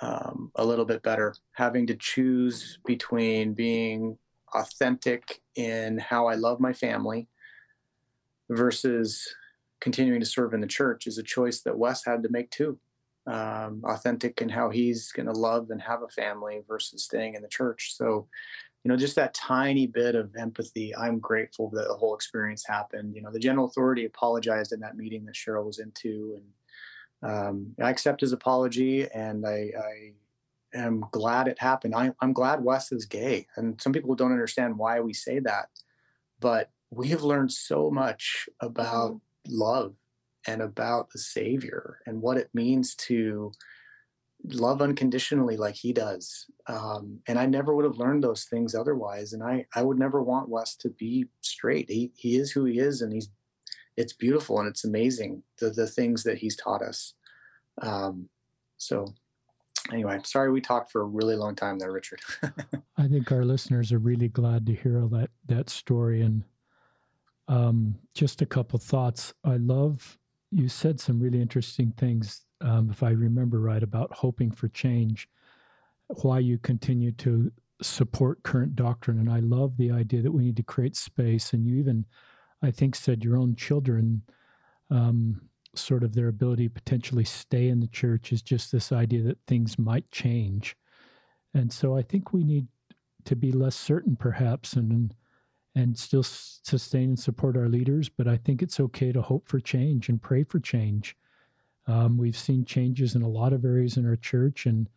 [0.02, 4.16] um, a little bit better having to choose between being
[4.54, 7.28] authentic in how i love my family
[8.50, 9.34] versus
[9.80, 12.78] continuing to serve in the church is a choice that Wes had to make too.
[13.26, 17.42] Um, authentic in how he's going to love and have a family versus staying in
[17.42, 17.94] the church.
[17.96, 18.28] So,
[18.82, 20.94] you know, just that tiny bit of empathy.
[20.96, 23.14] I'm grateful that the whole experience happened.
[23.14, 26.38] You know, the general authority apologized in that meeting that Cheryl was into,
[27.22, 30.12] and um, I accept his apology, and I, I
[30.74, 31.94] am glad it happened.
[31.94, 35.68] I, I'm glad Wes is gay, and some people don't understand why we say that,
[36.40, 39.94] but we have learned so much about love
[40.46, 43.52] and about the Savior and what it means to
[44.44, 46.46] love unconditionally like he does.
[46.66, 49.32] Um, and I never would have learned those things otherwise.
[49.32, 51.90] And I, I would never want Wes to be straight.
[51.90, 53.28] He, he is who he is, and he's,
[53.96, 57.14] it's beautiful and it's amazing the, the things that he's taught us.
[57.82, 58.28] Um,
[58.78, 59.14] so
[59.92, 62.20] anyway, sorry we talked for a really long time there, Richard.
[62.96, 66.22] I think our listeners are really glad to hear that, that story.
[66.22, 66.44] And
[67.48, 69.34] um, just a couple thoughts.
[69.44, 70.18] I love
[70.50, 75.28] you said some really interesting things, um, if I remember right, about hoping for change,
[76.22, 77.52] why you continue to
[77.82, 79.18] support current doctrine.
[79.18, 81.52] And I love the idea that we need to create space.
[81.52, 82.04] And you even,
[82.62, 84.22] I think, said your own children,
[84.90, 85.40] um,
[85.74, 89.38] sort of their ability to potentially stay in the church is just this idea that
[89.46, 90.76] things might change.
[91.54, 92.66] And so I think we need
[93.24, 95.14] to be less certain, perhaps, and
[95.76, 98.08] and still sustain and support our leaders.
[98.08, 101.16] But I think it's okay to hope for change and pray for change.
[101.86, 104.88] Um, we've seen changes in a lot of areas in our church, and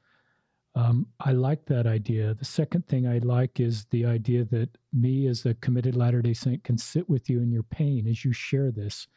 [0.75, 2.33] um, I like that idea.
[2.33, 6.33] The second thing I like is the idea that me, as a committed Latter day
[6.33, 9.07] Saint, can sit with you in your pain as you share this.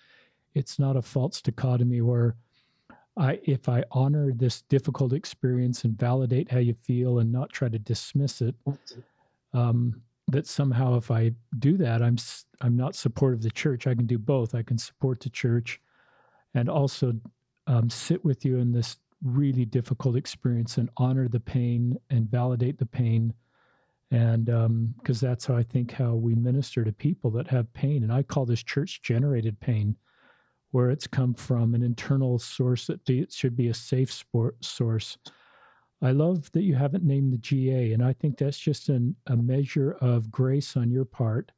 [0.57, 2.35] It's not a false dichotomy where
[3.15, 7.69] I, if I honor this difficult experience and validate how you feel and not try
[7.69, 8.55] to dismiss it,
[9.53, 12.17] um, that somehow if I do that, I'm
[12.63, 13.87] I'm not supportive of the church.
[13.87, 14.55] I can do both.
[14.55, 15.79] I can support the church,
[16.55, 17.13] and also
[17.67, 22.79] um, sit with you in this really difficult experience and honor the pain and validate
[22.79, 23.35] the pain,
[24.11, 28.03] and because um, that's how I think how we minister to people that have pain.
[28.03, 29.97] And I call this church generated pain,
[30.77, 35.17] where it's come from an internal source that it should be a safe sport source
[36.03, 39.37] I love that you haven't named the GA, and I think that's just an, a
[39.37, 41.53] measure of grace on your part.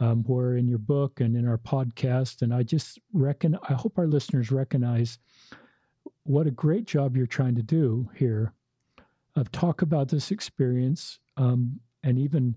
[0.00, 3.98] Um, where in your book and in our podcast, and I just reckon, I hope
[3.98, 5.18] our listeners recognize
[6.22, 8.52] what a great job you're trying to do here
[9.34, 12.54] of talk about this experience um, and even,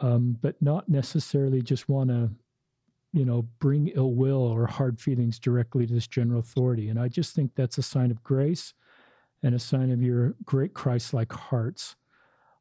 [0.00, 2.30] um, but not necessarily just want to,
[3.12, 6.88] you know, bring ill will or hard feelings directly to this general authority.
[6.88, 8.74] And I just think that's a sign of grace
[9.42, 11.96] and a sign of your great Christ-like hearts.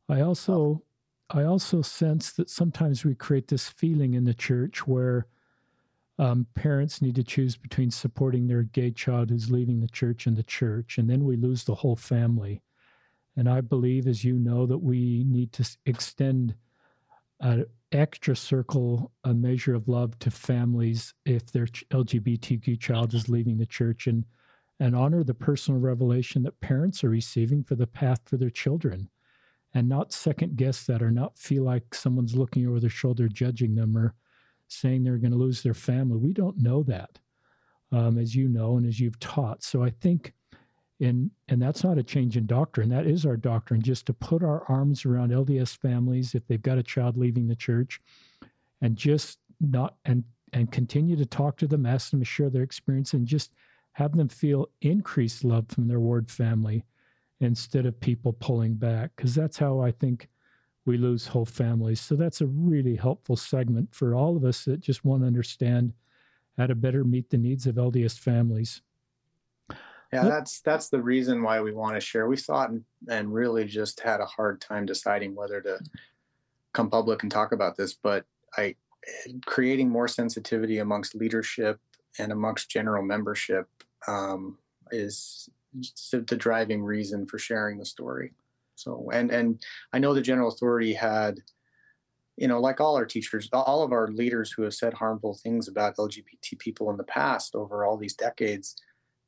[0.08, 0.84] I also
[1.30, 5.28] I also sense that sometimes we create this feeling in the church where
[6.18, 10.36] um, parents need to choose between supporting their gay child who's leaving the church and
[10.36, 12.62] the church, and then we lose the whole family.
[13.38, 16.56] And I believe, as you know, that we need to extend
[17.40, 23.58] an extra circle, a measure of love to families if their LGBTQ child is leaving
[23.58, 24.26] the church and
[24.82, 29.10] and honor the personal revelation that parents are receiving for the path for their children
[29.74, 33.76] and not second guess that or not feel like someone's looking over their shoulder judging
[33.76, 34.16] them or
[34.68, 36.18] saying they're going to lose their family.
[36.18, 37.20] We don't know that,
[37.92, 39.64] um, as you know and as you've taught.
[39.64, 40.34] So I think,
[41.00, 42.90] in and that's not a change in doctrine.
[42.90, 46.78] That is our doctrine, just to put our arms around LDS families if they've got
[46.78, 48.02] a child leaving the church,
[48.82, 50.24] and just not and
[50.54, 53.54] and continue to talk to them, ask them to share their experience, and just
[53.94, 56.86] have them feel increased love from their ward family
[57.40, 60.28] instead of people pulling back, because that's how I think
[60.86, 62.02] we lose whole families.
[62.02, 65.94] So that's a really helpful segment for all of us that just want to understand
[66.58, 68.82] how to better meet the needs of LDS families.
[70.12, 72.28] Yeah, that's that's the reason why we want to share.
[72.28, 75.80] We thought and, and really just had a hard time deciding whether to
[76.74, 78.26] come public and talk about this, but
[78.58, 78.76] I
[79.46, 81.80] creating more sensitivity amongst leadership
[82.18, 83.68] and amongst general membership
[84.08, 84.58] um,
[84.92, 85.50] is
[86.12, 88.34] the driving reason for sharing the story.
[88.76, 89.62] So, and and
[89.94, 91.40] I know the general authority had,
[92.38, 95.68] you know, like all our teachers, all of our leaders who have said harmful things
[95.68, 98.76] about LGBT people in the past over all these decades,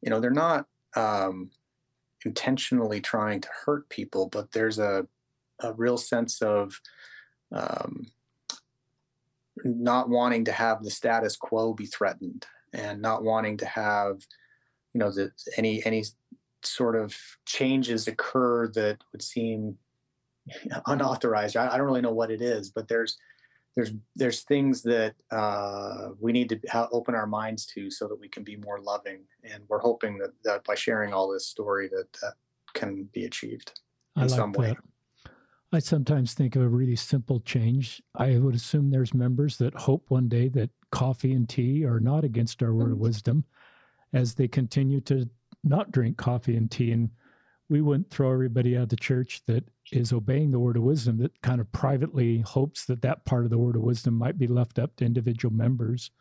[0.02, 0.66] you know, they're not
[0.96, 1.52] um,
[2.26, 5.08] intentionally trying to hurt people, but there's a
[5.64, 6.82] a real sense of
[7.52, 8.08] um,
[9.64, 14.26] not wanting to have the status quo be threatened and not wanting to have
[14.94, 15.12] you know
[15.58, 16.04] any any
[16.64, 17.16] sort of
[17.46, 19.78] changes occur that would seem
[20.86, 21.58] unauthorized.
[21.58, 23.18] I, I don't really know what it is but there's
[23.76, 28.20] there's there's things that uh, we need to ha- open our minds to so that
[28.20, 31.88] we can be more loving and we're hoping that, that by sharing all this story
[31.88, 32.34] that that
[32.74, 33.80] can be achieved
[34.16, 34.78] in I like some way that.
[35.74, 38.02] I sometimes think of a really simple change.
[38.16, 42.26] I would assume there's members that hope one day that coffee and tea are not
[42.26, 43.02] against our word of mm.
[43.02, 43.46] wisdom
[44.12, 45.30] as they continue to
[45.64, 46.92] not drink coffee and tea.
[46.92, 47.10] And
[47.72, 51.20] we wouldn't throw everybody out of the church that is obeying the word of wisdom
[51.20, 54.46] that kind of privately hopes that that part of the word of wisdom might be
[54.46, 56.12] left up to individual members.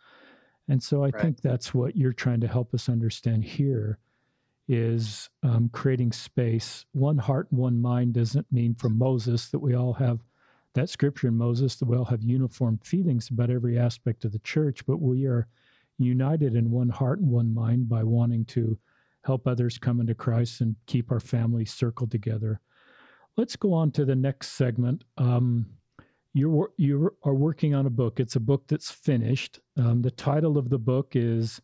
[0.69, 1.21] And so I right.
[1.21, 3.99] think that's what you're trying to help us understand here
[4.69, 6.87] is um, creating space.
[6.93, 10.21] One heart and one mind doesn't mean from Moses that we all have
[10.75, 14.39] that scripture in Moses that we all have uniform feelings about every aspect of the
[14.39, 15.49] church, but we are
[15.99, 18.79] united in one heart and one mind by wanting to
[19.25, 22.61] help others come into Christ and keep our family circled together.
[23.37, 25.05] Let's go on to the next segment.
[25.19, 25.67] Um,
[26.33, 28.21] you're you are working on a book.
[28.21, 29.61] It's a book that's finished.
[29.77, 31.61] Um, the title of the book is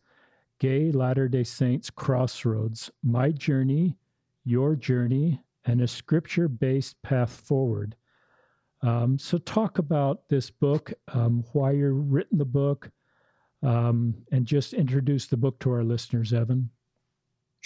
[0.59, 3.97] Gay Latter day Saints Crossroads My Journey,
[4.43, 7.95] Your Journey, and a Scripture Based Path Forward.
[8.81, 12.91] Um, so, talk about this book, um, why you're written the book,
[13.63, 16.69] um, and just introduce the book to our listeners, Evan.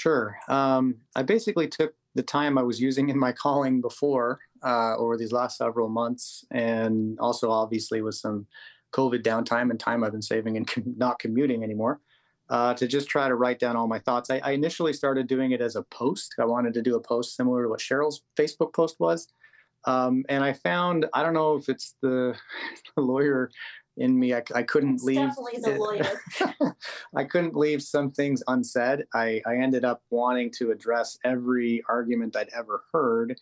[0.01, 0.39] Sure.
[0.47, 5.15] Um, I basically took the time I was using in my calling before uh, over
[5.15, 8.47] these last several months, and also obviously with some
[8.93, 12.01] COVID downtime and time I've been saving and com- not commuting anymore
[12.49, 14.31] uh, to just try to write down all my thoughts.
[14.31, 16.33] I, I, initially started doing it as a post.
[16.39, 19.27] I wanted to do a post similar to what Cheryl's Facebook post was.
[19.85, 22.35] Um, and I found, I don't know if it's the,
[22.95, 23.51] the lawyer
[24.01, 25.29] in me, I, I couldn't it's leave.
[25.29, 26.75] Definitely the lawyer.
[27.15, 29.05] I couldn't leave some things unsaid.
[29.13, 33.39] I, I ended up wanting to address every argument I'd ever heard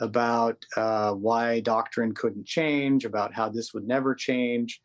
[0.00, 4.80] about uh, why doctrine couldn't change, about how this would never change.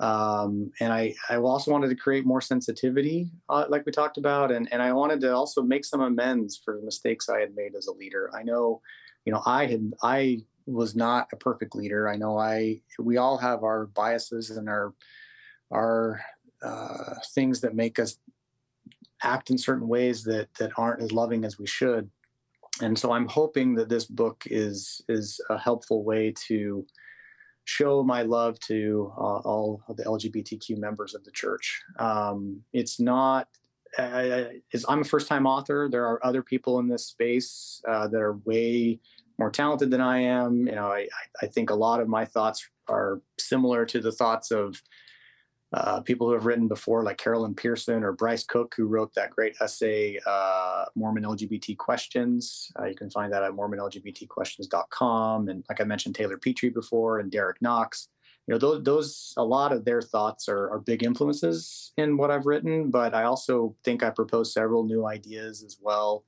[0.00, 4.50] Um, and I, I also wanted to create more sensitivity, uh, like we talked about,
[4.50, 7.76] and, and I wanted to also make some amends for the mistakes I had made
[7.76, 8.30] as a leader.
[8.34, 8.80] I know,
[9.24, 12.08] you know, I had I was not a perfect leader.
[12.08, 14.94] I know I we all have our biases and our
[15.70, 16.20] our
[16.62, 18.18] uh, things that make us
[19.22, 22.10] act in certain ways that that aren't as loving as we should.
[22.80, 26.86] And so I'm hoping that this book is is a helpful way to
[27.64, 31.82] show my love to uh, all of the LGBTQ members of the church.
[31.98, 33.48] Um, it's not.
[33.96, 35.88] Uh, it's, I'm a first-time author.
[35.88, 38.98] There are other people in this space uh, that are way
[39.38, 40.66] more talented than I am.
[40.66, 41.08] You know, I,
[41.42, 44.80] I think a lot of my thoughts are similar to the thoughts of
[45.74, 49.12] uh, people who have written before, like Carol Lynn Pearson or Bryce Cook, who wrote
[49.14, 52.70] that great essay, uh, Mormon LGBT Questions.
[52.78, 55.48] Uh, you can find that at MormonLGBTQuestions.com.
[55.48, 58.08] And like I mentioned, Taylor Petrey before and Derek Knox.
[58.46, 62.30] You know, those, those a lot of their thoughts are, are big influences in what
[62.30, 66.24] I've written, but I also think I propose several new ideas as well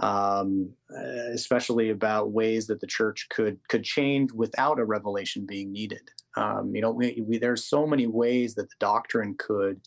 [0.00, 0.70] um,
[1.32, 6.10] especially about ways that the church could could change without a revelation being needed.
[6.36, 9.80] Um, you know, we, we, there's so many ways that the doctrine could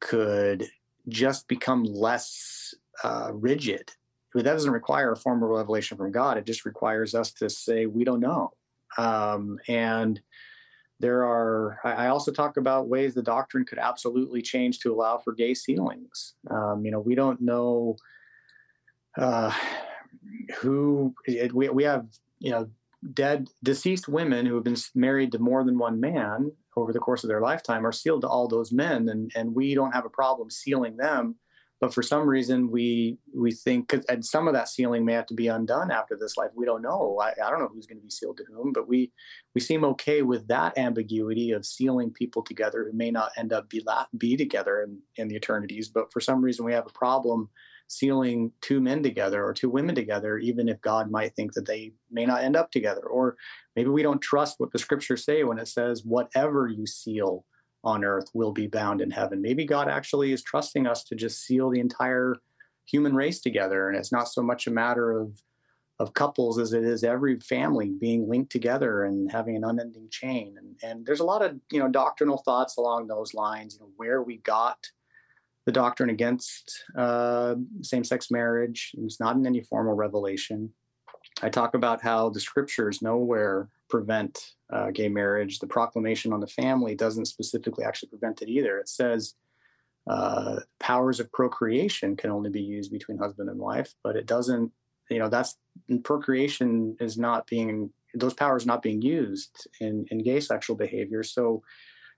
[0.00, 0.66] could
[1.08, 3.90] just become less uh, rigid.
[4.32, 6.36] But that doesn't require a formal revelation from God.
[6.36, 8.52] It just requires us to say we don't know.
[8.98, 10.20] Um, and
[10.98, 11.78] there are.
[11.84, 16.34] I also talk about ways the doctrine could absolutely change to allow for gay sealings.
[16.50, 17.96] Um, you know, we don't know
[19.18, 19.52] uh,
[20.58, 22.06] who it, we, we have
[22.38, 22.68] you know
[23.12, 27.24] dead deceased women who have been married to more than one man over the course
[27.24, 30.10] of their lifetime are sealed to all those men and and we don't have a
[30.10, 31.36] problem sealing them.
[31.78, 35.34] But for some reason we we think and some of that sealing may have to
[35.34, 36.50] be undone after this life.
[36.54, 37.18] We don't know.
[37.20, 39.12] I, I don't know who's going to be sealed to whom but we
[39.54, 43.68] we seem okay with that ambiguity of sealing people together who may not end up
[43.68, 43.84] be
[44.16, 45.88] be together in, in the eternities.
[45.88, 47.50] But for some reason we have a problem
[47.88, 51.92] sealing two men together or two women together, even if God might think that they
[52.10, 53.02] may not end up together.
[53.02, 53.36] Or
[53.74, 57.44] maybe we don't trust what the scriptures say when it says, whatever you seal
[57.84, 59.40] on earth will be bound in heaven.
[59.40, 62.36] Maybe God actually is trusting us to just seal the entire
[62.84, 63.88] human race together.
[63.88, 65.40] And it's not so much a matter of
[65.98, 70.54] of couples as it is every family being linked together and having an unending chain.
[70.58, 73.74] And, and there's a lot of you know doctrinal thoughts along those lines.
[73.74, 74.90] You know where we got
[75.66, 78.92] the doctrine against uh, same-sex marriage.
[78.98, 80.72] It's not in any formal revelation.
[81.42, 85.58] I talk about how the scriptures nowhere prevent uh, gay marriage.
[85.58, 88.78] The proclamation on the family doesn't specifically actually prevent it either.
[88.78, 89.34] It says
[90.06, 94.72] uh, powers of procreation can only be used between husband and wife, but it doesn't.
[95.10, 95.56] You know, that's
[96.02, 101.22] procreation is not being those powers not being used in in gay sexual behavior.
[101.22, 101.62] So,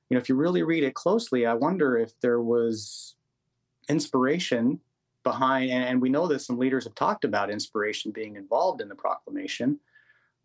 [0.08, 3.16] you know, if you really read it closely, I wonder if there was
[3.88, 4.80] inspiration
[5.24, 8.94] behind, and, we know that some leaders have talked about inspiration being involved in the
[8.94, 9.78] proclamation.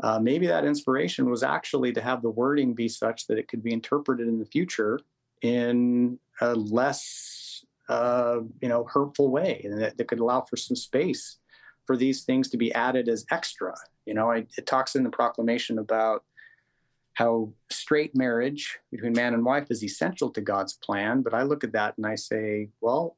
[0.02, 3.64] Uh, maybe that inspiration was actually to have the wording be such that it could
[3.64, 5.00] be interpreted in the future
[5.42, 10.76] in a less, uh, you know, hurtful way, and that, that, could allow for some
[10.76, 11.38] space
[11.86, 13.76] for these things to be added as extra.
[14.06, 16.24] You know, I, it talks in the proclamation about
[17.14, 21.64] how straight marriage between man and wife is essential to God's plan, but I look
[21.64, 23.18] at that and I say, well,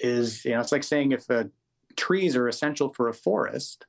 [0.00, 1.44] is you know it's like saying if uh,
[1.96, 3.86] trees are essential for a forest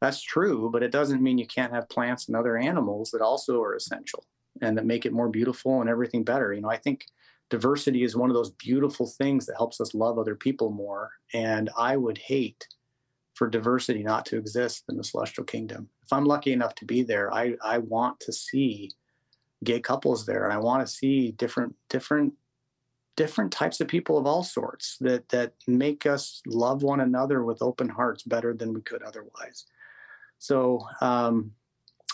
[0.00, 3.62] that's true but it doesn't mean you can't have plants and other animals that also
[3.62, 4.24] are essential
[4.60, 6.52] and that make it more beautiful and everything better.
[6.52, 7.06] You know i think
[7.50, 11.70] diversity is one of those beautiful things that helps us love other people more and
[11.78, 12.68] i would hate
[13.34, 15.88] for diversity not to exist in the celestial kingdom.
[16.02, 18.90] If i'm lucky enough to be there i i want to see
[19.64, 22.34] gay couples there and i want to see different different
[23.18, 27.60] different types of people of all sorts that that make us love one another with
[27.60, 29.66] open hearts better than we could otherwise.
[30.38, 31.50] So um,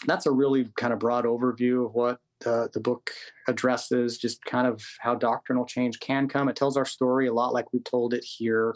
[0.07, 3.11] that's a really kind of broad overview of what uh, the book
[3.47, 6.49] addresses, just kind of how doctrinal change can come.
[6.49, 8.75] It tells our story a lot like we told it here.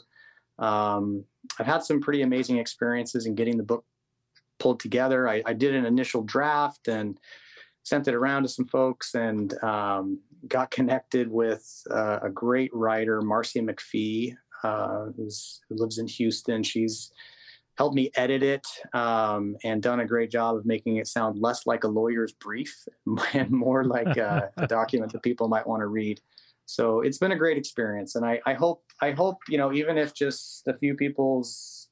[0.59, 1.25] Um,
[1.59, 3.87] I've had some pretty amazing experiences in getting the book
[4.59, 5.27] pulled together.
[5.27, 7.19] I, I did an initial draft and
[7.85, 13.21] sent it around to some folks and um, got connected with uh, a great writer,
[13.21, 15.29] Marcia McPhee, uh, who
[15.71, 16.63] lives in Houston.
[16.63, 17.13] She's
[17.77, 21.65] helped me edit it um, and done a great job of making it sound less
[21.65, 22.87] like a lawyer's brief
[23.35, 26.21] and more like a, a document that people might want to read.
[26.67, 29.97] So it's been a great experience, and I, I hope I hope you know even
[29.97, 31.89] if just a few people's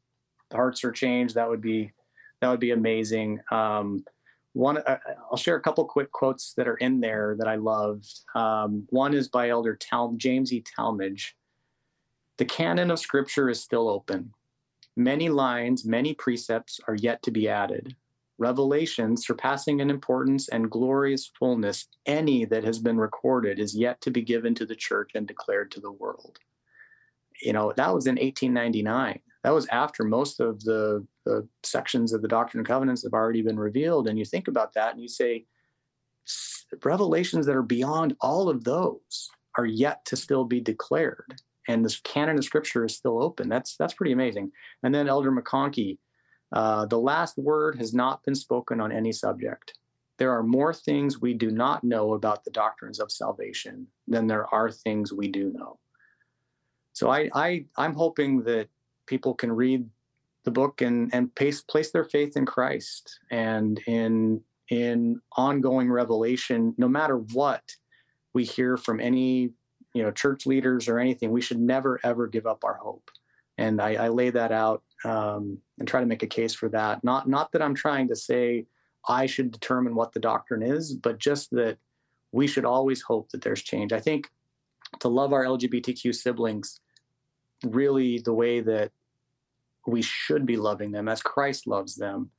[0.53, 1.93] hearts are changed, that would be
[2.43, 3.41] that would be amazing.
[3.51, 4.05] Um,
[4.57, 4.97] one uh,
[5.31, 8.11] i'll share a couple quick quotes that are in there that i loved.
[8.35, 10.63] Um, one is by elder Tal- james e.
[10.63, 11.33] Talmage.
[12.39, 14.33] The canon of scripture is still open.
[14.97, 17.97] Many lines many precepts are yet to be added.
[18.39, 24.11] Revelation surpassing in importance and glorious fullness any that has been recorded is yet to
[24.11, 26.39] be given to the church and declared to the world.
[27.43, 32.21] You know that was in 1899 that was after most of the, the sections of
[32.21, 34.09] the Doctrine and Covenants have already been revealed.
[34.09, 35.45] And you think about that and you say,
[36.85, 41.37] revelations that are beyond all of those are yet to still be declared.
[41.69, 43.49] And this canon of scripture is still open.
[43.49, 44.51] That's that's pretty amazing.
[44.83, 45.99] And then Elder McConkie,
[46.53, 49.75] uh, the last word has not been spoken on any subject.
[50.19, 54.53] There are more things we do not know about the doctrines of salvation than there
[54.53, 55.79] are things we do know.
[56.95, 58.71] So I, I I'm hoping that
[59.07, 59.89] people can read
[60.45, 66.75] the book and and place place their faith in Christ and in in ongoing revelation
[66.79, 67.63] no matter what
[68.33, 69.51] we hear from any
[69.93, 73.11] you know church leaders or anything we should never ever give up our hope.
[73.59, 77.03] And I, I lay that out um, and try to make a case for that.
[77.03, 78.67] Not not that I'm trying to say
[79.09, 81.79] I should determine what the doctrine is but just that
[82.33, 83.93] we should always hope that there's change.
[83.93, 84.29] I think
[85.01, 86.81] to love our LGBTQ siblings
[87.65, 88.93] really the way that
[89.87, 92.31] we should be loving them as Christ loves them,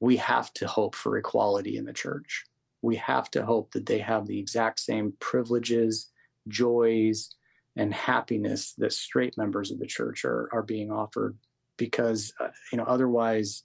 [0.00, 2.44] we have to hope for equality in the church.
[2.82, 6.10] We have to hope that they have the exact same privileges,
[6.48, 7.36] joys,
[7.76, 11.38] and happiness that straight members of the church are, are being offered
[11.78, 13.62] because uh, you know otherwise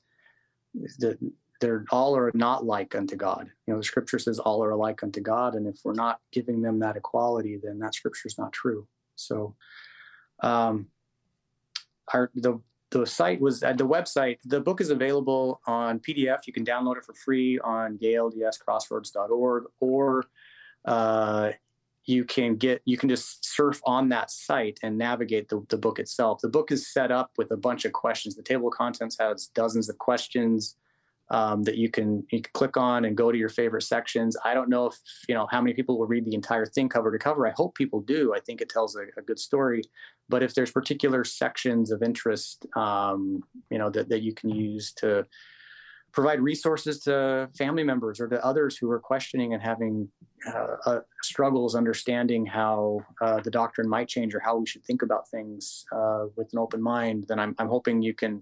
[0.74, 1.18] the,
[1.60, 3.50] they're all are not like unto God.
[3.66, 6.62] You know, the scripture says all are alike unto God, and if we're not giving
[6.62, 8.88] them that equality, then that scripture is not true.
[9.16, 9.56] So,
[10.42, 10.88] um,
[12.14, 12.62] our the
[12.92, 14.38] the site was at the website.
[14.46, 16.40] The book is available on PDF.
[16.48, 20.26] You can download it for free on gayldscrossroads.org, or
[20.86, 21.52] uh,
[22.06, 26.00] you can get you can just surf on that site and navigate the, the book
[26.00, 26.40] itself.
[26.42, 28.36] The book is set up with a bunch of questions.
[28.36, 30.78] The table of contents has dozens of questions
[31.30, 34.38] um, that you can you can click on and go to your favorite sections.
[34.46, 34.96] I don't know if
[35.28, 37.46] you know how many people will read the entire thing cover to cover.
[37.46, 38.34] I hope people do.
[38.34, 39.84] I think it tells a, a good story.
[40.30, 44.94] But if there's particular sections of interest, um, you know that that you can use
[44.94, 45.26] to
[46.12, 50.10] provide resources to family members or to others who are questioning and having
[50.48, 55.02] uh, uh, struggles understanding how uh, the doctrine might change or how we should think
[55.02, 58.42] about things uh, with an open mind, then I'm, I'm hoping you can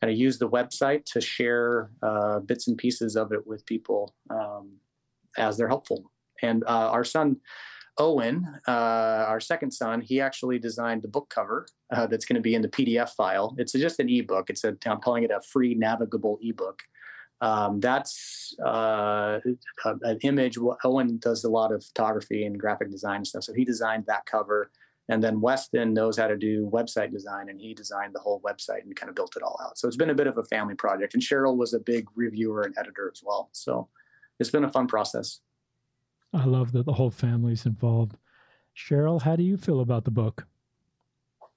[0.00, 4.14] kind of use the website to share uh, bits and pieces of it with people
[4.30, 4.72] um,
[5.38, 6.10] as they're helpful.
[6.42, 7.36] And uh, our son,
[7.98, 12.62] Owen, our second son, he actually designed the book cover that's going to be in
[12.62, 13.54] the PDF file.
[13.58, 14.50] It's just an ebook.
[14.50, 16.82] It's a I'm calling it a free navigable ebook
[17.40, 19.38] um, that's uh,
[19.84, 20.56] an image.
[20.82, 24.24] Owen does a lot of photography and graphic design and stuff, so he designed that
[24.26, 24.70] cover.
[25.10, 28.84] And then Weston knows how to do website design, and he designed the whole website
[28.84, 29.76] and kind of built it all out.
[29.76, 31.12] So it's been a bit of a family project.
[31.12, 33.50] And Cheryl was a big reviewer and editor as well.
[33.52, 33.88] So
[34.40, 35.40] it's been a fun process.
[36.34, 38.16] I love that the whole family's involved.
[38.76, 40.46] Cheryl, how do you feel about the book?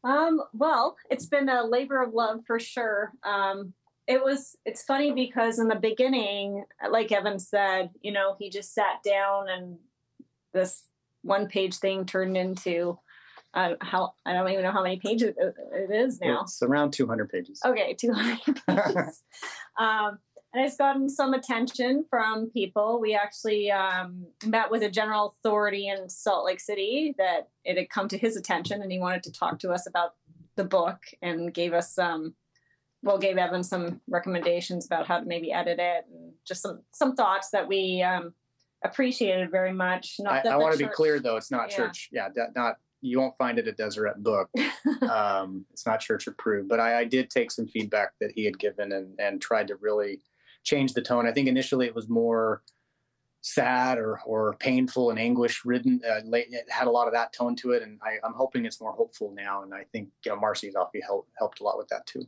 [0.04, 3.12] Um, well, it's been a labor of love for sure.
[3.24, 3.74] Um,
[4.08, 8.74] it was it's funny because in the beginning like evan said you know he just
[8.74, 9.78] sat down and
[10.54, 10.86] this
[11.22, 12.98] one page thing turned into
[13.54, 17.30] uh, how i don't even know how many pages it is now it's around 200
[17.30, 19.24] pages okay 200 pages
[19.78, 20.18] um,
[20.58, 25.88] and it's gotten some attention from people we actually um, met with a general authority
[25.88, 29.32] in salt lake city that it had come to his attention and he wanted to
[29.32, 30.16] talk to us about
[30.56, 32.36] the book and gave us some um,
[33.04, 37.16] well gave Evan some recommendations about how to maybe edit it and just some some
[37.16, 38.34] thoughts that we um,
[38.84, 40.16] appreciated very much.
[40.20, 41.78] Not I, I want to be clear though, it's not yeah.
[41.78, 42.10] church.
[42.12, 44.50] Yeah, not you won't find it a Deseret book.
[45.08, 48.58] um, it's not church approved, but I, I, did take some feedback that he had
[48.58, 50.22] given and and tried to really
[50.64, 51.28] change the tone.
[51.28, 52.62] I think initially it was more
[53.42, 56.02] sad or or painful and anguish ridden.
[56.04, 58.82] Uh, it had a lot of that tone to it, and I, am hoping it's
[58.82, 59.64] more hopeful now.
[59.64, 62.28] And I think you know Marcy Zoffy helped helped a lot with that too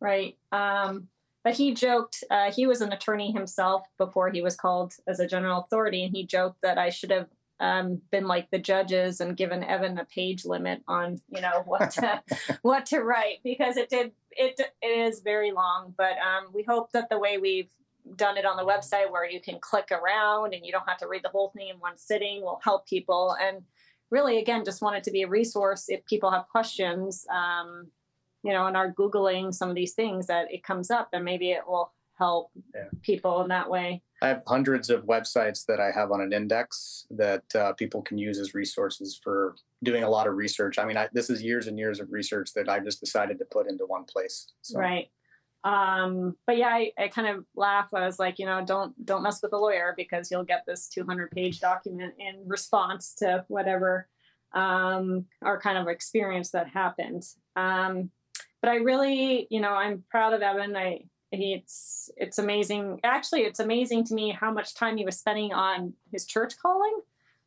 [0.00, 0.36] right?
[0.50, 1.08] Um,
[1.44, 5.26] but he joked, uh, he was an attorney himself before he was called as a
[5.26, 7.28] general authority, and he joked that I should have
[7.60, 11.90] um, been like the judges and given Evan a page limit on, you know, what
[11.92, 12.22] to,
[12.62, 15.94] what to write because it did it, it is very long.
[15.96, 17.70] But um, we hope that the way we've
[18.16, 21.08] done it on the website, where you can click around and you don't have to
[21.08, 23.36] read the whole thing in one sitting, will help people.
[23.40, 23.62] And
[24.10, 27.26] really, again, just want it to be a resource if people have questions.
[27.32, 27.88] Um,
[28.42, 31.50] you know, and are Googling some of these things that it comes up and maybe
[31.50, 32.84] it will help yeah.
[33.02, 34.02] people in that way.
[34.22, 38.18] I have hundreds of websites that I have on an index that uh, people can
[38.18, 40.78] use as resources for doing a lot of research.
[40.78, 43.44] I mean, I, this is years and years of research that I just decided to
[43.46, 44.52] put into one place.
[44.60, 44.78] So.
[44.78, 45.08] Right.
[45.64, 47.88] Um, but yeah, I, I kind of laugh.
[47.94, 50.88] I was like, you know, don't don't mess with a lawyer because you'll get this
[50.88, 54.08] 200 page document in response to whatever
[54.52, 57.24] um, our kind of experience that happened.
[57.56, 58.10] Um,
[58.62, 60.76] but I really, you know, I'm proud of Evan.
[60.76, 63.00] I it's it's amazing.
[63.04, 67.00] Actually, it's amazing to me how much time he was spending on his church calling.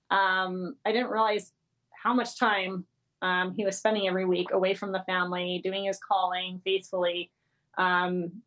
[0.10, 1.52] Um, I didn't realize
[1.92, 2.86] how much time
[3.22, 7.32] um, he was spending every week away from the family, doing his calling faithfully.
[7.78, 8.44] Um,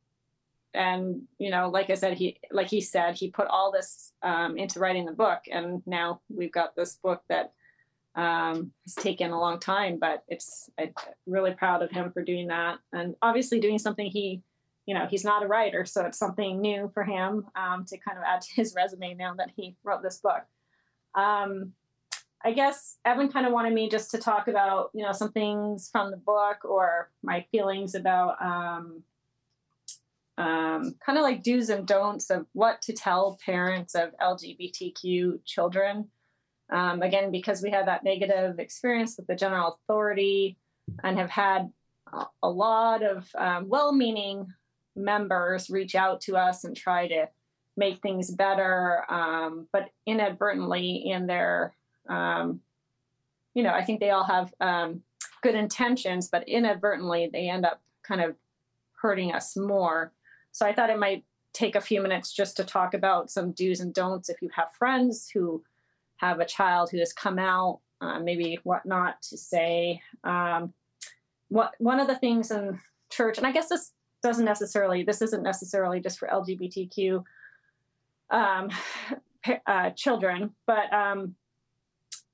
[0.75, 4.57] and you know, like I said, he like he said, he put all this um,
[4.57, 7.53] into writing the book, and now we've got this book that
[8.15, 10.93] um, taken a long time, but it's I'm
[11.27, 14.43] really proud of him for doing that, and obviously doing something he,
[14.87, 18.17] you know, he's not a writer, so it's something new for him um, to kind
[18.17, 20.45] of add to his resume now that he wrote this book.
[21.15, 21.73] Um,
[22.45, 25.89] I guess Evan kind of wanted me just to talk about, you know, some things
[25.91, 29.03] from the book or my feelings about um,
[30.39, 36.09] um, kind of like do's and don'ts of what to tell parents of LGBTQ children.
[36.71, 40.59] Um, again, because we had that negative experience with the general authority
[41.03, 41.71] and have had
[42.43, 44.47] a lot of um, well meaning
[44.97, 47.29] members reach out to us and try to
[47.77, 51.75] make things better, um, but inadvertently in their,
[52.09, 52.61] um,
[53.55, 55.03] you know, I think they all have um,
[55.43, 58.35] good intentions, but inadvertently they end up kind of
[59.01, 60.13] hurting us more.
[60.53, 63.81] So I thought it might take a few minutes just to talk about some do's
[63.81, 65.63] and don'ts if you have friends who
[66.17, 70.01] have a child who has come out, uh, maybe what not to say.
[70.25, 70.73] Um,
[71.49, 73.93] what one of the things in church, and I guess this
[74.27, 77.23] doesn't necessarily, this isn't necessarily just for LGBTQ
[78.31, 78.71] um,
[79.67, 81.35] uh, children, but um,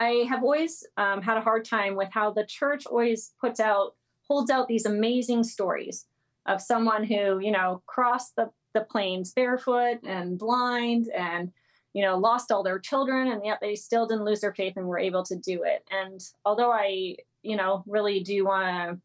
[0.01, 3.95] I have always um, had a hard time with how the church always puts out,
[4.27, 6.07] holds out these amazing stories
[6.47, 11.53] of someone who, you know, crossed the the plains barefoot and blind and
[11.93, 14.87] you know lost all their children and yet they still didn't lose their faith and
[14.87, 15.85] were able to do it.
[15.91, 18.99] And although i you know really do want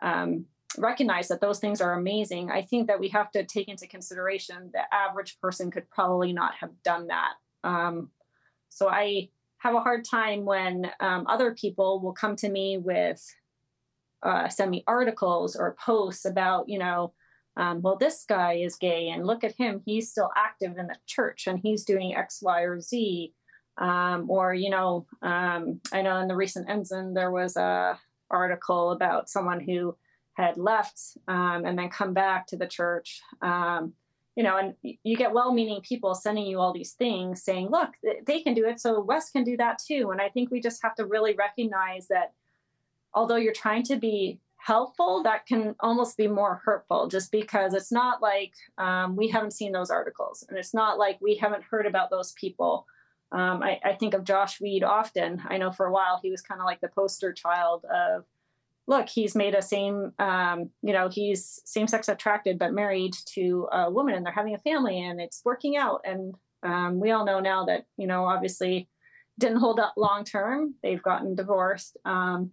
[0.00, 0.46] to um,
[0.78, 4.70] recognize that those things are amazing i think that we have to take into consideration
[4.72, 7.34] the average person could probably not have done that
[7.64, 8.10] um,
[8.68, 9.28] so i
[9.58, 13.22] have a hard time when um, other people will come to me with
[14.22, 17.12] uh, send me articles or posts about you know
[17.56, 20.96] um, well, this guy is gay, and look at him, he's still active in the
[21.06, 23.32] church and he's doing X, Y, or Z.
[23.78, 27.98] Um, or, you know, um, I know in the recent Ensign, there was a
[28.30, 29.96] article about someone who
[30.34, 33.20] had left um, and then come back to the church.
[33.40, 33.94] Um,
[34.36, 37.90] you know, and you get well meaning people sending you all these things saying, look,
[38.26, 40.10] they can do it, so Wes can do that too.
[40.10, 42.32] And I think we just have to really recognize that
[43.14, 47.92] although you're trying to be helpful, that can almost be more hurtful just because it's
[47.92, 51.86] not like um, we haven't seen those articles and it's not like we haven't heard
[51.86, 52.86] about those people.
[53.30, 55.42] Um, I, I, think of Josh Weed often.
[55.48, 58.24] I know for a while he was kind of like the poster child of,
[58.86, 63.66] look, he's made a same, um, you know, he's same sex attracted but married to
[63.72, 66.02] a woman and they're having a family and it's working out.
[66.04, 68.88] And um, we all know now that, you know, obviously
[69.38, 70.74] didn't hold up long term.
[70.82, 71.96] They've gotten divorced.
[72.04, 72.52] Um,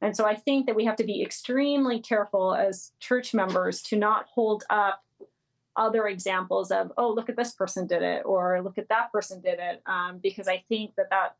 [0.00, 3.96] and so I think that we have to be extremely careful as church members to
[3.96, 5.02] not hold up
[5.76, 9.40] other examples of, oh, look at this person did it, or look at that person
[9.40, 11.36] did it, um, because I think that that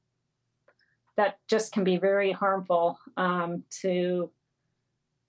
[1.16, 4.30] that just can be very harmful um, to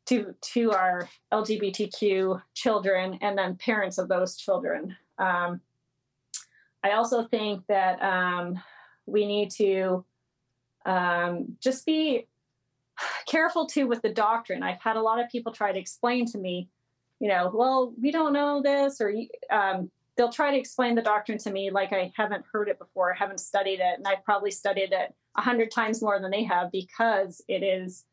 [0.06, 4.96] to to our LGBTQ children and then parents of those children.
[5.18, 5.62] Um,
[6.84, 8.60] I also think that um,
[9.06, 10.06] we need to
[10.86, 12.28] um, just be
[13.28, 14.64] careful too with the doctrine.
[14.64, 16.70] I've had a lot of people try to explain to me,
[17.20, 19.14] you know, well, we don't know this, or
[19.50, 23.14] um, they'll try to explain the doctrine to me like I haven't heard it before,
[23.14, 26.72] haven't studied it, and I've probably studied it a hundred times more than they have
[26.72, 28.06] because it is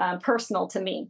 [0.00, 1.08] um, personal to me.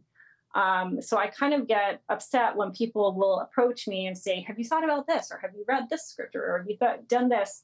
[0.55, 4.59] Um, so I kind of get upset when people will approach me and say, "Have
[4.59, 5.31] you thought about this?
[5.31, 6.43] Or have you read this scripture?
[6.43, 6.77] Or have you
[7.07, 7.63] done this?"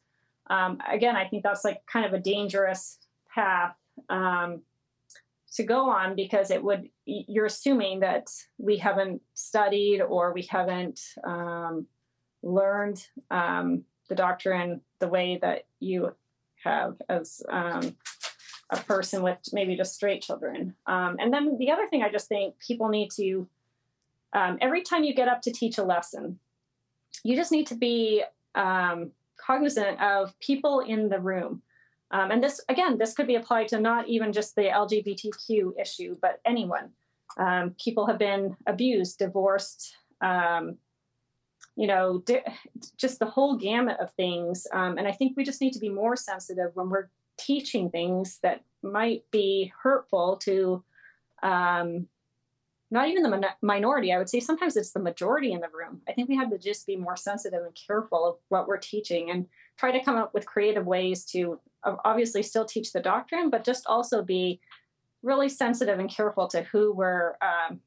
[0.49, 2.97] Um, again, I think that's like kind of a dangerous
[3.33, 3.75] path.
[4.09, 4.63] Um,
[5.51, 8.27] to go on because it would you're assuming that
[8.57, 11.87] we haven't studied or we haven't um,
[12.43, 16.13] learned um, the doctrine the way that you
[16.63, 17.95] have as um,
[18.69, 22.27] a person with maybe just straight children um, and then the other thing i just
[22.27, 23.47] think people need to
[24.33, 26.39] um, every time you get up to teach a lesson
[27.23, 28.23] you just need to be
[28.55, 31.61] um, cognizant of people in the room
[32.11, 36.15] um, and this, again, this could be applied to not even just the LGBTQ issue,
[36.21, 36.89] but anyone.
[37.37, 39.95] Um, people have been abused, divorced,
[41.79, 42.43] you know, di-
[42.97, 44.67] just the whole gamut of things.
[44.73, 47.07] Um, and I think we just need to be more sensitive when we're
[47.37, 50.83] teaching things that might be hurtful to
[51.41, 52.07] um,
[52.91, 54.11] not even the min- minority.
[54.11, 56.01] I would say sometimes it's the majority in the room.
[56.05, 59.31] I think we have to just be more sensitive and careful of what we're teaching
[59.31, 59.45] and
[59.77, 61.61] try to come up with creative ways to
[62.03, 64.59] obviously still teach the doctrine, but just also be
[65.23, 67.79] really sensitive and careful to who we're um,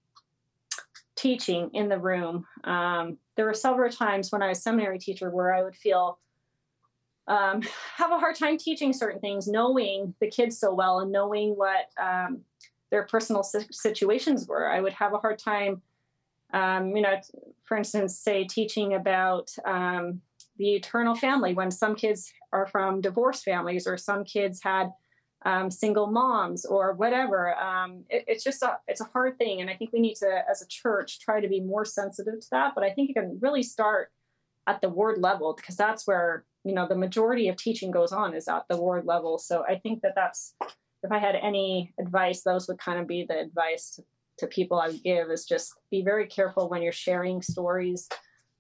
[1.17, 2.47] teaching in the room.
[2.65, 6.19] Um, there were several times when I was seminary teacher where I would feel
[7.29, 7.63] um,
[7.97, 11.87] have a hard time teaching certain things, knowing the kids so well and knowing what
[12.01, 12.41] um,
[12.91, 14.71] their personal situations were.
[14.71, 15.83] I would have a hard time,
[16.53, 17.21] um, you know,
[17.65, 20.21] for instance, say teaching about um,
[20.59, 24.93] the eternal family when some kids are from divorced families or some kids had
[25.45, 27.57] um, single moms or whatever.
[27.59, 30.43] Um, it, it's just a it's a hard thing, and I think we need to,
[30.51, 32.75] as a church, try to be more sensitive to that.
[32.75, 34.11] But I think it can really start
[34.67, 38.35] at the ward level because that's where you know the majority of teaching goes on
[38.35, 39.39] is at the ward level.
[39.39, 40.55] So I think that that's
[41.03, 44.03] if I had any advice, those would kind of be the advice to,
[44.39, 48.09] to people I would give is just be very careful when you're sharing stories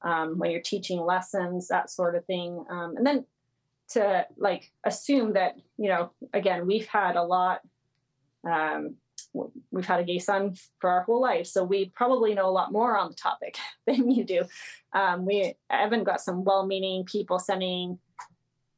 [0.05, 2.65] um, when you're teaching lessons, that sort of thing.
[2.71, 3.25] Um, and then
[3.93, 7.61] to like assume that, you know, again, we've had a lot,
[8.49, 8.97] um,
[9.71, 11.47] we've had a gay son for our whole life.
[11.47, 13.57] So we probably know a lot more on the topic
[13.87, 14.43] than you do.
[14.93, 17.99] Um, we, Evan got some well meaning people sending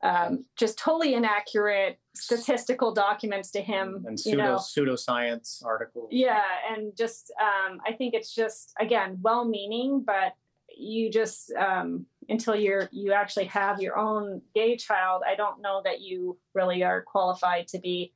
[0.04, 4.56] um, just totally inaccurate statistical documents to him and pseudo you know.
[4.56, 10.34] pseudoscience articles yeah and just um, i think it's just again well meaning but
[10.76, 15.80] you just um, until you're you actually have your own gay child i don't know
[15.84, 18.12] that you really are qualified to be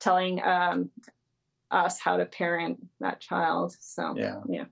[0.00, 0.90] telling um,
[1.70, 4.64] us how to parent that child so yeah yeah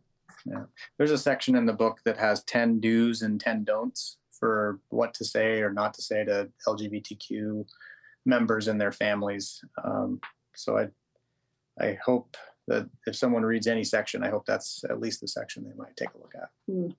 [0.47, 0.65] Yeah.
[0.99, 5.13] There's a section in the book that has 10 do's and 10 don'ts for what
[5.15, 7.67] to say or not to say to LGBTQ
[8.25, 9.63] members and their families.
[9.85, 10.21] Um,
[10.55, 10.89] so I,
[11.79, 12.37] I hope
[12.69, 15.97] that if someone reads any section, I hope that's at least the section they might
[15.97, 16.49] take a look at.
[16.71, 16.95] Mm.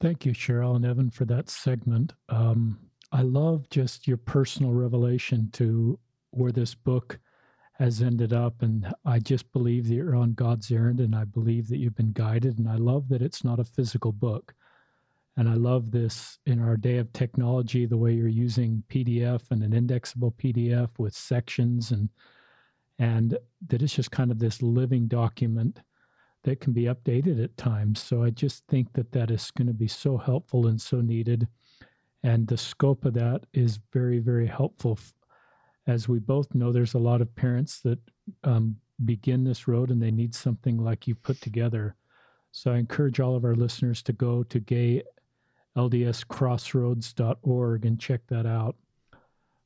[0.00, 2.14] Thank you, Cheryl and Evan, for that segment.
[2.30, 2.78] Um,
[3.12, 5.98] I love just your personal revelation to
[6.30, 7.18] where this book
[7.74, 8.62] has ended up.
[8.62, 12.12] And I just believe that you're on God's errand and I believe that you've been
[12.12, 12.58] guided.
[12.58, 14.54] And I love that it's not a physical book.
[15.36, 19.62] And I love this in our day of technology, the way you're using PDF and
[19.62, 22.08] an indexable PDF with sections and
[22.98, 25.80] and that it's just kind of this living document
[26.44, 28.00] that can be updated at times.
[28.00, 31.46] So I just think that that is going to be so helpful and so needed.
[32.22, 34.98] And the scope of that is very, very helpful
[35.86, 37.98] as we both know, there's a lot of parents that
[38.44, 41.94] um, begin this road and they need something like you put together.
[42.52, 44.60] So I encourage all of our listeners to go to
[45.76, 48.76] gayldscrossroads.org and check that out.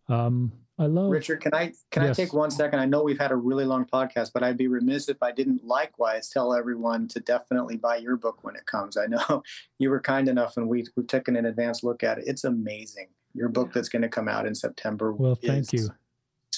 [0.09, 1.41] Um, I love Richard.
[1.41, 2.19] Can I can yes.
[2.19, 2.81] I take one second?
[2.81, 5.65] I know we've had a really long podcast, but I'd be remiss if I didn't
[5.65, 8.97] likewise tell everyone to definitely buy your book when it comes.
[8.97, 9.43] I know
[9.79, 12.25] you were kind enough, and we we've taken an advanced look at it.
[12.27, 13.09] It's amazing.
[13.35, 15.13] Your book that's going to come out in September.
[15.13, 15.91] Well, thank you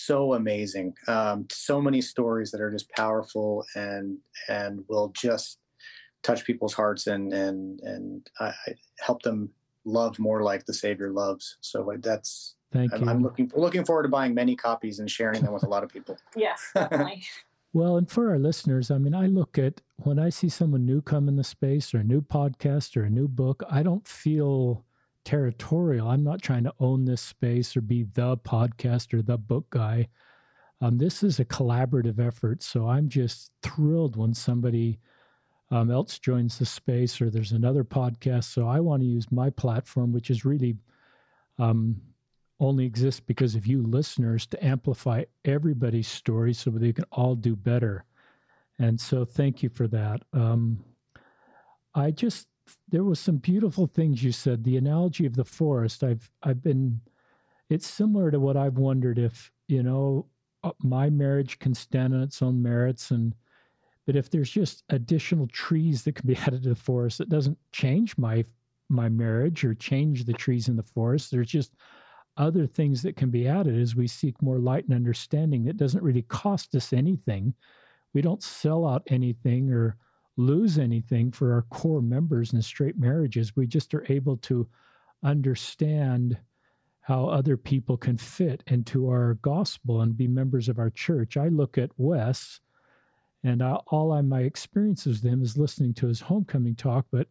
[0.06, 0.94] so amazing.
[1.09, 4.18] Um, so many stories that are just powerful and
[4.48, 5.59] and will just
[6.23, 9.51] touch people's hearts and and and I, I help them
[9.85, 11.59] love more like the Savior loves.
[11.60, 13.08] So that's thank I'm, you.
[13.08, 15.90] I'm looking looking forward to buying many copies and sharing them with a lot of
[15.90, 16.18] people.
[16.36, 17.24] yes, definitely.
[17.72, 21.00] well, and for our listeners, I mean, I look at when I see someone new
[21.00, 24.84] come in the space or a new podcast or a new book, I don't feel
[25.24, 26.08] territorial.
[26.08, 30.08] I'm not trying to own this space or be the podcast or the book guy.
[30.80, 32.62] Um, this is a collaborative effort.
[32.62, 35.00] So I'm just thrilled when somebody
[35.70, 38.44] um, else joins the space or there's another podcast.
[38.44, 40.76] So I want to use my platform, which is really
[41.58, 42.00] um,
[42.58, 47.34] only exists because of you listeners, to amplify everybody's story so that they can all
[47.34, 48.04] do better.
[48.78, 50.22] And so thank you for that.
[50.32, 50.84] Um,
[51.94, 52.48] I just
[52.88, 54.64] there was some beautiful things you said.
[54.64, 56.02] The analogy of the forest.
[56.02, 57.00] I've I've been.
[57.68, 60.26] It's similar to what I've wondered if you know
[60.62, 63.34] uh, my marriage can stand on its own merits, and
[64.04, 67.58] but if there's just additional trees that can be added to the forest, it doesn't
[67.72, 68.44] change my
[68.88, 71.30] my marriage or change the trees in the forest.
[71.30, 71.72] There's just
[72.36, 76.02] other things that can be added as we seek more light and understanding that doesn't
[76.02, 77.54] really cost us anything.
[78.12, 79.96] We don't sell out anything or
[80.36, 83.56] lose anything for our core members in straight marriages.
[83.56, 84.68] We just are able to
[85.22, 86.38] understand
[87.00, 91.36] how other people can fit into our gospel and be members of our church.
[91.36, 92.58] I look at Wes,
[93.44, 97.06] and I, all I, my experiences with him is listening to his homecoming talk.
[97.12, 97.28] But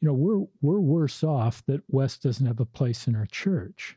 [0.00, 3.96] you know, we're we're worse off that Wes doesn't have a place in our church,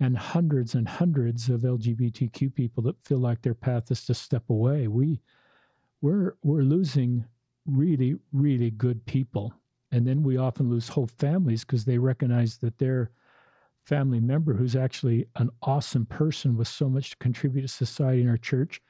[0.00, 4.44] and hundreds and hundreds of LGBTQ people that feel like their path is to step
[4.50, 4.88] away.
[4.88, 5.20] We
[6.02, 7.24] we're we're losing
[7.66, 9.52] really, really good people.
[9.92, 13.10] And then we often lose whole families because they recognize that their
[13.84, 18.30] family member, who's actually an awesome person with so much to contribute to society and
[18.30, 18.80] our church,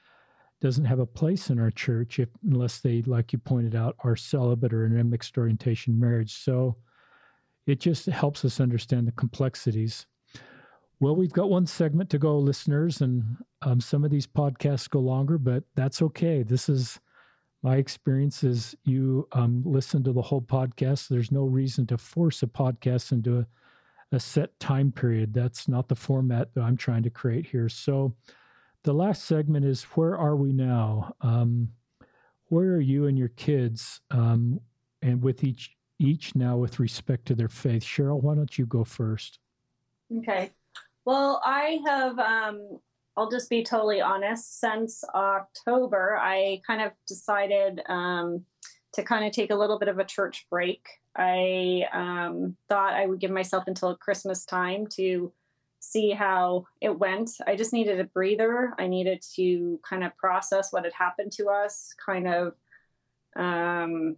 [0.60, 4.16] doesn't have a place in our church if, unless they, like you pointed out, are
[4.16, 6.34] celibate or in a mixed orientation marriage.
[6.34, 6.76] So
[7.66, 10.06] it just helps us understand the complexities.
[10.98, 15.00] Well, we've got one segment to go, listeners, and um, some of these podcasts go
[15.00, 16.42] longer, but that's okay.
[16.42, 17.00] This is
[17.62, 21.08] my experience is you um, listen to the whole podcast.
[21.08, 23.46] There's no reason to force a podcast into a,
[24.12, 25.34] a set time period.
[25.34, 27.68] That's not the format that I'm trying to create here.
[27.68, 28.14] So,
[28.84, 31.14] the last segment is where are we now?
[31.20, 31.70] Um,
[32.46, 34.60] where are you and your kids, um,
[35.02, 37.82] and with each each now with respect to their faith?
[37.82, 39.40] Cheryl, why don't you go first?
[40.18, 40.52] Okay.
[41.06, 42.80] Well, I have um,
[43.16, 44.60] I'll just be totally honest.
[44.60, 48.44] Since October, I kind of decided um,
[48.92, 50.84] to kind of take a little bit of a church break.
[51.16, 55.32] I um, thought I would give myself until Christmas time to
[55.78, 57.30] see how it went.
[57.46, 58.74] I just needed a breather.
[58.76, 62.54] I needed to kind of process what had happened to us, kind of.
[63.36, 64.16] Um,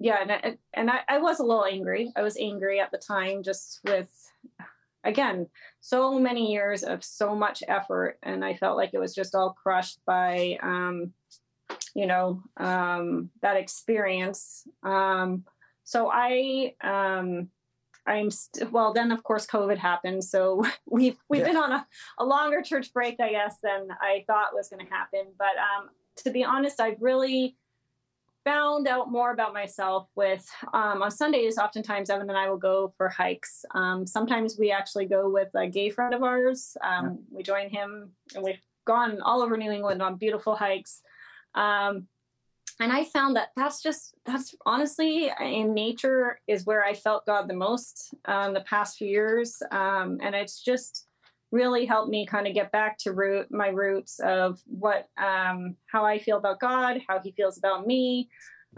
[0.00, 2.12] yeah, and, I, and I, I was a little angry.
[2.16, 4.10] I was angry at the time just with
[5.06, 5.46] again,
[5.80, 9.50] so many years of so much effort, and I felt like it was just all
[9.50, 11.12] crushed by, um,
[11.94, 14.66] you know, um, that experience.
[14.82, 15.44] Um,
[15.84, 17.48] so I, um,
[18.06, 18.92] I'm st- well.
[18.92, 21.48] Then of course COVID happened, so we've we've yeah.
[21.48, 21.86] been on a,
[22.18, 25.32] a longer church break, I guess, than I thought was going to happen.
[25.38, 25.90] But um,
[26.24, 27.56] to be honest, I've really
[28.46, 31.58] found out more about myself with um, on Sundays.
[31.58, 33.64] Oftentimes, Evan and I will go for hikes.
[33.74, 36.76] Um, sometimes we actually go with a gay friend of ours.
[36.82, 37.36] Um, yeah.
[37.36, 41.02] We join him, and we've gone all over New England on beautiful hikes.
[41.56, 42.06] Um,
[42.78, 47.48] and I found that that's just that's honestly in nature is where I felt God
[47.48, 51.06] the most um, the past few years, um, and it's just
[51.50, 56.04] really helped me kind of get back to root my roots of what um, how
[56.04, 58.28] I feel about God, how He feels about me.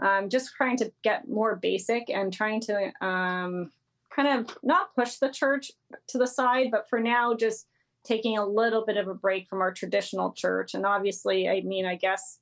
[0.01, 3.71] Um, just trying to get more basic and trying to um,
[4.15, 5.71] kind of not push the church
[6.07, 7.67] to the side, but for now, just
[8.05, 10.73] taking a little bit of a break from our traditional church.
[10.73, 12.39] And obviously, I mean, I guess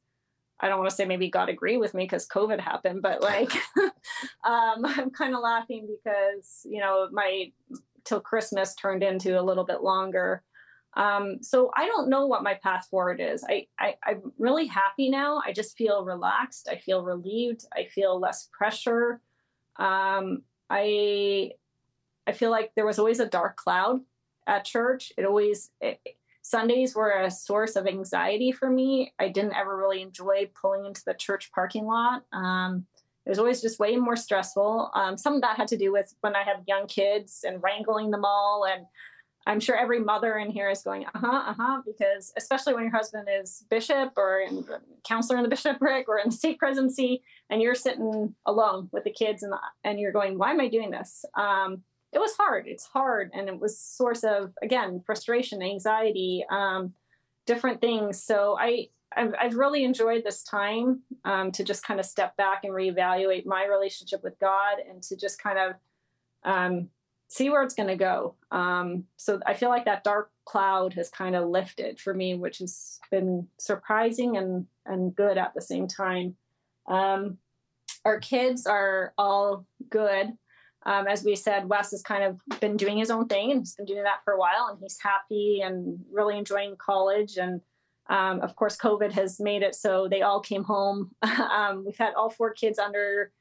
[0.59, 3.51] I don't want to say maybe God agree with me because COVID happened, but like
[3.77, 3.93] um,
[4.85, 7.51] I'm kind of laughing because you know my
[8.07, 10.43] till Christmas turned into a little bit longer.
[10.95, 13.43] Um, so I don't know what my path forward is.
[13.47, 15.41] I, I I'm really happy now.
[15.45, 16.67] I just feel relaxed.
[16.71, 17.65] I feel relieved.
[17.75, 19.21] I feel less pressure.
[19.77, 21.51] Um, I
[22.25, 23.99] I feel like there was always a dark cloud
[24.47, 25.11] at church.
[25.17, 25.99] It always it,
[26.41, 29.13] Sundays were a source of anxiety for me.
[29.19, 32.23] I didn't ever really enjoy pulling into the church parking lot.
[32.31, 32.85] Um,
[33.27, 34.89] it was always just way more stressful.
[34.93, 38.09] Um, some of that had to do with when I have young kids and wrangling
[38.09, 38.65] them all.
[38.65, 38.85] And
[39.45, 42.83] I'm sure every mother in here is going, uh huh, uh huh, because especially when
[42.83, 44.63] your husband is bishop or in,
[45.05, 49.11] counselor in the bishopric or in the stake presidency, and you're sitting alone with the
[49.11, 51.25] kids and, the, and you're going, why am I doing this?
[51.35, 51.83] Um,
[52.13, 52.65] it was hard.
[52.65, 56.93] It's hard, and it was source of again frustration, anxiety, um,
[57.45, 58.23] different things.
[58.23, 58.87] So I
[59.17, 63.45] I've, I've really enjoyed this time um, to just kind of step back and reevaluate
[63.45, 65.75] my relationship with God and to just kind of
[66.43, 66.89] um,
[67.27, 68.35] see where it's going to go.
[68.51, 72.59] Um, so I feel like that dark cloud has kind of lifted for me, which
[72.59, 76.35] has been surprising and and good at the same time.
[76.87, 77.39] Um,
[78.05, 80.37] our kids are all good
[80.87, 83.75] um, as we said, Wes has kind of been doing his own thing and he's
[83.75, 87.35] been doing that for a while and he's happy and really enjoying college.
[87.35, 87.59] And
[88.09, 91.11] um, of course, COVID has made it so they all came home.
[91.21, 93.31] um, we've had all four kids under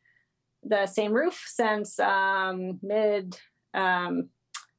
[0.63, 3.39] the same roof since um, mid
[3.75, 4.29] um,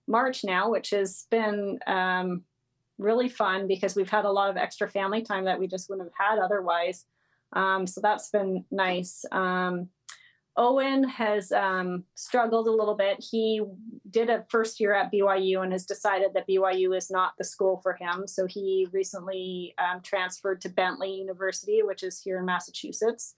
[0.07, 2.43] March now, which has been um,
[2.97, 6.09] really fun because we've had a lot of extra family time that we just wouldn't
[6.09, 7.05] have had otherwise.
[7.53, 9.23] so that's been nice.
[10.57, 13.23] Owen has um, struggled a little bit.
[13.31, 13.61] He
[14.09, 17.79] did a first year at BYU and has decided that BYU is not the school
[17.83, 18.27] for him.
[18.27, 23.35] So he recently um, transferred to Bentley University, which is here in Massachusetts.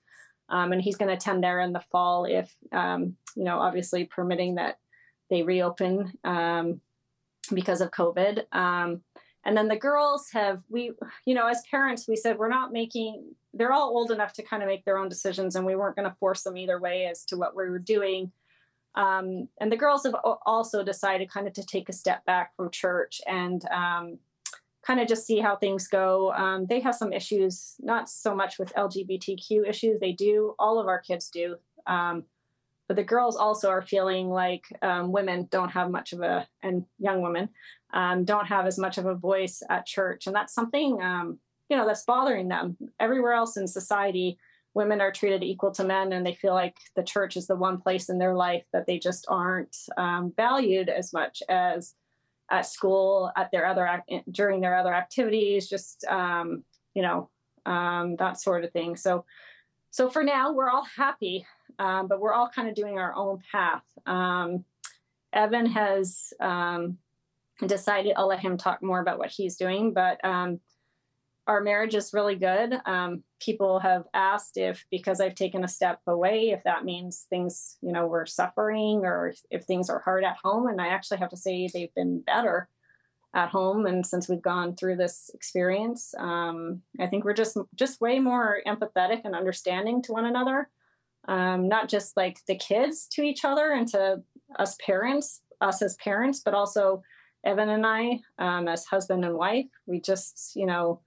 [0.47, 4.05] Um, and he's going to attend there in the fall if, um, you know, obviously
[4.05, 4.79] permitting that
[5.29, 6.79] they reopen um,
[7.53, 8.43] because of COVID.
[9.49, 10.91] And then the girls have, we,
[11.25, 14.61] you know, as parents, we said, we're not making, they're all old enough to kind
[14.61, 17.25] of make their own decisions and we weren't going to force them either way as
[17.25, 18.31] to what we were doing.
[18.93, 20.13] Um, and the girls have
[20.45, 24.19] also decided kind of to take a step back from church and um,
[24.85, 26.31] kind of just see how things go.
[26.33, 30.85] Um, they have some issues not so much with lgbtq issues they do all of
[30.85, 31.55] our kids do.
[31.87, 32.25] Um,
[32.87, 36.85] but the girls also are feeling like um, women don't have much of a and
[36.99, 37.49] young women
[37.93, 40.27] um, don't have as much of a voice at church.
[40.27, 40.99] And that's something
[41.69, 42.77] you know that's bothering them.
[42.99, 44.37] Everywhere else in society
[44.73, 47.79] women are treated equal to men and they feel like the church is the one
[47.79, 51.95] place in their life that they just aren't um, valued as much as
[52.51, 56.63] at school at their other during their other activities just um,
[56.93, 57.29] you know
[57.65, 58.95] um, that sort of thing.
[58.95, 59.25] So
[59.91, 61.45] so for now we're all happy
[61.79, 63.83] um, but we're all kind of doing our own path.
[64.05, 64.65] Um,
[65.33, 66.97] evan has um,
[67.67, 70.19] decided i'll let him talk more about what he's doing but
[71.49, 72.79] our marriage is really good.
[72.85, 77.77] Um, people have asked if because I've taken a step away, if that means things,
[77.81, 80.67] you know, we're suffering or if things are hard at home.
[80.67, 82.69] And I actually have to say they've been better
[83.33, 83.87] at home.
[83.87, 88.59] And since we've gone through this experience, um, I think we're just just way more
[88.67, 90.69] empathetic and understanding to one another.
[91.27, 94.21] Um, not just like the kids to each other and to
[94.59, 97.01] us parents, us as parents, but also
[97.43, 99.67] Evan and I um, as husband and wife.
[99.85, 101.01] We just, you know,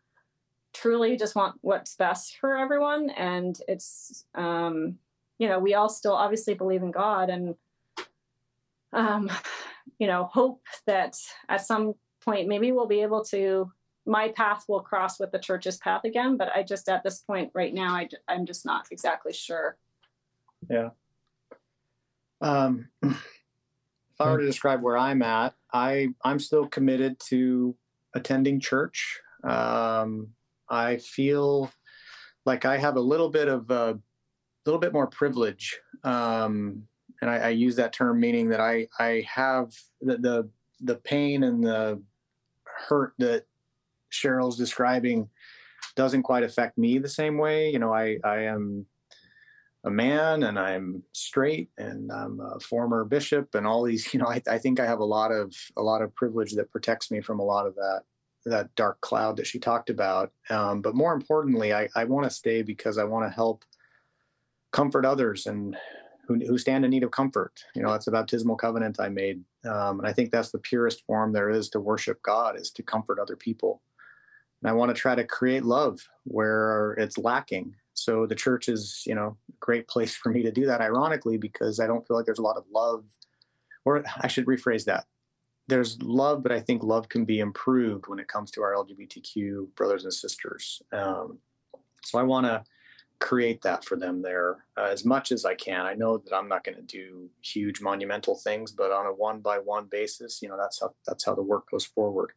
[0.72, 3.10] truly just want what's best for everyone.
[3.10, 4.98] And it's um
[5.38, 7.54] you know we all still obviously believe in god and
[8.92, 9.30] um
[9.98, 11.18] you know hope that
[11.48, 11.94] at some
[12.24, 13.70] point maybe we'll be able to
[14.06, 16.36] my path will cross with the church's path again.
[16.36, 19.76] But i just at this point right now I, i'm just not exactly sure.
[20.70, 20.90] Yeah.
[22.40, 27.74] Um if i were to describe where i'm at i i'm still committed to
[28.14, 30.28] attending church um
[30.72, 31.70] I feel
[32.46, 34.00] like I have a little bit of a
[34.64, 35.78] little bit more privilege.
[36.02, 36.84] Um,
[37.20, 40.48] and I, I, use that term meaning that I, I have the, the,
[40.80, 42.02] the pain and the
[42.64, 43.44] hurt that
[44.10, 45.28] Cheryl's describing
[45.94, 47.70] doesn't quite affect me the same way.
[47.70, 48.86] You know, I, I am
[49.84, 54.28] a man and I'm straight and I'm a former bishop and all these, you know,
[54.28, 57.20] I, I think I have a lot of, a lot of privilege that protects me
[57.20, 58.02] from a lot of that,
[58.44, 60.32] that dark cloud that she talked about.
[60.50, 63.64] Um, but more importantly, I, I want to stay because I want to help
[64.72, 65.76] comfort others and
[66.26, 67.62] who, who stand in need of comfort.
[67.74, 69.42] You know, it's a baptismal covenant I made.
[69.64, 72.82] Um, and I think that's the purest form there is to worship God is to
[72.82, 73.82] comfort other people.
[74.62, 77.74] And I want to try to create love where it's lacking.
[77.94, 81.36] So the church is, you know, a great place for me to do that, ironically,
[81.36, 83.04] because I don't feel like there's a lot of love,
[83.84, 85.04] or I should rephrase that.
[85.68, 89.74] There's love, but I think love can be improved when it comes to our LGBTQ
[89.76, 90.82] brothers and sisters.
[90.92, 91.38] Um,
[92.04, 92.64] so I want to
[93.20, 95.86] create that for them there uh, as much as I can.
[95.86, 99.40] I know that I'm not going to do huge monumental things, but on a one
[99.40, 102.32] by one basis, you know, that's how that's how the work goes forward.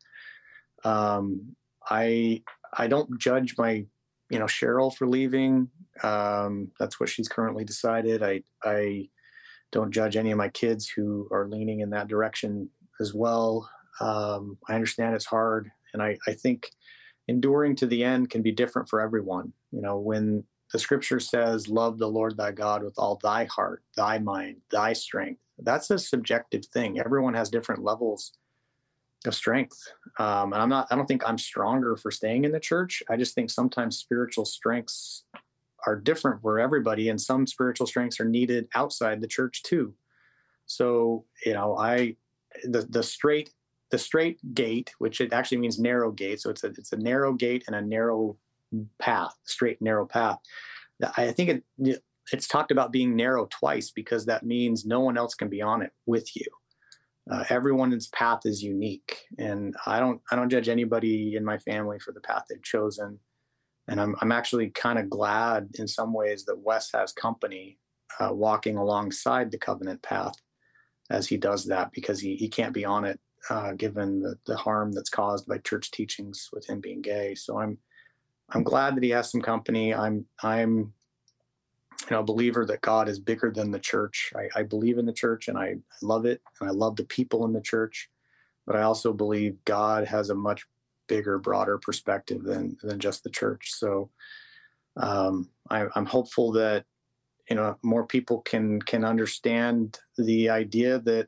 [0.84, 1.56] Um,
[1.90, 3.86] I I don't judge my
[4.30, 5.70] you know Cheryl for leaving.
[6.04, 8.24] Um, that's what she's currently decided.
[8.24, 9.10] I I
[9.72, 12.70] don't judge any of my kids who are leaning in that direction
[13.00, 13.70] as well.
[14.00, 16.70] Um, I understand it's hard, and I I think
[17.28, 19.54] enduring to the end can be different for everyone.
[19.72, 23.84] You know, when the scripture says, Love the Lord thy God with all thy heart,
[23.96, 25.42] thy mind, thy strength.
[25.60, 27.00] That's a subjective thing.
[27.00, 28.34] Everyone has different levels
[29.28, 29.78] of strength.
[30.20, 33.04] Um, and I'm not, I don't think I'm stronger for staying in the church.
[33.10, 35.24] I just think sometimes spiritual strengths
[35.86, 39.94] are different for everybody, and some spiritual strengths are needed outside the church too.
[40.66, 42.16] So, you know, I,
[42.64, 43.52] the, the straight,
[43.92, 46.42] the straight gate, which it actually means narrow gate.
[46.42, 48.38] So it's a, it's a narrow gate and a narrow
[48.98, 50.40] path, straight narrow path.
[51.18, 55.36] I think it, it's talked about being narrow twice because that means no one else
[55.36, 56.46] can be on it with you.
[57.30, 62.00] Uh, everyone's path is unique, and I don't I don't judge anybody in my family
[62.00, 63.20] for the path they've chosen.
[63.88, 67.80] And I'm I'm actually kind of glad in some ways that Wes has company
[68.20, 70.36] uh, walking alongside the covenant path
[71.10, 73.20] as he does that because he he can't be on it
[73.50, 77.34] uh, given the the harm that's caused by church teachings with him being gay.
[77.36, 77.78] So I'm
[78.50, 79.94] I'm glad that he has some company.
[79.94, 80.94] I'm I'm
[82.02, 84.32] you know a believer that God is bigger than the church.
[84.36, 87.46] I, I believe in the church and I, love it and I love the people
[87.46, 88.10] in the church,
[88.66, 90.66] but I also believe God has a much
[91.08, 93.72] bigger, broader perspective than than just the church.
[93.74, 94.10] So
[94.98, 96.86] um, I, I'm hopeful that
[97.50, 101.28] you know more people can can understand the idea that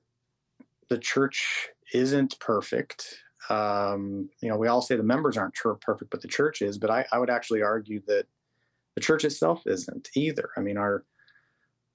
[0.90, 3.20] the church isn't perfect
[3.50, 6.78] um, you know, we all say the members aren't perfect, but the church is.
[6.78, 8.26] But I, I would actually argue that
[8.98, 10.50] the church itself isn't either.
[10.58, 11.06] I mean, our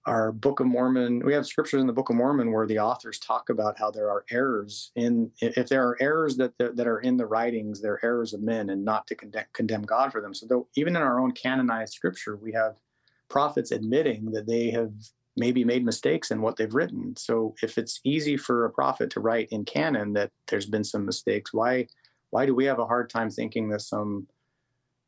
[0.06, 3.18] our Book of Mormon, we have scriptures in the Book of Mormon where the authors
[3.18, 7.16] talk about how there are errors in, if there are errors that that are in
[7.16, 10.32] the writings, they're errors of men and not to condemn, condemn God for them.
[10.32, 12.76] So though, even in our own canonized scripture, we have
[13.28, 14.92] prophets admitting that they have
[15.36, 17.16] maybe made mistakes in what they've written.
[17.16, 21.04] So if it's easy for a prophet to write in canon that there's been some
[21.04, 21.88] mistakes, why
[22.30, 24.28] why do we have a hard time thinking that some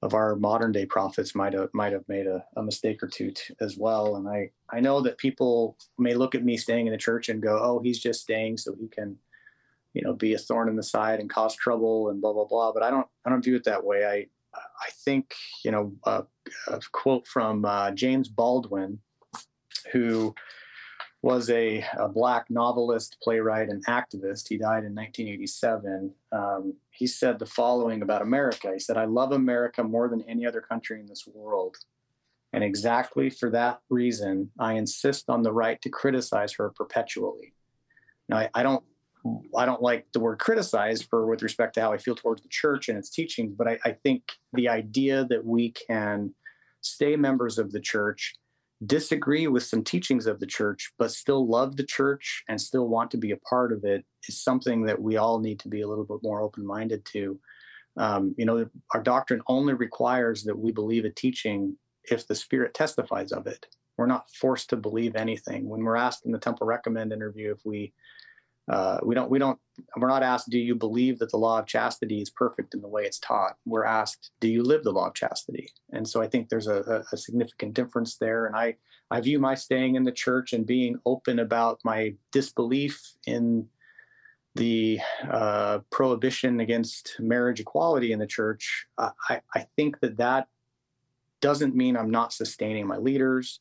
[0.05, 3.31] of our modern day prophets might have might have made a, a mistake or two
[3.31, 4.17] t- as well?
[4.17, 7.43] And I I know that people may look at me staying in the church and
[7.43, 9.17] go, oh, he's just staying so he can
[9.95, 12.71] you know be a thorn in the side and cause trouble and blah blah blah.
[12.71, 14.05] But I don't I don't view it that way.
[14.05, 16.25] I I think you know a
[16.93, 18.99] quote from uh, James Baldwin
[19.93, 20.35] who
[21.25, 24.47] was a, a, black novelist, playwright, and activist.
[24.47, 26.13] He died in 1987.
[26.33, 30.45] Um, he said the following about America He said, I love America more than any
[30.45, 31.79] other country in this world.
[32.53, 37.55] And exactly for that reason, I insist on the right to criticize her perpetually.
[38.29, 38.85] Now, I, I don't.
[39.57, 42.49] I don't like the word criticize for with respect to how I feel towards the
[42.51, 44.23] church and its teachings, but I, I think
[44.53, 46.35] the idea that we can
[46.83, 48.35] stay members of the church
[48.85, 53.11] disagree with some teachings of the church, but still love the church and still want
[53.11, 55.89] to be a part of it is something that we all need to be a
[55.89, 57.39] little bit more open minded to.
[57.97, 61.77] Um, you know, our doctrine only requires that we believe a teaching
[62.11, 63.67] if the Spirit testifies of it.
[63.97, 65.69] We're not forced to believe anything.
[65.69, 67.93] When we're asked in the Temple Recommend interview if we
[68.69, 69.59] uh, we don't we don't
[69.97, 72.89] we're not asked do you believe that the law of chastity is perfect in the
[72.89, 73.57] way it's taught?
[73.67, 75.71] We're asked do you live the law of chastity?
[75.93, 78.47] And so i think there's a, a significant difference there.
[78.47, 78.77] And i
[79.11, 83.69] i view my staying in the church and being open about my disbelief in
[84.55, 88.87] the uh, prohibition against marriage equality in the church.
[88.97, 90.47] I, I think that that
[91.41, 93.61] doesn't mean i'm not sustaining my leaders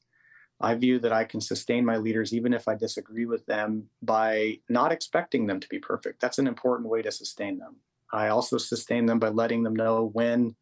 [0.64, 4.60] I view that I can sustain my leaders even if I disagree with them by
[4.70, 6.22] not expecting them to be perfect.
[6.22, 7.76] That's an important way to sustain them.
[8.14, 10.56] I also sustain them by letting them know when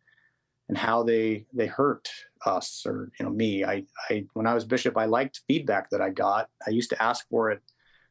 [0.70, 2.10] and how they they hurt
[2.46, 3.64] us or you know me.
[3.64, 6.50] I, I when I was bishop, I liked feedback that I got.
[6.66, 7.62] I used to ask for it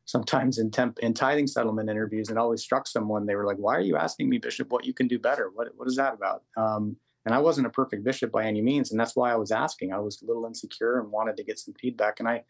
[0.04, 3.26] sometimes in temp in tithing settlement interviews, and always struck someone.
[3.26, 5.50] They were like, "Why are you asking me, bishop, what you can do better?
[5.52, 6.96] What what is that about?" Um,
[7.26, 9.92] and I wasn't a perfect bishop by any means, and that's why I was asking.
[9.92, 12.18] I was a little insecure and wanted to get some feedback.
[12.18, 12.42] And I,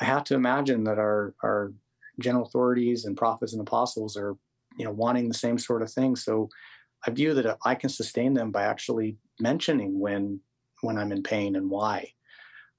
[0.00, 1.72] I have to imagine that our our
[2.18, 4.36] general authorities and prophets and apostles are,
[4.76, 6.16] you know, wanting the same sort of thing.
[6.16, 6.50] So
[7.06, 10.40] I view that I can sustain them by actually mentioning when
[10.82, 12.12] when I'm in pain and why.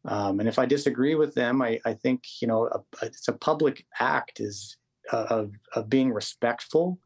[0.06, 3.28] Um, and if I disagree with them, I, I think you know a, a, it's
[3.28, 4.78] a public act is
[5.12, 7.00] uh, of of being respectful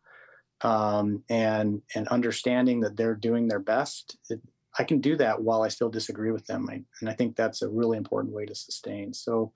[0.61, 4.18] um, and and understanding that they're doing their best.
[4.30, 4.41] It,
[4.77, 7.61] I can do that while I still disagree with them, I, and I think that's
[7.61, 9.14] a really important way to sustain.
[9.14, 9.53] So,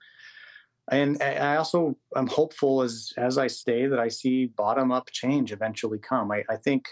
[0.90, 5.52] and I also I'm hopeful as as I stay that I see bottom up change
[5.52, 6.30] eventually come.
[6.30, 6.88] I, I think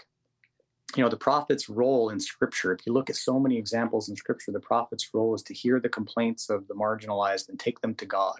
[0.95, 4.15] you know the prophet's role in scripture if you look at so many examples in
[4.15, 7.93] scripture the prophet's role is to hear the complaints of the marginalized and take them
[7.95, 8.39] to god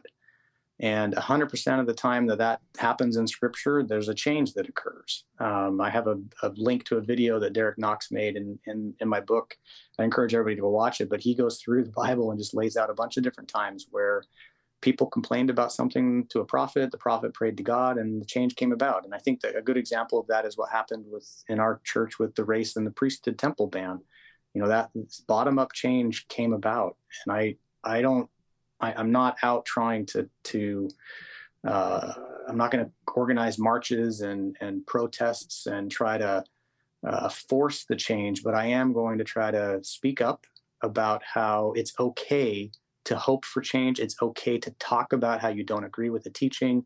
[0.79, 5.25] and 100% of the time that that happens in scripture there's a change that occurs.
[5.39, 8.93] Um, i have a, a, link to a video that derek knox made in, in,
[8.99, 9.57] in my book.
[9.97, 12.53] I encourage everybody to go watch it but he goes through the bible and just
[12.53, 14.23] lays out a bunch of different times where
[14.81, 18.55] people complained about something to a prophet the prophet prayed to god and the change
[18.55, 19.05] came about.
[19.05, 21.81] And i think that a good example of that is what happened with in our
[21.83, 23.99] church with the race and the priesthood temple ban.
[24.53, 24.89] You know that
[25.27, 26.95] bottom up change came about.
[27.25, 28.29] And i i don't
[28.79, 30.89] I, am not out trying to to
[31.67, 32.13] uh,
[32.47, 36.43] i'm not going to organize marches and and protests and try to
[37.07, 40.45] uh, force the change but i am going to try to speak up
[40.81, 42.71] about how it's okay
[43.05, 43.99] to hope for change.
[43.99, 46.85] It's okay to talk about how you don't agree with the teaching.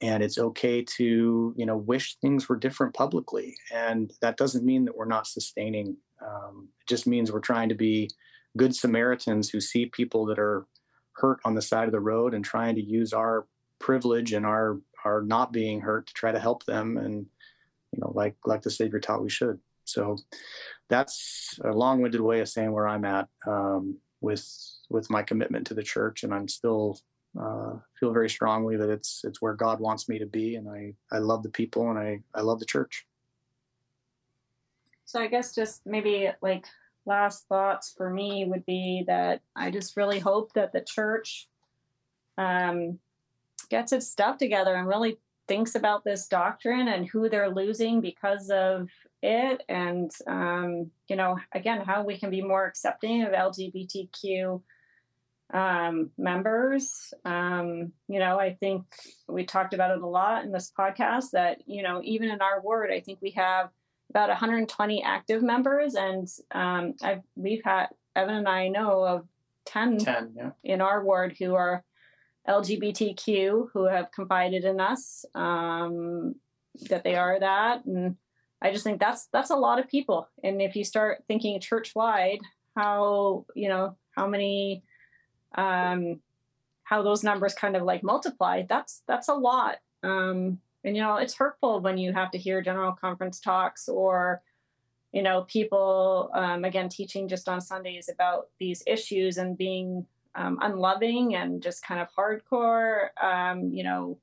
[0.00, 3.56] And it's okay to, you know, wish things were different publicly.
[3.72, 5.96] And that doesn't mean that we're not sustaining.
[6.20, 8.10] Um, it just means we're trying to be
[8.56, 10.66] good Samaritans who see people that are
[11.16, 13.46] hurt on the side of the road and trying to use our
[13.78, 16.96] privilege and our our not being hurt to try to help them.
[16.96, 17.26] And
[17.92, 19.58] you know like like the savior taught we should.
[19.84, 20.16] So
[20.88, 24.46] that's a long-winded way of saying where i'm at um, with
[24.90, 26.98] with my commitment to the church, and I'm still
[27.40, 30.94] uh, feel very strongly that it's it's where God wants me to be, and I
[31.12, 33.06] I love the people and I I love the church.
[35.04, 36.64] So I guess just maybe like
[37.06, 41.48] last thoughts for me would be that I just really hope that the church
[42.38, 42.98] um,
[43.70, 48.50] gets its stuff together and really thinks about this doctrine and who they're losing because
[48.50, 48.88] of
[49.22, 54.60] it and um, you know again how we can be more accepting of lgbtq
[55.52, 57.12] um, members.
[57.24, 58.84] Um, you know i think
[59.28, 62.60] we talked about it a lot in this podcast that you know even in our
[62.60, 63.70] ward i think we have
[64.10, 69.26] about 120 active members and um, I've, we've had evan and i know of
[69.66, 70.50] 10, 10 yeah.
[70.62, 71.84] in our ward who are
[72.48, 76.34] lgbtq who have confided in us um,
[76.88, 78.16] that they are that and
[78.64, 80.26] I just think that's that's a lot of people.
[80.42, 82.40] And if you start thinking church wide,
[82.74, 84.82] how you know how many
[85.54, 86.20] um
[86.84, 89.76] how those numbers kind of like multiply, that's that's a lot.
[90.02, 94.42] Um and you know, it's hurtful when you have to hear general conference talks or
[95.12, 100.04] you know, people um, again teaching just on Sundays about these issues and being
[100.34, 103.08] um, unloving and just kind of hardcore.
[103.22, 104.18] Um, you know,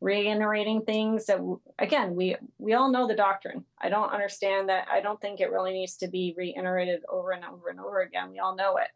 [0.00, 1.40] reiterating things that
[1.78, 3.64] again we we all know the doctrine.
[3.80, 4.86] I don't understand that.
[4.92, 8.30] I don't think it really needs to be reiterated over and over and over again.
[8.30, 8.88] We all know it.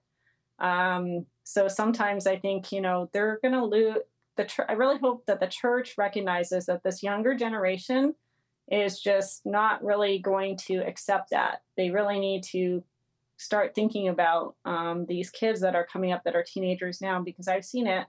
[0.62, 3.96] Um, so sometimes i think you know they're going to lose
[4.38, 8.14] the tr- i really hope that the church recognizes that this younger generation
[8.70, 12.82] is just not really going to accept that they really need to
[13.40, 17.46] start thinking about um, these kids that are coming up that are teenagers now because
[17.48, 18.06] i've seen it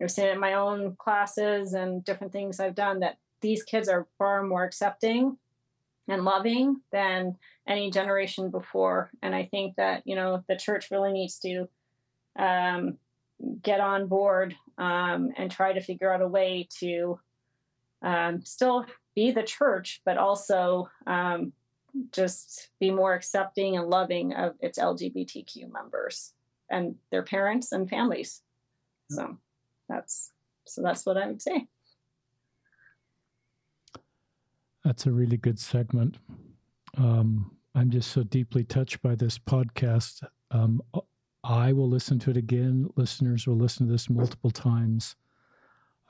[0.00, 3.88] I've seen it in my own classes and different things I've done that these kids
[3.88, 5.38] are far more accepting
[6.08, 7.36] and loving than
[7.66, 9.10] any generation before.
[9.22, 11.68] And I think that, you know, the church really needs to
[12.38, 12.98] um,
[13.62, 17.18] get on board um, and try to figure out a way to
[18.02, 21.52] um, still be the church, but also um,
[22.12, 26.32] just be more accepting and loving of its LGBTQ members
[26.70, 28.42] and their parents and families.
[29.10, 29.38] So
[29.88, 30.32] that's
[30.64, 31.68] so that's what I would say.
[34.84, 36.18] That's a really good segment.
[36.96, 40.22] Um, I'm just so deeply touched by this podcast.
[41.48, 42.88] I will listen to it again.
[42.96, 45.14] Listeners will listen to this multiple times.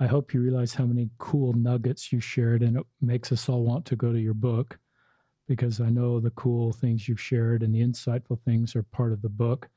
[0.00, 3.62] I hope you realize how many cool nuggets you shared, and it makes us all
[3.62, 4.78] want to go to your book
[5.46, 9.20] because I know the cool things you've shared and the insightful things are part of
[9.20, 9.68] the book.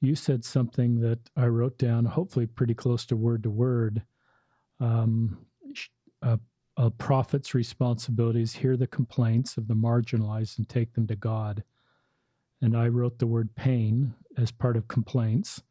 [0.00, 4.02] You said something that I wrote down, hopefully pretty close to word to word.
[4.80, 5.38] Um,
[6.22, 6.40] a,
[6.76, 11.62] a prophet's responsibilities hear the complaints of the marginalized and take them to God.
[12.60, 15.62] And I wrote the word pain as part of complaints.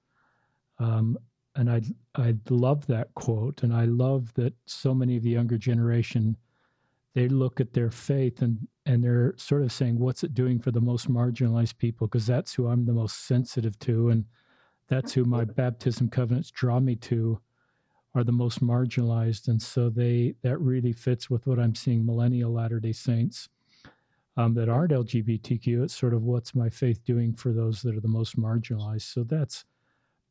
[0.79, 1.17] Um,
[1.55, 1.81] and I
[2.15, 6.37] I love that quote, and I love that so many of the younger generation
[7.13, 10.71] they look at their faith and and they're sort of saying, "What's it doing for
[10.71, 14.25] the most marginalized people?" Because that's who I'm the most sensitive to, and
[14.87, 17.41] that's who my baptism covenants draw me to,
[18.13, 22.53] are the most marginalized, and so they that really fits with what I'm seeing millennial
[22.53, 23.49] Latter Day Saints
[24.37, 25.83] um, that aren't LGBTQ.
[25.83, 29.13] It's sort of what's my faith doing for those that are the most marginalized.
[29.13, 29.65] So that's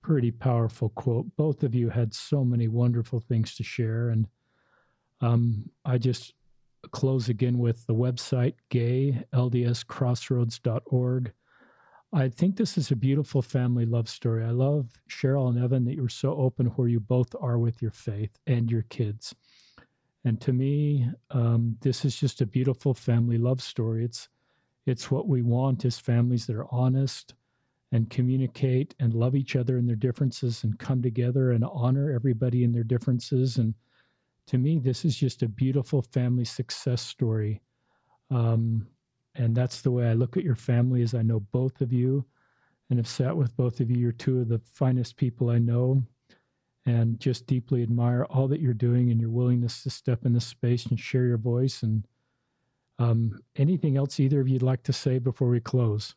[0.01, 1.27] pretty powerful quote.
[1.37, 4.11] Both of you had so many wonderful things to share.
[4.11, 4.29] And
[5.21, 6.35] um, I just
[6.93, 11.33] close again with the website gayldscrossroads.org.
[12.13, 14.45] I think this is a beautiful family love story.
[14.45, 17.91] I love Cheryl and Evan that you're so open where you both are with your
[17.91, 19.35] faith and your kids.
[20.27, 24.05] And to me, um, this is just a beautiful family love story.
[24.05, 24.29] It's
[24.85, 27.35] it's what we want as families that are honest,
[27.93, 32.65] and communicate and love each other in their differences and come together and honor everybody
[32.65, 33.57] in their differences.
[33.57, 33.75] And
[34.49, 37.63] to me, this is just a beautiful family success story.
[38.31, 38.89] Um,
[39.37, 42.25] and that's the way I look at your family as I know both of you
[42.91, 43.99] and have sat with both of you.
[43.99, 46.03] You're two of the finest people I know
[46.87, 50.47] and just deeply admire all that you're doing and your willingness to step in this
[50.47, 51.83] space and share your voice.
[51.83, 52.07] And
[52.99, 56.15] um, anything else either of you'd like to say before we close?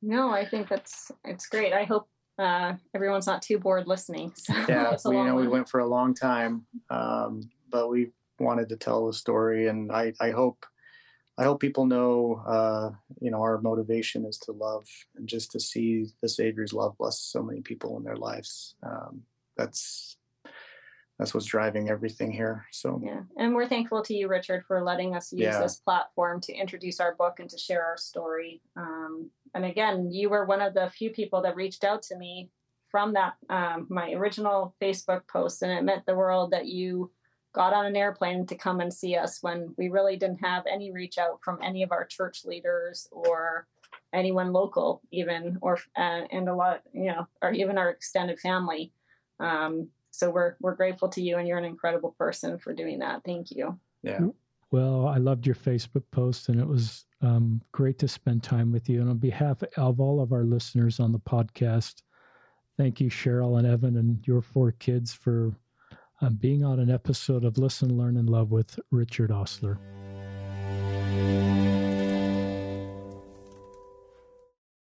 [0.00, 1.72] No, I think that's it's great.
[1.72, 2.08] I hope
[2.38, 4.32] uh, everyone's not too bored listening.
[4.46, 5.44] So yeah, we, you know, one.
[5.44, 9.92] we went for a long time, um, but we wanted to tell the story, and
[9.92, 10.64] I, I hope,
[11.38, 12.90] I hope people know, uh,
[13.20, 14.86] you know, our motivation is to love
[15.16, 18.74] and just to see the Savior's love bless so many people in their lives.
[18.82, 19.22] Um,
[19.56, 20.16] that's
[21.18, 22.64] that's what's driving everything here.
[22.72, 25.60] So yeah, and we're thankful to you, Richard, for letting us use yeah.
[25.60, 28.62] this platform to introduce our book and to share our story.
[28.74, 32.48] Um, and again, you were one of the few people that reached out to me
[32.90, 37.10] from that um, my original Facebook post, and it meant the world that you
[37.52, 40.92] got on an airplane to come and see us when we really didn't have any
[40.92, 43.66] reach out from any of our church leaders or
[44.12, 48.92] anyone local, even or uh, and a lot, you know, or even our extended family.
[49.40, 53.22] Um, so we're we're grateful to you and you're an incredible person for doing that.
[53.24, 53.78] Thank you.
[54.02, 54.20] Yeah.
[54.72, 58.88] Well i loved your facebook post and it was um, great to spend time with
[58.88, 59.00] you.
[59.00, 62.02] And on behalf of all of our listeners on the podcast
[62.76, 65.52] thank you cheryl and evan and your four kids for
[66.20, 69.78] um, being on an episode of listen learn and love with richard ostler